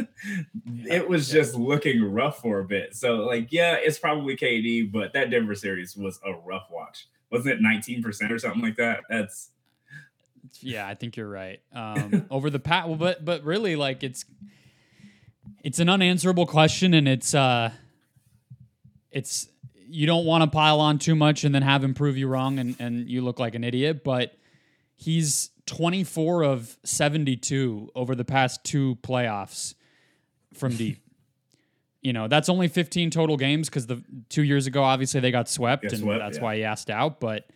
it 0.85 1.09
was 1.09 1.33
yeah. 1.33 1.41
just 1.41 1.55
looking 1.55 2.05
rough 2.05 2.43
for 2.43 2.59
a 2.59 2.67
bit. 2.67 2.95
So 2.95 3.25
like, 3.25 3.51
yeah, 3.51 3.77
it's 3.81 3.99
probably 3.99 4.37
KD, 4.37 4.93
but 4.93 5.15
that 5.15 5.31
Denver 5.31 5.55
series 5.55 5.97
was 5.97 6.21
a 6.23 6.35
rough 6.35 6.67
watch. 6.71 7.09
Wasn't 7.31 7.49
it 7.49 7.63
nineteen 7.63 8.03
percent 8.03 8.31
or 8.31 8.39
something 8.39 8.61
like 8.61 8.77
that? 8.77 9.05
That's 9.09 9.49
yeah, 10.61 10.87
I 10.87 10.95
think 10.95 11.17
you're 11.17 11.31
right. 11.31 11.63
Um, 11.75 12.27
over 12.31 12.51
the 12.51 12.61
pat, 12.61 12.89
well, 12.89 12.99
but 12.99 13.25
but 13.25 13.43
really, 13.43 13.75
like 13.75 14.03
it's 14.03 14.27
it's 15.65 15.79
an 15.79 15.89
unanswerable 15.89 16.47
question, 16.47 16.93
and 16.93 17.09
it's 17.09 17.35
uh, 17.35 17.71
it's 19.11 19.49
you 19.93 20.07
don't 20.07 20.25
want 20.25 20.43
to 20.43 20.51
pile 20.51 20.81
on 20.81 20.99
too 20.99 21.15
much 21.15 21.45
and 21.45 21.55
then 21.55 21.63
have 21.63 21.85
him 21.85 21.95
prove 21.95 22.17
you 22.17 22.27
wrong 22.27 22.59
and, 22.59 22.77
and 22.79 23.09
you 23.09 23.21
look 23.21 23.39
like 23.39 23.55
an 23.55 23.63
idiot. 23.63 24.03
But 24.03 24.35
he's 24.97 25.51
24 25.67 26.43
of 26.45 26.77
72 26.85 27.91
over 27.95 28.15
the 28.15 28.25
past 28.25 28.65
two 28.65 28.97
playoffs 29.03 29.75
from 30.55 30.75
deep. 30.75 30.99
you 32.03 32.13
know, 32.13 32.27
that's 32.27 32.49
only 32.49 32.69
15 32.69 33.11
total 33.11 33.37
games 33.37 33.69
because 33.69 33.87
the 33.87 34.03
two 34.29 34.43
years 34.43 34.67
ago, 34.67 34.83
obviously 34.83 35.21
they 35.21 35.31
got 35.31 35.49
swept, 35.49 35.85
and 35.85 35.99
swept, 35.99 36.21
that's 36.21 36.39
yeah. 36.39 36.43
why 36.43 36.57
he 36.57 36.65
asked 36.65 36.91
out. 36.91 37.21
But 37.21 37.47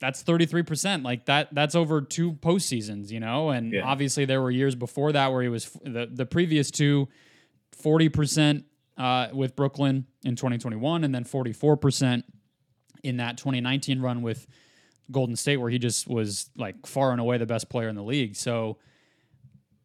that's 0.00 0.22
33%. 0.22 1.04
Like 1.04 1.26
that, 1.26 1.52
that's 1.52 1.74
over 1.74 2.00
two 2.00 2.34
postseasons, 2.34 3.10
you 3.10 3.20
know? 3.20 3.50
And 3.50 3.72
yeah. 3.72 3.82
obviously 3.82 4.24
there 4.24 4.40
were 4.40 4.50
years 4.50 4.74
before 4.74 5.12
that 5.12 5.32
where 5.32 5.42
he 5.42 5.48
was 5.48 5.70
the, 5.84 6.08
the 6.10 6.24
previous 6.24 6.70
two, 6.70 7.08
40% 7.82 8.64
uh, 8.98 9.28
with 9.32 9.56
Brooklyn 9.56 10.06
in 10.24 10.36
2021, 10.36 11.04
and 11.04 11.14
then 11.14 11.24
44% 11.24 12.24
in 13.04 13.16
that 13.18 13.38
2019 13.38 14.00
run 14.00 14.22
with 14.22 14.46
Golden 15.10 15.36
State, 15.36 15.58
where 15.58 15.70
he 15.70 15.78
just 15.78 16.08
was 16.08 16.50
like 16.56 16.86
far 16.86 17.12
and 17.12 17.20
away 17.20 17.38
the 17.38 17.46
best 17.46 17.70
player 17.70 17.88
in 17.88 17.94
the 17.94 18.02
league. 18.02 18.34
So, 18.36 18.76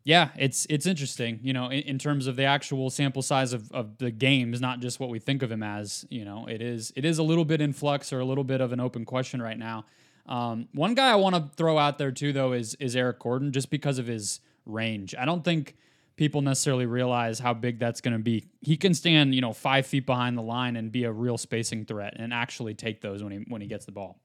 yeah, 0.03 0.29
it's 0.37 0.65
it's 0.69 0.85
interesting, 0.85 1.39
you 1.43 1.53
know, 1.53 1.69
in, 1.69 1.83
in, 1.83 1.99
terms 1.99 2.27
of 2.27 2.35
the 2.35 2.43
actual 2.43 2.89
sample 2.89 3.21
size 3.21 3.53
of, 3.53 3.71
of 3.71 3.97
the 3.99 4.11
games, 4.11 4.59
not 4.59 4.81
just 4.81 4.99
what 4.99 5.09
we 5.09 5.19
think 5.19 5.43
of 5.43 5.51
him 5.51 5.63
as. 5.63 6.05
You 6.09 6.25
know, 6.25 6.45
it 6.47 6.61
is 6.61 6.91
it 6.97 7.05
is 7.05 7.19
a 7.19 7.23
little 7.23 7.45
bit 7.45 7.61
in 7.61 7.71
flux 7.71 8.11
or 8.11 8.19
a 8.19 8.25
little 8.25 8.43
bit 8.43 8.59
of 8.59 8.73
an 8.73 8.81
open 8.81 9.05
question 9.05 9.41
right 9.41 9.57
now. 9.57 9.85
Um, 10.25 10.67
one 10.73 10.93
guy 10.93 11.09
I 11.09 11.15
want 11.15 11.35
to 11.35 11.49
throw 11.55 11.77
out 11.77 11.99
there 11.99 12.11
too, 12.11 12.33
though, 12.33 12.51
is 12.51 12.75
is 12.75 12.97
Eric 12.97 13.19
Gordon, 13.19 13.53
just 13.53 13.69
because 13.69 13.97
of 13.97 14.07
his 14.07 14.41
range. 14.65 15.15
I 15.17 15.23
don't 15.23 15.43
think 15.43 15.77
people 16.15 16.41
necessarily 16.41 16.85
realize 16.85 17.39
how 17.39 17.53
big 17.53 17.79
that's 17.79 18.01
going 18.01 18.13
to 18.13 18.19
be. 18.19 18.45
He 18.61 18.77
can 18.77 18.93
stand, 18.93 19.33
you 19.33 19.41
know, 19.41 19.53
five 19.53 19.85
feet 19.85 20.05
behind 20.05 20.37
the 20.37 20.41
line 20.41 20.75
and 20.75 20.91
be 20.91 21.03
a 21.03 21.11
real 21.11 21.37
spacing 21.37 21.85
threat 21.85 22.13
and 22.17 22.33
actually 22.33 22.73
take 22.73 23.01
those 23.01 23.23
when 23.23 23.31
he 23.31 23.45
when 23.47 23.61
he 23.61 23.67
gets 23.67 23.85
the 23.85 23.91
ball 23.91 24.19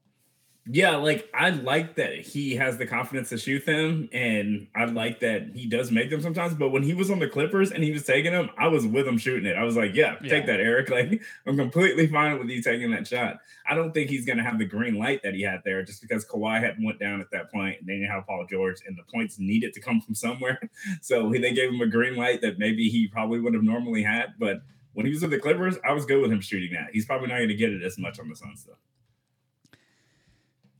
yeah, 0.71 0.97
like 0.97 1.27
I 1.33 1.49
like 1.49 1.95
that 1.95 2.19
he 2.19 2.55
has 2.57 2.77
the 2.77 2.85
confidence 2.85 3.29
to 3.29 3.39
shoot 3.39 3.65
them, 3.65 4.07
and 4.13 4.67
I 4.75 4.85
like 4.85 5.19
that 5.21 5.55
he 5.55 5.65
does 5.67 5.91
make 5.91 6.11
them 6.11 6.21
sometimes. 6.21 6.53
But 6.53 6.69
when 6.69 6.83
he 6.83 6.93
was 6.93 7.09
on 7.09 7.17
the 7.17 7.27
Clippers 7.27 7.71
and 7.71 7.83
he 7.83 7.91
was 7.91 8.03
taking 8.03 8.33
them, 8.33 8.51
I 8.55 8.67
was 8.67 8.85
with 8.85 9.07
him 9.07 9.17
shooting 9.17 9.49
it. 9.49 9.57
I 9.57 9.63
was 9.63 9.75
like, 9.75 9.95
"Yeah, 9.95 10.17
yeah. 10.21 10.29
take 10.29 10.45
that, 10.45 10.59
Eric." 10.59 10.89
Like 10.99 11.21
I'm 11.47 11.55
completely 11.55 12.07
fine 12.07 12.39
with 12.39 12.49
you 12.49 12.61
taking 12.61 12.91
that 12.91 13.07
shot. 13.07 13.37
I 13.67 13.73
don't 13.73 13.93
think 13.93 14.09
he's 14.09 14.25
gonna 14.25 14.43
have 14.43 14.59
the 14.59 14.65
green 14.65 14.99
light 14.99 15.23
that 15.23 15.33
he 15.33 15.41
had 15.41 15.61
there, 15.63 15.81
just 15.81 16.01
because 16.01 16.25
Kawhi 16.25 16.59
had 16.59 16.75
went 16.81 16.99
down 16.99 17.21
at 17.21 17.31
that 17.31 17.51
point, 17.51 17.79
and 17.79 17.87
then 17.87 17.97
you 17.97 18.07
have 18.07 18.27
Paul 18.27 18.45
George, 18.49 18.81
and 18.85 18.97
the 18.97 19.03
points 19.11 19.39
needed 19.39 19.73
to 19.73 19.81
come 19.81 20.01
from 20.01 20.13
somewhere. 20.13 20.59
So 21.01 21.31
they 21.31 21.53
gave 21.53 21.69
him 21.69 21.81
a 21.81 21.87
green 21.87 22.15
light 22.15 22.41
that 22.41 22.59
maybe 22.59 22.89
he 22.89 23.07
probably 23.07 23.39
would 23.39 23.53
have 23.53 23.63
normally 23.63 24.03
had. 24.03 24.33
But 24.37 24.61
when 24.93 25.05
he 25.05 25.11
was 25.11 25.21
with 25.21 25.31
the 25.31 25.39
Clippers, 25.39 25.77
I 25.83 25.93
was 25.93 26.05
good 26.05 26.21
with 26.21 26.31
him 26.31 26.41
shooting 26.41 26.73
that. 26.73 26.89
He's 26.93 27.05
probably 27.05 27.27
not 27.27 27.37
going 27.37 27.49
to 27.49 27.55
get 27.55 27.71
it 27.71 27.83
as 27.83 27.97
much 27.97 28.19
on 28.19 28.27
the 28.27 28.35
Suns 28.35 28.65
though. 28.65 28.77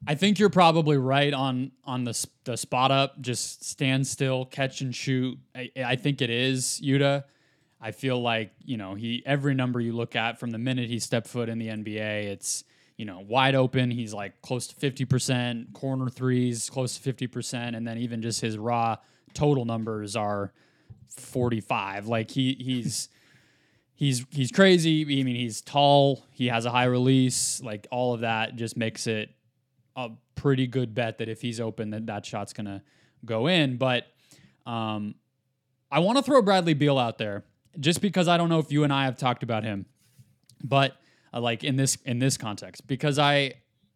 I 0.07 0.15
think 0.15 0.39
you're 0.39 0.49
probably 0.49 0.97
right 0.97 1.33
on 1.33 1.71
on 1.83 2.03
the 2.03 2.27
the 2.45 2.57
spot 2.57 2.91
up. 2.91 3.19
Just 3.21 3.65
stand 3.65 4.07
still, 4.07 4.45
catch 4.45 4.81
and 4.81 4.95
shoot. 4.95 5.37
I, 5.55 5.71
I 5.83 5.95
think 5.95 6.21
it 6.21 6.29
is 6.29 6.81
Yuta. 6.83 7.25
I 7.81 7.91
feel 7.91 8.21
like 8.21 8.51
you 8.63 8.77
know 8.77 8.95
he 8.95 9.23
every 9.25 9.53
number 9.53 9.79
you 9.79 9.93
look 9.93 10.15
at 10.15 10.39
from 10.39 10.51
the 10.51 10.57
minute 10.57 10.89
he 10.89 10.99
stepped 10.99 11.27
foot 11.27 11.49
in 11.49 11.57
the 11.57 11.67
NBA, 11.67 12.25
it's 12.25 12.63
you 12.97 13.05
know 13.05 13.19
wide 13.19 13.55
open. 13.55 13.91
He's 13.91 14.13
like 14.13 14.41
close 14.41 14.67
to 14.67 14.75
fifty 14.75 15.05
percent 15.05 15.73
corner 15.73 16.09
threes, 16.09 16.69
close 16.69 16.95
to 16.95 17.01
fifty 17.01 17.27
percent, 17.27 17.75
and 17.75 17.87
then 17.87 17.97
even 17.97 18.21
just 18.21 18.41
his 18.41 18.57
raw 18.57 18.97
total 19.33 19.65
numbers 19.65 20.15
are 20.15 20.53
forty 21.09 21.61
five. 21.61 22.07
Like 22.07 22.31
he 22.31 22.53
he's. 22.53 23.09
He's 23.95 24.25
he's 24.29 24.49
crazy. 24.49 25.01
I 25.01 25.23
mean, 25.23 25.35
he's 25.35 25.59
tall. 25.59 26.23
He 26.31 26.47
has 26.47 26.63
a 26.63 26.71
high 26.71 26.85
release. 26.85 27.61
Like 27.61 27.85
all 27.91 28.13
of 28.13 28.21
that 28.21 28.55
just 28.55 28.77
makes 28.77 29.07
it 29.07 29.29
a 29.95 30.09
pretty 30.35 30.67
good 30.67 30.93
bet 30.95 31.17
that 31.17 31.29
if 31.29 31.41
he's 31.41 31.59
open, 31.59 31.89
that 31.91 32.05
that 32.07 32.25
shot's 32.25 32.53
gonna 32.53 32.83
go 33.25 33.47
in. 33.47 33.77
But 33.77 34.05
um, 34.65 35.15
I 35.91 35.99
want 35.99 36.17
to 36.17 36.23
throw 36.23 36.41
Bradley 36.41 36.73
Beal 36.73 36.97
out 36.97 37.17
there 37.17 37.43
just 37.79 38.01
because 38.01 38.27
I 38.27 38.37
don't 38.37 38.49
know 38.49 38.59
if 38.59 38.71
you 38.71 38.83
and 38.83 38.93
I 38.93 39.05
have 39.05 39.17
talked 39.17 39.43
about 39.43 39.63
him, 39.63 39.85
but 40.63 40.95
uh, 41.33 41.41
like 41.41 41.63
in 41.63 41.75
this 41.75 41.97
in 42.05 42.19
this 42.19 42.37
context, 42.37 42.87
because 42.87 43.19
I 43.19 43.53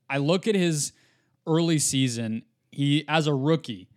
I 0.09 0.17
look 0.17 0.47
at 0.47 0.55
his 0.55 0.93
early 1.47 1.79
season, 1.79 2.43
he 2.71 3.05
as 3.07 3.27
a 3.27 3.33
rookie 3.33 3.87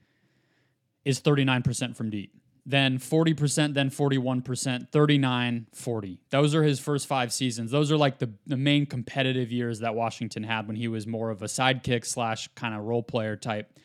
is 1.05 1.21
39% 1.21 1.97
from 1.97 2.11
deep 2.11 2.33
then 2.69 2.99
40%, 2.99 3.75
then 3.75 3.91
41%, 3.91 4.91
39, 4.91 5.67
40. 5.73 6.21
Those 6.31 6.55
are 6.55 6.65
his 6.65 6.81
first 6.81 7.07
five 7.07 7.33
seasons. 7.33 7.71
Those 7.71 7.93
are 7.93 7.97
like 7.97 8.19
the, 8.19 8.33
the 8.45 8.57
main 8.57 8.87
competitive 8.87 9.53
years 9.53 9.79
that 9.81 9.95
Washington 9.95 10.43
had 10.43 10.67
when 10.67 10.75
he 10.75 10.89
was 10.89 11.07
more 11.07 11.31
of 11.31 11.43
a 11.43 11.47
sidekick 11.47 12.05
slash 12.05 12.49
kind 12.57 12.75
of 12.75 12.83
role 12.83 13.05
player 13.05 13.37
type 13.37 13.79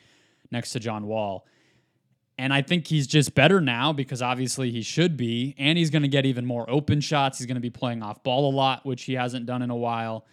next 0.49 0.71
to 0.71 0.79
John 0.79 1.05
Wall. 1.05 1.45
And 2.39 2.51
I 2.51 2.63
think 2.63 2.87
he's 2.87 3.05
just 3.05 3.35
better 3.35 3.61
now 3.61 3.93
because 3.93 4.23
obviously 4.23 4.71
he 4.71 4.81
should 4.81 5.15
be. 5.15 5.53
And 5.59 5.77
he's 5.77 5.91
going 5.91 6.01
to 6.01 6.07
get 6.07 6.25
even 6.25 6.47
more 6.47 6.67
open 6.67 7.01
shots. 7.01 7.37
He's 7.37 7.45
going 7.45 7.55
to 7.55 7.61
be 7.61 7.69
playing 7.69 8.01
off 8.01 8.23
ball 8.23 8.51
a 8.51 8.53
lot, 8.53 8.83
which 8.83 9.03
he 9.03 9.13
hasn't 9.13 9.45
done 9.45 9.61
in 9.61 9.69
a 9.69 9.75
while. 9.75 10.25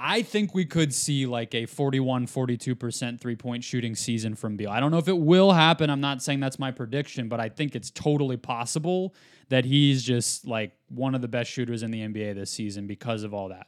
I 0.00 0.22
think 0.22 0.54
we 0.54 0.64
could 0.64 0.94
see 0.94 1.26
like 1.26 1.54
a 1.54 1.66
41, 1.66 2.26
42% 2.26 3.20
three 3.20 3.36
point 3.36 3.62
shooting 3.62 3.94
season 3.94 4.34
from 4.34 4.56
Beal. 4.56 4.70
I 4.70 4.80
don't 4.80 4.90
know 4.90 4.98
if 4.98 5.08
it 5.08 5.18
will 5.18 5.52
happen. 5.52 5.90
I'm 5.90 6.00
not 6.00 6.22
saying 6.22 6.40
that's 6.40 6.58
my 6.58 6.70
prediction, 6.70 7.28
but 7.28 7.38
I 7.38 7.50
think 7.50 7.76
it's 7.76 7.90
totally 7.90 8.36
possible 8.36 9.14
that 9.50 9.64
he's 9.64 10.02
just 10.02 10.46
like 10.46 10.72
one 10.88 11.14
of 11.14 11.20
the 11.20 11.28
best 11.28 11.50
shooters 11.50 11.82
in 11.82 11.90
the 11.90 12.00
NBA 12.00 12.34
this 12.34 12.50
season 12.50 12.86
because 12.86 13.22
of 13.22 13.34
all 13.34 13.48
that. 13.50 13.66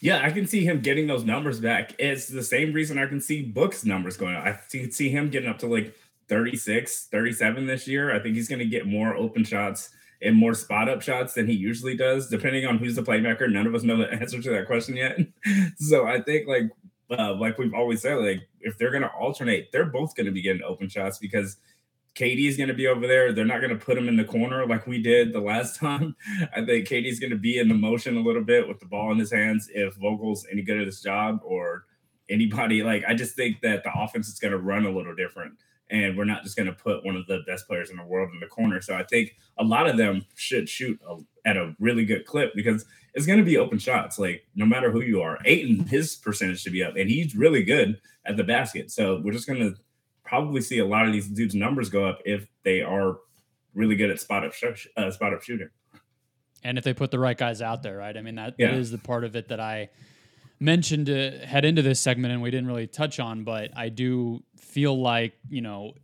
Yeah, 0.00 0.20
I 0.24 0.30
can 0.30 0.46
see 0.46 0.64
him 0.64 0.80
getting 0.80 1.06
those 1.06 1.24
numbers 1.24 1.60
back. 1.60 1.94
It's 1.98 2.26
the 2.26 2.42
same 2.42 2.72
reason 2.72 2.98
I 2.98 3.06
can 3.06 3.20
see 3.20 3.42
Book's 3.42 3.84
numbers 3.84 4.16
going 4.16 4.34
up. 4.34 4.44
I 4.44 4.58
can 4.70 4.90
see 4.90 5.10
him 5.10 5.30
getting 5.30 5.48
up 5.48 5.58
to 5.60 5.66
like 5.66 5.94
36, 6.28 7.06
37 7.06 7.66
this 7.66 7.86
year. 7.86 8.14
I 8.14 8.18
think 8.18 8.34
he's 8.34 8.48
going 8.48 8.58
to 8.58 8.64
get 8.64 8.86
more 8.86 9.14
open 9.14 9.44
shots 9.44 9.90
and 10.22 10.36
more 10.36 10.54
spot 10.54 10.88
up 10.88 11.02
shots 11.02 11.34
than 11.34 11.46
he 11.46 11.54
usually 11.54 11.96
does, 11.96 12.28
depending 12.28 12.66
on 12.66 12.78
who's 12.78 12.94
the 12.94 13.02
playmaker. 13.02 13.50
None 13.50 13.66
of 13.66 13.74
us 13.74 13.82
know 13.82 13.96
the 13.96 14.12
answer 14.12 14.40
to 14.40 14.50
that 14.50 14.66
question 14.66 14.96
yet. 14.96 15.18
so 15.76 16.06
I 16.06 16.20
think 16.20 16.48
like 16.48 16.70
uh, 17.10 17.34
like 17.34 17.58
we've 17.58 17.74
always 17.74 18.00
said, 18.00 18.14
like 18.14 18.42
if 18.60 18.78
they're 18.78 18.92
gonna 18.92 19.10
alternate, 19.18 19.70
they're 19.72 19.86
both 19.86 20.14
gonna 20.14 20.32
be 20.32 20.42
getting 20.42 20.62
open 20.62 20.88
shots 20.88 21.18
because 21.18 21.56
KD 22.14 22.46
is 22.46 22.56
to 22.68 22.74
be 22.74 22.86
over 22.86 23.06
there. 23.06 23.32
They're 23.32 23.44
not 23.44 23.60
to 23.76 23.84
put 23.84 23.96
him 23.96 24.08
in 24.08 24.16
the 24.16 24.24
corner 24.24 24.66
like 24.66 24.86
we 24.86 25.02
did 25.02 25.32
the 25.32 25.40
last 25.40 25.76
time. 25.80 26.14
I 26.54 26.64
think 26.64 26.88
going 27.20 27.30
to 27.30 27.38
be 27.38 27.58
in 27.58 27.68
the 27.68 27.74
motion 27.74 28.16
a 28.16 28.20
little 28.20 28.44
bit 28.44 28.68
with 28.68 28.80
the 28.80 28.86
ball 28.86 29.12
in 29.12 29.18
his 29.18 29.32
hands 29.32 29.68
if 29.72 29.94
Vogel's 29.94 30.46
any 30.50 30.62
good 30.62 30.78
at 30.78 30.86
his 30.86 31.00
job 31.00 31.40
or 31.42 31.84
anybody. 32.28 32.82
Like, 32.82 33.04
I 33.08 33.14
just 33.14 33.34
think 33.34 33.60
that 33.62 33.82
the 33.82 33.90
offense 33.94 34.28
is 34.28 34.38
to 34.52 34.58
run 34.58 34.84
a 34.84 34.90
little 34.90 35.14
different 35.14 35.54
and 35.92 36.16
we're 36.16 36.24
not 36.24 36.42
just 36.42 36.56
going 36.56 36.66
to 36.66 36.72
put 36.72 37.04
one 37.04 37.14
of 37.14 37.26
the 37.26 37.40
best 37.46 37.68
players 37.68 37.90
in 37.90 37.96
the 37.98 38.04
world 38.04 38.30
in 38.32 38.40
the 38.40 38.46
corner. 38.46 38.80
So 38.80 38.94
I 38.94 39.04
think 39.04 39.36
a 39.58 39.62
lot 39.62 39.86
of 39.86 39.98
them 39.98 40.24
should 40.34 40.68
shoot 40.68 40.98
a, 41.06 41.18
at 41.44 41.56
a 41.58 41.76
really 41.78 42.06
good 42.06 42.24
clip 42.24 42.54
because 42.54 42.86
it's 43.14 43.26
going 43.26 43.38
to 43.38 43.44
be 43.44 43.58
open 43.58 43.78
shots. 43.78 44.18
Like 44.18 44.46
no 44.56 44.64
matter 44.64 44.90
who 44.90 45.02
you 45.02 45.20
are, 45.20 45.38
Ayton 45.44 45.86
his 45.86 46.16
percentage 46.16 46.62
should 46.62 46.72
be 46.72 46.82
up, 46.82 46.96
and 46.96 47.10
he's 47.10 47.36
really 47.36 47.62
good 47.62 48.00
at 48.24 48.36
the 48.36 48.44
basket. 48.44 48.90
So 48.90 49.20
we're 49.22 49.32
just 49.32 49.46
going 49.46 49.60
to 49.60 49.76
probably 50.24 50.62
see 50.62 50.78
a 50.78 50.86
lot 50.86 51.06
of 51.06 51.12
these 51.12 51.28
dudes' 51.28 51.54
numbers 51.54 51.90
go 51.90 52.06
up 52.06 52.20
if 52.24 52.46
they 52.64 52.80
are 52.80 53.18
really 53.74 53.96
good 53.96 54.10
at 54.10 54.18
spot 54.18 54.44
up 54.46 54.54
sh- 54.54 54.86
uh, 54.96 55.10
spot 55.10 55.34
up 55.34 55.42
shooting. 55.42 55.68
And 56.64 56.78
if 56.78 56.84
they 56.84 56.94
put 56.94 57.10
the 57.10 57.18
right 57.18 57.36
guys 57.36 57.60
out 57.60 57.82
there, 57.82 57.98
right? 57.98 58.16
I 58.16 58.22
mean 58.22 58.36
that, 58.36 58.54
yeah. 58.56 58.70
that 58.70 58.78
is 58.78 58.90
the 58.90 58.98
part 58.98 59.24
of 59.24 59.36
it 59.36 59.48
that 59.48 59.60
I 59.60 59.90
mentioned 60.62 61.06
to 61.06 61.30
head 61.44 61.64
into 61.64 61.82
this 61.82 62.00
segment 62.00 62.32
and 62.32 62.40
we 62.40 62.50
didn't 62.50 62.68
really 62.68 62.86
touch 62.86 63.18
on, 63.18 63.44
but 63.44 63.70
I 63.76 63.88
do 63.88 64.42
feel 64.56 64.98
like, 64.98 65.34
you 65.48 65.60
know, 65.60 65.94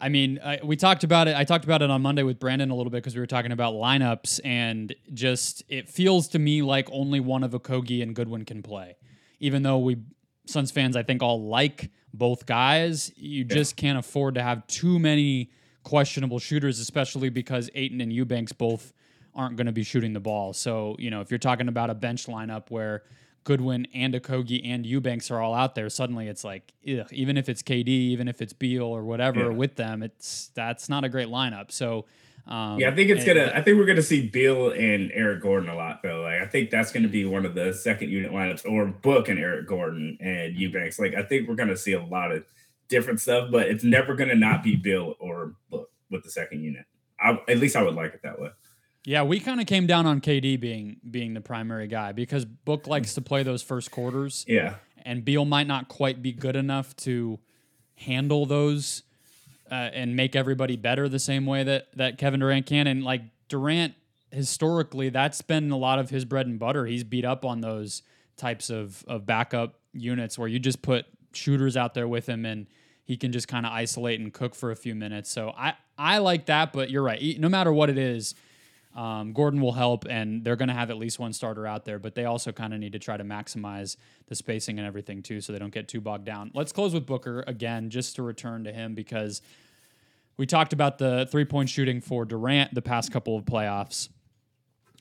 I 0.00 0.08
mean, 0.08 0.40
I, 0.44 0.58
we 0.62 0.76
talked 0.76 1.04
about 1.04 1.28
it. 1.28 1.36
I 1.36 1.44
talked 1.44 1.64
about 1.64 1.80
it 1.80 1.88
on 1.88 2.02
Monday 2.02 2.24
with 2.24 2.38
Brandon 2.38 2.70
a 2.70 2.74
little 2.74 2.90
bit 2.90 2.98
because 2.98 3.14
we 3.14 3.20
were 3.20 3.26
talking 3.26 3.52
about 3.52 3.74
lineups, 3.74 4.40
and 4.44 4.92
just 5.14 5.62
it 5.68 5.88
feels 5.88 6.26
to 6.28 6.40
me 6.40 6.60
like 6.60 6.88
only 6.90 7.20
one 7.20 7.44
of 7.44 7.52
Okogie 7.52 8.02
and 8.02 8.14
Goodwin 8.14 8.44
can 8.44 8.62
play. 8.62 8.96
Even 9.38 9.62
though 9.62 9.78
we 9.78 9.98
Suns 10.44 10.72
fans, 10.72 10.96
I 10.96 11.04
think, 11.04 11.22
all 11.22 11.46
like 11.46 11.92
both 12.12 12.46
guys, 12.46 13.12
you 13.14 13.46
yeah. 13.48 13.54
just 13.54 13.76
can't 13.76 13.96
afford 13.96 14.34
to 14.34 14.42
have 14.42 14.66
too 14.66 14.98
many 14.98 15.52
questionable 15.84 16.40
shooters, 16.40 16.80
especially 16.80 17.28
because 17.28 17.70
Ayton 17.76 18.00
and 18.00 18.12
Eubanks 18.12 18.52
both 18.52 18.92
aren't 19.36 19.56
going 19.56 19.66
to 19.66 19.72
be 19.72 19.84
shooting 19.84 20.12
the 20.12 20.20
ball. 20.20 20.52
So, 20.52 20.96
you 20.98 21.10
know, 21.10 21.20
if 21.20 21.30
you're 21.30 21.38
talking 21.38 21.68
about 21.68 21.90
a 21.90 21.94
bench 21.94 22.26
lineup 22.26 22.70
where 22.70 23.04
Goodwin 23.44 23.86
and 23.92 24.14
Okogie 24.14 24.60
and 24.64 24.86
Eubanks 24.86 25.30
are 25.30 25.40
all 25.40 25.54
out 25.54 25.74
there, 25.74 25.90
suddenly 25.90 26.28
it's 26.28 26.44
like, 26.44 26.72
ugh, 26.88 27.06
even 27.12 27.36
if 27.36 27.48
it's 27.48 27.62
KD, 27.62 27.88
even 27.88 28.28
if 28.28 28.40
it's 28.40 28.52
Beal 28.52 28.84
or 28.84 29.02
whatever 29.02 29.50
yeah. 29.50 29.56
with 29.56 29.76
them, 29.76 30.02
it's 30.02 30.50
that's 30.54 30.88
not 30.88 31.04
a 31.04 31.08
great 31.08 31.28
lineup. 31.28 31.72
So, 31.72 32.06
um, 32.46 32.78
yeah, 32.78 32.90
I 32.90 32.94
think 32.94 33.10
it's 33.10 33.24
gonna. 33.24 33.52
I 33.54 33.62
think 33.62 33.78
we're 33.78 33.86
gonna 33.86 34.02
see 34.02 34.28
Beal 34.28 34.70
and 34.70 35.10
Eric 35.14 35.42
Gordon 35.42 35.68
a 35.68 35.76
lot 35.76 36.02
though. 36.02 36.22
Like 36.22 36.40
I 36.40 36.46
think 36.46 36.70
that's 36.70 36.90
gonna 36.90 37.08
be 37.08 37.24
one 37.24 37.46
of 37.46 37.54
the 37.54 37.72
second 37.72 38.10
unit 38.10 38.32
lineups, 38.32 38.68
or 38.68 38.86
Book 38.86 39.28
and 39.28 39.38
Eric 39.38 39.68
Gordon 39.68 40.18
and 40.20 40.56
Eubanks. 40.56 40.98
Like 40.98 41.14
I 41.14 41.22
think 41.22 41.48
we're 41.48 41.54
gonna 41.54 41.76
see 41.76 41.92
a 41.92 42.04
lot 42.04 42.32
of 42.32 42.44
different 42.88 43.20
stuff, 43.20 43.50
but 43.52 43.68
it's 43.68 43.84
never 43.84 44.14
gonna 44.16 44.34
not 44.34 44.62
be 44.62 44.76
Beal 44.76 45.14
or 45.20 45.54
Book 45.70 45.90
with 46.10 46.24
the 46.24 46.30
second 46.30 46.62
unit. 46.62 46.84
I, 47.20 47.38
at 47.48 47.58
least 47.58 47.76
I 47.76 47.82
would 47.82 47.94
like 47.94 48.14
it 48.14 48.22
that 48.22 48.40
way. 48.40 48.50
Yeah, 49.04 49.24
we 49.24 49.40
kind 49.40 49.60
of 49.60 49.66
came 49.66 49.86
down 49.86 50.06
on 50.06 50.20
KD 50.20 50.60
being 50.60 50.96
being 51.08 51.34
the 51.34 51.40
primary 51.40 51.88
guy 51.88 52.12
because 52.12 52.44
Book 52.44 52.86
likes 52.86 53.14
to 53.14 53.20
play 53.20 53.42
those 53.42 53.62
first 53.62 53.90
quarters. 53.90 54.44
Yeah. 54.46 54.76
And 55.04 55.24
Beal 55.24 55.44
might 55.44 55.66
not 55.66 55.88
quite 55.88 56.22
be 56.22 56.32
good 56.32 56.54
enough 56.54 56.94
to 56.98 57.40
handle 57.96 58.46
those 58.46 59.02
uh, 59.70 59.74
and 59.74 60.14
make 60.14 60.36
everybody 60.36 60.76
better 60.76 61.08
the 61.08 61.18
same 61.18 61.46
way 61.46 61.64
that 61.64 61.88
that 61.96 62.18
Kevin 62.18 62.40
Durant 62.40 62.66
can. 62.66 62.86
And 62.86 63.02
like 63.02 63.22
Durant, 63.48 63.94
historically, 64.30 65.08
that's 65.08 65.42
been 65.42 65.70
a 65.72 65.76
lot 65.76 65.98
of 65.98 66.10
his 66.10 66.24
bread 66.24 66.46
and 66.46 66.58
butter. 66.58 66.86
He's 66.86 67.02
beat 67.02 67.24
up 67.24 67.44
on 67.44 67.60
those 67.60 68.02
types 68.36 68.70
of 68.70 69.04
of 69.08 69.26
backup 69.26 69.80
units 69.92 70.38
where 70.38 70.48
you 70.48 70.60
just 70.60 70.80
put 70.80 71.06
shooters 71.32 71.76
out 71.76 71.94
there 71.94 72.06
with 72.06 72.28
him 72.28 72.44
and 72.44 72.68
he 73.04 73.16
can 73.16 73.32
just 73.32 73.48
kind 73.48 73.66
of 73.66 73.72
isolate 73.72 74.20
and 74.20 74.32
cook 74.32 74.54
for 74.54 74.70
a 74.70 74.76
few 74.76 74.94
minutes. 74.94 75.28
So 75.28 75.52
I 75.56 75.74
I 75.98 76.18
like 76.18 76.46
that, 76.46 76.72
but 76.72 76.88
you're 76.88 77.02
right. 77.02 77.20
No 77.40 77.48
matter 77.48 77.72
what 77.72 77.90
it 77.90 77.98
is 77.98 78.36
um, 78.94 79.32
Gordon 79.32 79.60
will 79.60 79.72
help, 79.72 80.04
and 80.08 80.44
they're 80.44 80.56
going 80.56 80.68
to 80.68 80.74
have 80.74 80.90
at 80.90 80.98
least 80.98 81.18
one 81.18 81.32
starter 81.32 81.66
out 81.66 81.84
there, 81.84 81.98
but 81.98 82.14
they 82.14 82.26
also 82.26 82.52
kind 82.52 82.74
of 82.74 82.80
need 82.80 82.92
to 82.92 82.98
try 82.98 83.16
to 83.16 83.24
maximize 83.24 83.96
the 84.26 84.34
spacing 84.34 84.78
and 84.78 84.86
everything 84.86 85.22
too, 85.22 85.40
so 85.40 85.52
they 85.52 85.58
don't 85.58 85.72
get 85.72 85.88
too 85.88 86.00
bogged 86.00 86.26
down. 86.26 86.50
Let's 86.54 86.72
close 86.72 86.92
with 86.92 87.06
Booker 87.06 87.42
again, 87.46 87.88
just 87.88 88.16
to 88.16 88.22
return 88.22 88.64
to 88.64 88.72
him 88.72 88.94
because 88.94 89.40
we 90.36 90.46
talked 90.46 90.72
about 90.72 90.98
the 90.98 91.26
three 91.30 91.44
point 91.44 91.68
shooting 91.68 92.00
for 92.00 92.24
Durant 92.24 92.74
the 92.74 92.82
past 92.82 93.12
couple 93.12 93.36
of 93.36 93.44
playoffs. 93.44 94.08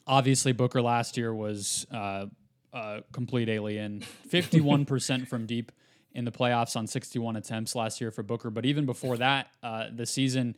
Obviously, 0.08 0.54
Booker 0.54 0.82
last 0.82 1.18
year 1.18 1.34
was 1.34 1.86
uh, 1.92 2.28
a 2.74 3.04
complete 3.12 3.50
alien, 3.50 4.04
51% 4.30 5.28
from 5.28 5.46
deep 5.46 5.72
in 6.14 6.26
the 6.26 6.32
playoffs 6.32 6.76
on 6.76 6.88
61 6.88 7.36
attempts 7.36 7.76
last 7.76 8.02
year 8.02 8.12
for 8.12 8.24
Booker. 8.24 8.50
But 8.50 8.66
even 8.66 8.86
before 8.86 9.18
that, 9.18 9.48
uh, 9.64 9.88
the 9.94 10.06
season 10.06 10.56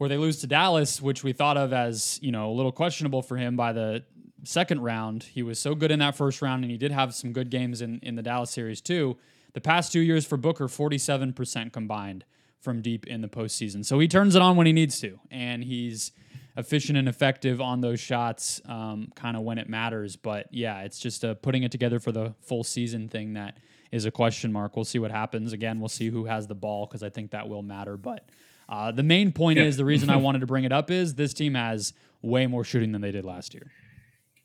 where 0.00 0.08
they 0.08 0.16
lose 0.16 0.38
to 0.38 0.46
Dallas, 0.46 1.02
which 1.02 1.22
we 1.22 1.34
thought 1.34 1.58
of 1.58 1.74
as 1.74 2.18
you 2.22 2.32
know 2.32 2.50
a 2.50 2.54
little 2.54 2.72
questionable 2.72 3.20
for 3.20 3.36
him 3.36 3.54
by 3.54 3.74
the 3.74 4.02
second 4.44 4.80
round. 4.80 5.24
He 5.24 5.42
was 5.42 5.58
so 5.58 5.74
good 5.74 5.90
in 5.90 5.98
that 5.98 6.16
first 6.16 6.40
round, 6.40 6.64
and 6.64 6.70
he 6.70 6.78
did 6.78 6.90
have 6.90 7.14
some 7.14 7.34
good 7.34 7.50
games 7.50 7.82
in 7.82 8.00
in 8.02 8.14
the 8.14 8.22
Dallas 8.22 8.50
series 8.50 8.80
too. 8.80 9.18
The 9.52 9.60
past 9.60 9.92
two 9.92 10.00
years 10.00 10.24
for 10.24 10.38
Booker, 10.38 10.68
forty 10.68 10.96
seven 10.96 11.34
percent 11.34 11.74
combined 11.74 12.24
from 12.62 12.80
deep 12.80 13.06
in 13.08 13.20
the 13.20 13.28
postseason. 13.28 13.84
So 13.84 13.98
he 13.98 14.08
turns 14.08 14.34
it 14.34 14.40
on 14.40 14.56
when 14.56 14.66
he 14.66 14.72
needs 14.72 14.98
to, 15.00 15.20
and 15.30 15.62
he's 15.62 16.12
efficient 16.56 16.96
and 16.96 17.06
effective 17.06 17.60
on 17.60 17.82
those 17.82 18.00
shots, 18.00 18.58
um, 18.64 19.12
kind 19.14 19.36
of 19.36 19.42
when 19.42 19.58
it 19.58 19.68
matters. 19.68 20.16
But 20.16 20.46
yeah, 20.50 20.80
it's 20.80 20.98
just 20.98 21.24
a 21.24 21.34
putting 21.34 21.62
it 21.62 21.72
together 21.72 22.00
for 22.00 22.10
the 22.10 22.32
full 22.40 22.64
season 22.64 23.10
thing 23.10 23.34
that 23.34 23.58
is 23.92 24.06
a 24.06 24.10
question 24.10 24.50
mark. 24.50 24.76
We'll 24.76 24.86
see 24.86 24.98
what 24.98 25.10
happens. 25.10 25.52
Again, 25.52 25.78
we'll 25.78 25.90
see 25.90 26.08
who 26.08 26.24
has 26.24 26.46
the 26.46 26.54
ball 26.54 26.86
because 26.86 27.02
I 27.02 27.10
think 27.10 27.32
that 27.32 27.50
will 27.50 27.62
matter. 27.62 27.98
But 27.98 28.30
uh, 28.70 28.92
the 28.92 29.02
main 29.02 29.32
point 29.32 29.58
yeah. 29.58 29.64
is 29.64 29.76
the 29.76 29.84
reason 29.84 30.08
I 30.08 30.16
wanted 30.18 30.38
to 30.40 30.46
bring 30.46 30.64
it 30.64 30.72
up 30.72 30.90
is 30.90 31.16
this 31.16 31.34
team 31.34 31.54
has 31.54 31.92
way 32.22 32.46
more 32.46 32.64
shooting 32.64 32.92
than 32.92 33.02
they 33.02 33.10
did 33.10 33.24
last 33.24 33.52
year. 33.52 33.70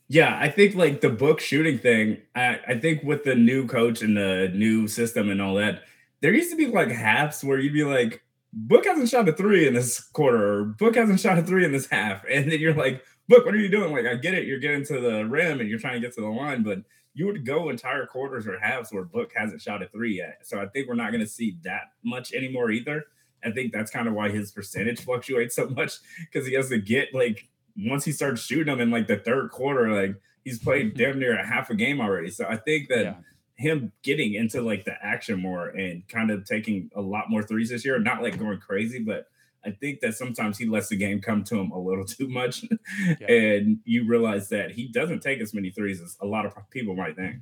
Yeah, 0.08 0.38
I 0.40 0.50
think 0.50 0.76
like 0.76 1.02
the 1.02 1.10
book 1.10 1.40
shooting 1.40 1.80
thing, 1.80 2.18
I, 2.36 2.60
I 2.68 2.80
think 2.80 3.04
with 3.04 3.24
the 3.24 3.36
new 3.36 3.68
coach 3.68 4.02
and 4.02 4.18
the 4.18 4.52
new 4.54 4.88
system 4.88 5.30
and 5.30 5.42
all 5.42 5.56
that, 5.56 5.84
there 6.22 6.34
used 6.34 6.52
to 6.52 6.58
be 6.58 6.68
like 6.68 6.90
halves 6.90 7.44
where 7.44 7.60
you'd 7.60 7.74
be 7.74 7.84
like, 7.84 8.22
Book 8.58 8.86
hasn't 8.86 9.10
shot 9.10 9.28
a 9.28 9.34
three 9.34 9.68
in 9.68 9.74
this 9.74 10.00
quarter, 10.00 10.60
or 10.60 10.64
Book 10.64 10.96
hasn't 10.96 11.20
shot 11.20 11.38
a 11.38 11.44
three 11.44 11.66
in 11.66 11.72
this 11.72 11.88
half. 11.88 12.24
And 12.32 12.52
then 12.52 12.60
you're 12.60 12.74
like, 12.74 13.04
Book, 13.28 13.46
what 13.46 13.54
are 13.54 13.60
you 13.60 13.70
doing? 13.70 13.92
Like, 13.92 14.06
I 14.06 14.16
get 14.16 14.34
it, 14.34 14.48
you're 14.48 14.60
getting 14.60 14.86
to 14.86 15.00
the 15.00 15.26
rim 15.26 15.60
and 15.60 15.68
you're 15.68 15.80
trying 15.80 15.96
to 15.96 16.00
get 16.00 16.16
to 16.16 16.22
the 16.22 16.28
line, 16.28 16.64
but 16.64 16.80
you 17.14 17.26
would 17.26 17.46
go 17.46 17.70
entire 17.70 18.06
quarters 18.06 18.48
or 18.48 18.60
halves 18.60 18.94
where 18.94 19.04
Book 19.04 19.32
hasn't 19.36 19.62
shot 19.62 19.82
a 19.82 19.88
three 19.88 20.18
yet. 20.18 20.40
So 20.44 20.62
I 20.62 20.68
think 20.68 20.88
we're 20.88 20.96
not 20.96 21.12
going 21.12 21.24
to 21.24 21.30
see 21.30 21.58
that 21.64 21.92
much 22.04 22.34
anymore 22.34 22.72
either. 22.72 23.06
I 23.46 23.52
think 23.52 23.72
that's 23.72 23.92
kind 23.92 24.08
of 24.08 24.14
why 24.14 24.30
his 24.30 24.52
percentage 24.52 25.02
fluctuates 25.02 25.56
so 25.56 25.68
much 25.68 26.00
because 26.20 26.48
he 26.48 26.54
has 26.54 26.70
to 26.70 26.78
get 26.78 27.14
like 27.14 27.48
once 27.78 28.06
he 28.06 28.12
starts 28.12 28.42
shooting 28.42 28.66
them 28.66 28.82
in 28.82 28.92
like 28.92 29.08
the 29.08 29.18
third 29.18 29.52
quarter, 29.52 29.92
like 29.92 30.16
he's 30.44 30.60
played 30.60 30.94
damn 30.98 31.20
near 31.20 31.38
a 31.38 31.46
half 31.46 31.70
a 31.70 31.76
game 31.76 32.02
already. 32.02 32.30
So 32.30 32.46
I 32.46 32.58
think 32.58 32.90
that 32.90 33.04
yeah. 33.04 33.16
him 33.56 33.92
getting 34.04 34.34
into 34.34 34.62
like 34.62 34.86
the 34.86 34.96
action 35.02 35.40
more 35.40 35.68
and 35.70 36.08
kind 36.08 36.32
of 36.32 36.46
taking 36.46 36.90
a 36.96 37.02
lot 37.02 37.30
more 37.30 37.44
threes 37.44 37.70
this 37.70 37.86
year, 37.86 38.00
not 38.00 38.22
like 38.22 38.40
going 38.40 38.60
crazy, 38.60 39.00
but 39.00 39.28
I 39.66 39.72
think 39.72 40.00
that 40.02 40.14
sometimes 40.14 40.58
he 40.58 40.68
lets 40.68 40.90
the 40.90 40.96
game 40.96 41.22
come 41.22 41.44
to 41.46 41.60
him 41.60 41.72
a 41.72 41.80
little 41.80 42.06
too 42.06 42.28
much. 42.28 42.64
Yeah. 43.20 43.32
and 43.32 43.80
you 43.84 44.08
realize 44.08 44.50
that 44.50 44.72
he 44.72 44.88
doesn't 44.88 45.22
take 45.22 45.42
as 45.42 45.54
many 45.54 45.72
threes 45.72 46.02
as 46.02 46.18
a 46.22 46.26
lot 46.26 46.46
of 46.46 46.54
people 46.70 46.96
might 46.96 47.16
think. 47.16 47.38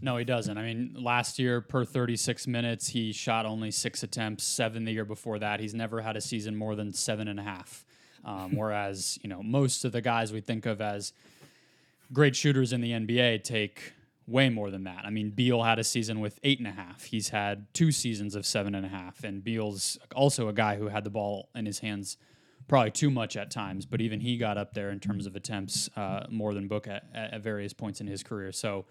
No, 0.00 0.16
he 0.18 0.24
doesn't. 0.24 0.58
I 0.58 0.62
mean, 0.62 0.94
last 0.98 1.38
year 1.38 1.60
per 1.60 1.84
36 1.84 2.46
minutes, 2.46 2.88
he 2.88 3.12
shot 3.12 3.46
only 3.46 3.70
six 3.70 4.02
attempts, 4.02 4.44
seven 4.44 4.84
the 4.84 4.92
year 4.92 5.06
before 5.06 5.38
that. 5.38 5.60
He's 5.60 5.74
never 5.74 6.02
had 6.02 6.16
a 6.16 6.20
season 6.20 6.54
more 6.54 6.74
than 6.74 6.92
seven 6.92 7.28
and 7.28 7.40
a 7.40 7.42
half. 7.42 7.84
Um, 8.24 8.50
whereas, 8.56 9.18
you 9.22 9.28
know, 9.28 9.42
most 9.42 9.84
of 9.84 9.92
the 9.92 10.02
guys 10.02 10.32
we 10.32 10.40
think 10.40 10.66
of 10.66 10.80
as 10.80 11.12
great 12.12 12.36
shooters 12.36 12.72
in 12.72 12.80
the 12.80 12.90
NBA 12.92 13.42
take 13.42 13.94
way 14.26 14.48
more 14.48 14.70
than 14.70 14.84
that. 14.84 15.04
I 15.04 15.10
mean, 15.10 15.30
Beal 15.30 15.62
had 15.62 15.78
a 15.78 15.84
season 15.84 16.20
with 16.20 16.40
eight 16.42 16.58
and 16.58 16.66
a 16.66 16.72
half. 16.72 17.04
He's 17.04 17.28
had 17.28 17.72
two 17.72 17.92
seasons 17.92 18.34
of 18.34 18.44
seven 18.44 18.74
and 18.74 18.84
a 18.84 18.88
half. 18.88 19.24
And 19.24 19.42
Beal's 19.42 19.98
also 20.14 20.48
a 20.48 20.52
guy 20.52 20.76
who 20.76 20.88
had 20.88 21.04
the 21.04 21.10
ball 21.10 21.48
in 21.54 21.64
his 21.64 21.78
hands 21.78 22.16
probably 22.68 22.90
too 22.90 23.10
much 23.10 23.36
at 23.36 23.50
times, 23.50 23.86
but 23.86 24.00
even 24.00 24.20
he 24.20 24.36
got 24.36 24.58
up 24.58 24.74
there 24.74 24.90
in 24.90 24.98
terms 24.98 25.26
of 25.26 25.36
attempts 25.36 25.88
uh, 25.96 26.26
more 26.28 26.52
than 26.52 26.66
Book 26.66 26.88
at, 26.88 27.04
at, 27.14 27.40
various 27.40 27.72
points 27.72 28.00
in 28.00 28.08
his 28.08 28.24
career. 28.24 28.50
So 28.50 28.86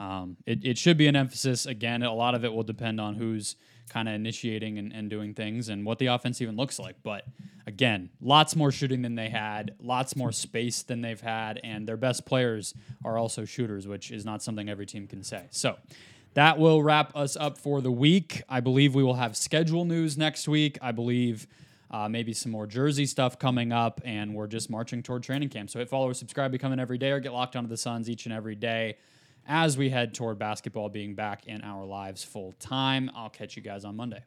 um, 0.00 0.38
it, 0.46 0.64
it 0.64 0.78
should 0.78 0.96
be 0.96 1.06
an 1.06 1.14
emphasis. 1.14 1.66
Again, 1.66 2.02
a 2.02 2.12
lot 2.12 2.34
of 2.34 2.42
it 2.44 2.52
will 2.52 2.62
depend 2.62 3.00
on 3.00 3.14
who's 3.14 3.54
kind 3.90 4.08
of 4.08 4.14
initiating 4.14 4.78
and, 4.78 4.92
and 4.92 5.10
doing 5.10 5.34
things 5.34 5.68
and 5.68 5.84
what 5.84 5.98
the 5.98 6.06
offense 6.06 6.40
even 6.40 6.56
looks 6.56 6.78
like. 6.78 6.96
But 7.02 7.26
again, 7.66 8.08
lots 8.22 8.56
more 8.56 8.72
shooting 8.72 9.02
than 9.02 9.14
they 9.14 9.28
had, 9.28 9.74
lots 9.78 10.16
more 10.16 10.32
space 10.32 10.82
than 10.82 11.02
they've 11.02 11.20
had, 11.20 11.60
and 11.62 11.86
their 11.86 11.98
best 11.98 12.24
players 12.24 12.72
are 13.04 13.18
also 13.18 13.44
shooters, 13.44 13.86
which 13.86 14.10
is 14.10 14.24
not 14.24 14.42
something 14.42 14.70
every 14.70 14.86
team 14.86 15.06
can 15.06 15.22
say. 15.22 15.44
So 15.50 15.76
that 16.32 16.58
will 16.58 16.82
wrap 16.82 17.14
us 17.14 17.36
up 17.36 17.58
for 17.58 17.82
the 17.82 17.92
week. 17.92 18.42
I 18.48 18.60
believe 18.60 18.94
we 18.94 19.02
will 19.02 19.14
have 19.14 19.36
schedule 19.36 19.84
news 19.84 20.16
next 20.16 20.48
week. 20.48 20.78
I 20.80 20.92
believe. 20.92 21.46
Uh, 21.92 22.08
maybe 22.08 22.32
some 22.32 22.52
more 22.52 22.68
jersey 22.68 23.04
stuff 23.04 23.36
coming 23.36 23.72
up, 23.72 24.00
and 24.04 24.32
we're 24.32 24.46
just 24.46 24.70
marching 24.70 25.02
toward 25.02 25.24
training 25.24 25.48
camp. 25.48 25.68
So 25.68 25.80
hit 25.80 25.88
follow 25.88 26.08
or 26.08 26.14
subscribe, 26.14 26.52
become 26.52 26.70
an 26.70 26.78
everyday, 26.78 27.10
or 27.10 27.18
get 27.18 27.32
locked 27.32 27.56
onto 27.56 27.68
the 27.68 27.76
Suns 27.76 28.08
each 28.08 28.26
and 28.26 28.32
every 28.32 28.54
day 28.54 28.96
as 29.50 29.76
we 29.76 29.90
head 29.90 30.14
toward 30.14 30.38
basketball 30.38 30.88
being 30.88 31.16
back 31.16 31.48
in 31.48 31.60
our 31.62 31.84
lives 31.84 32.22
full 32.22 32.52
time. 32.60 33.10
I'll 33.16 33.28
catch 33.28 33.56
you 33.56 33.62
guys 33.62 33.84
on 33.84 33.96
Monday. 33.96 34.22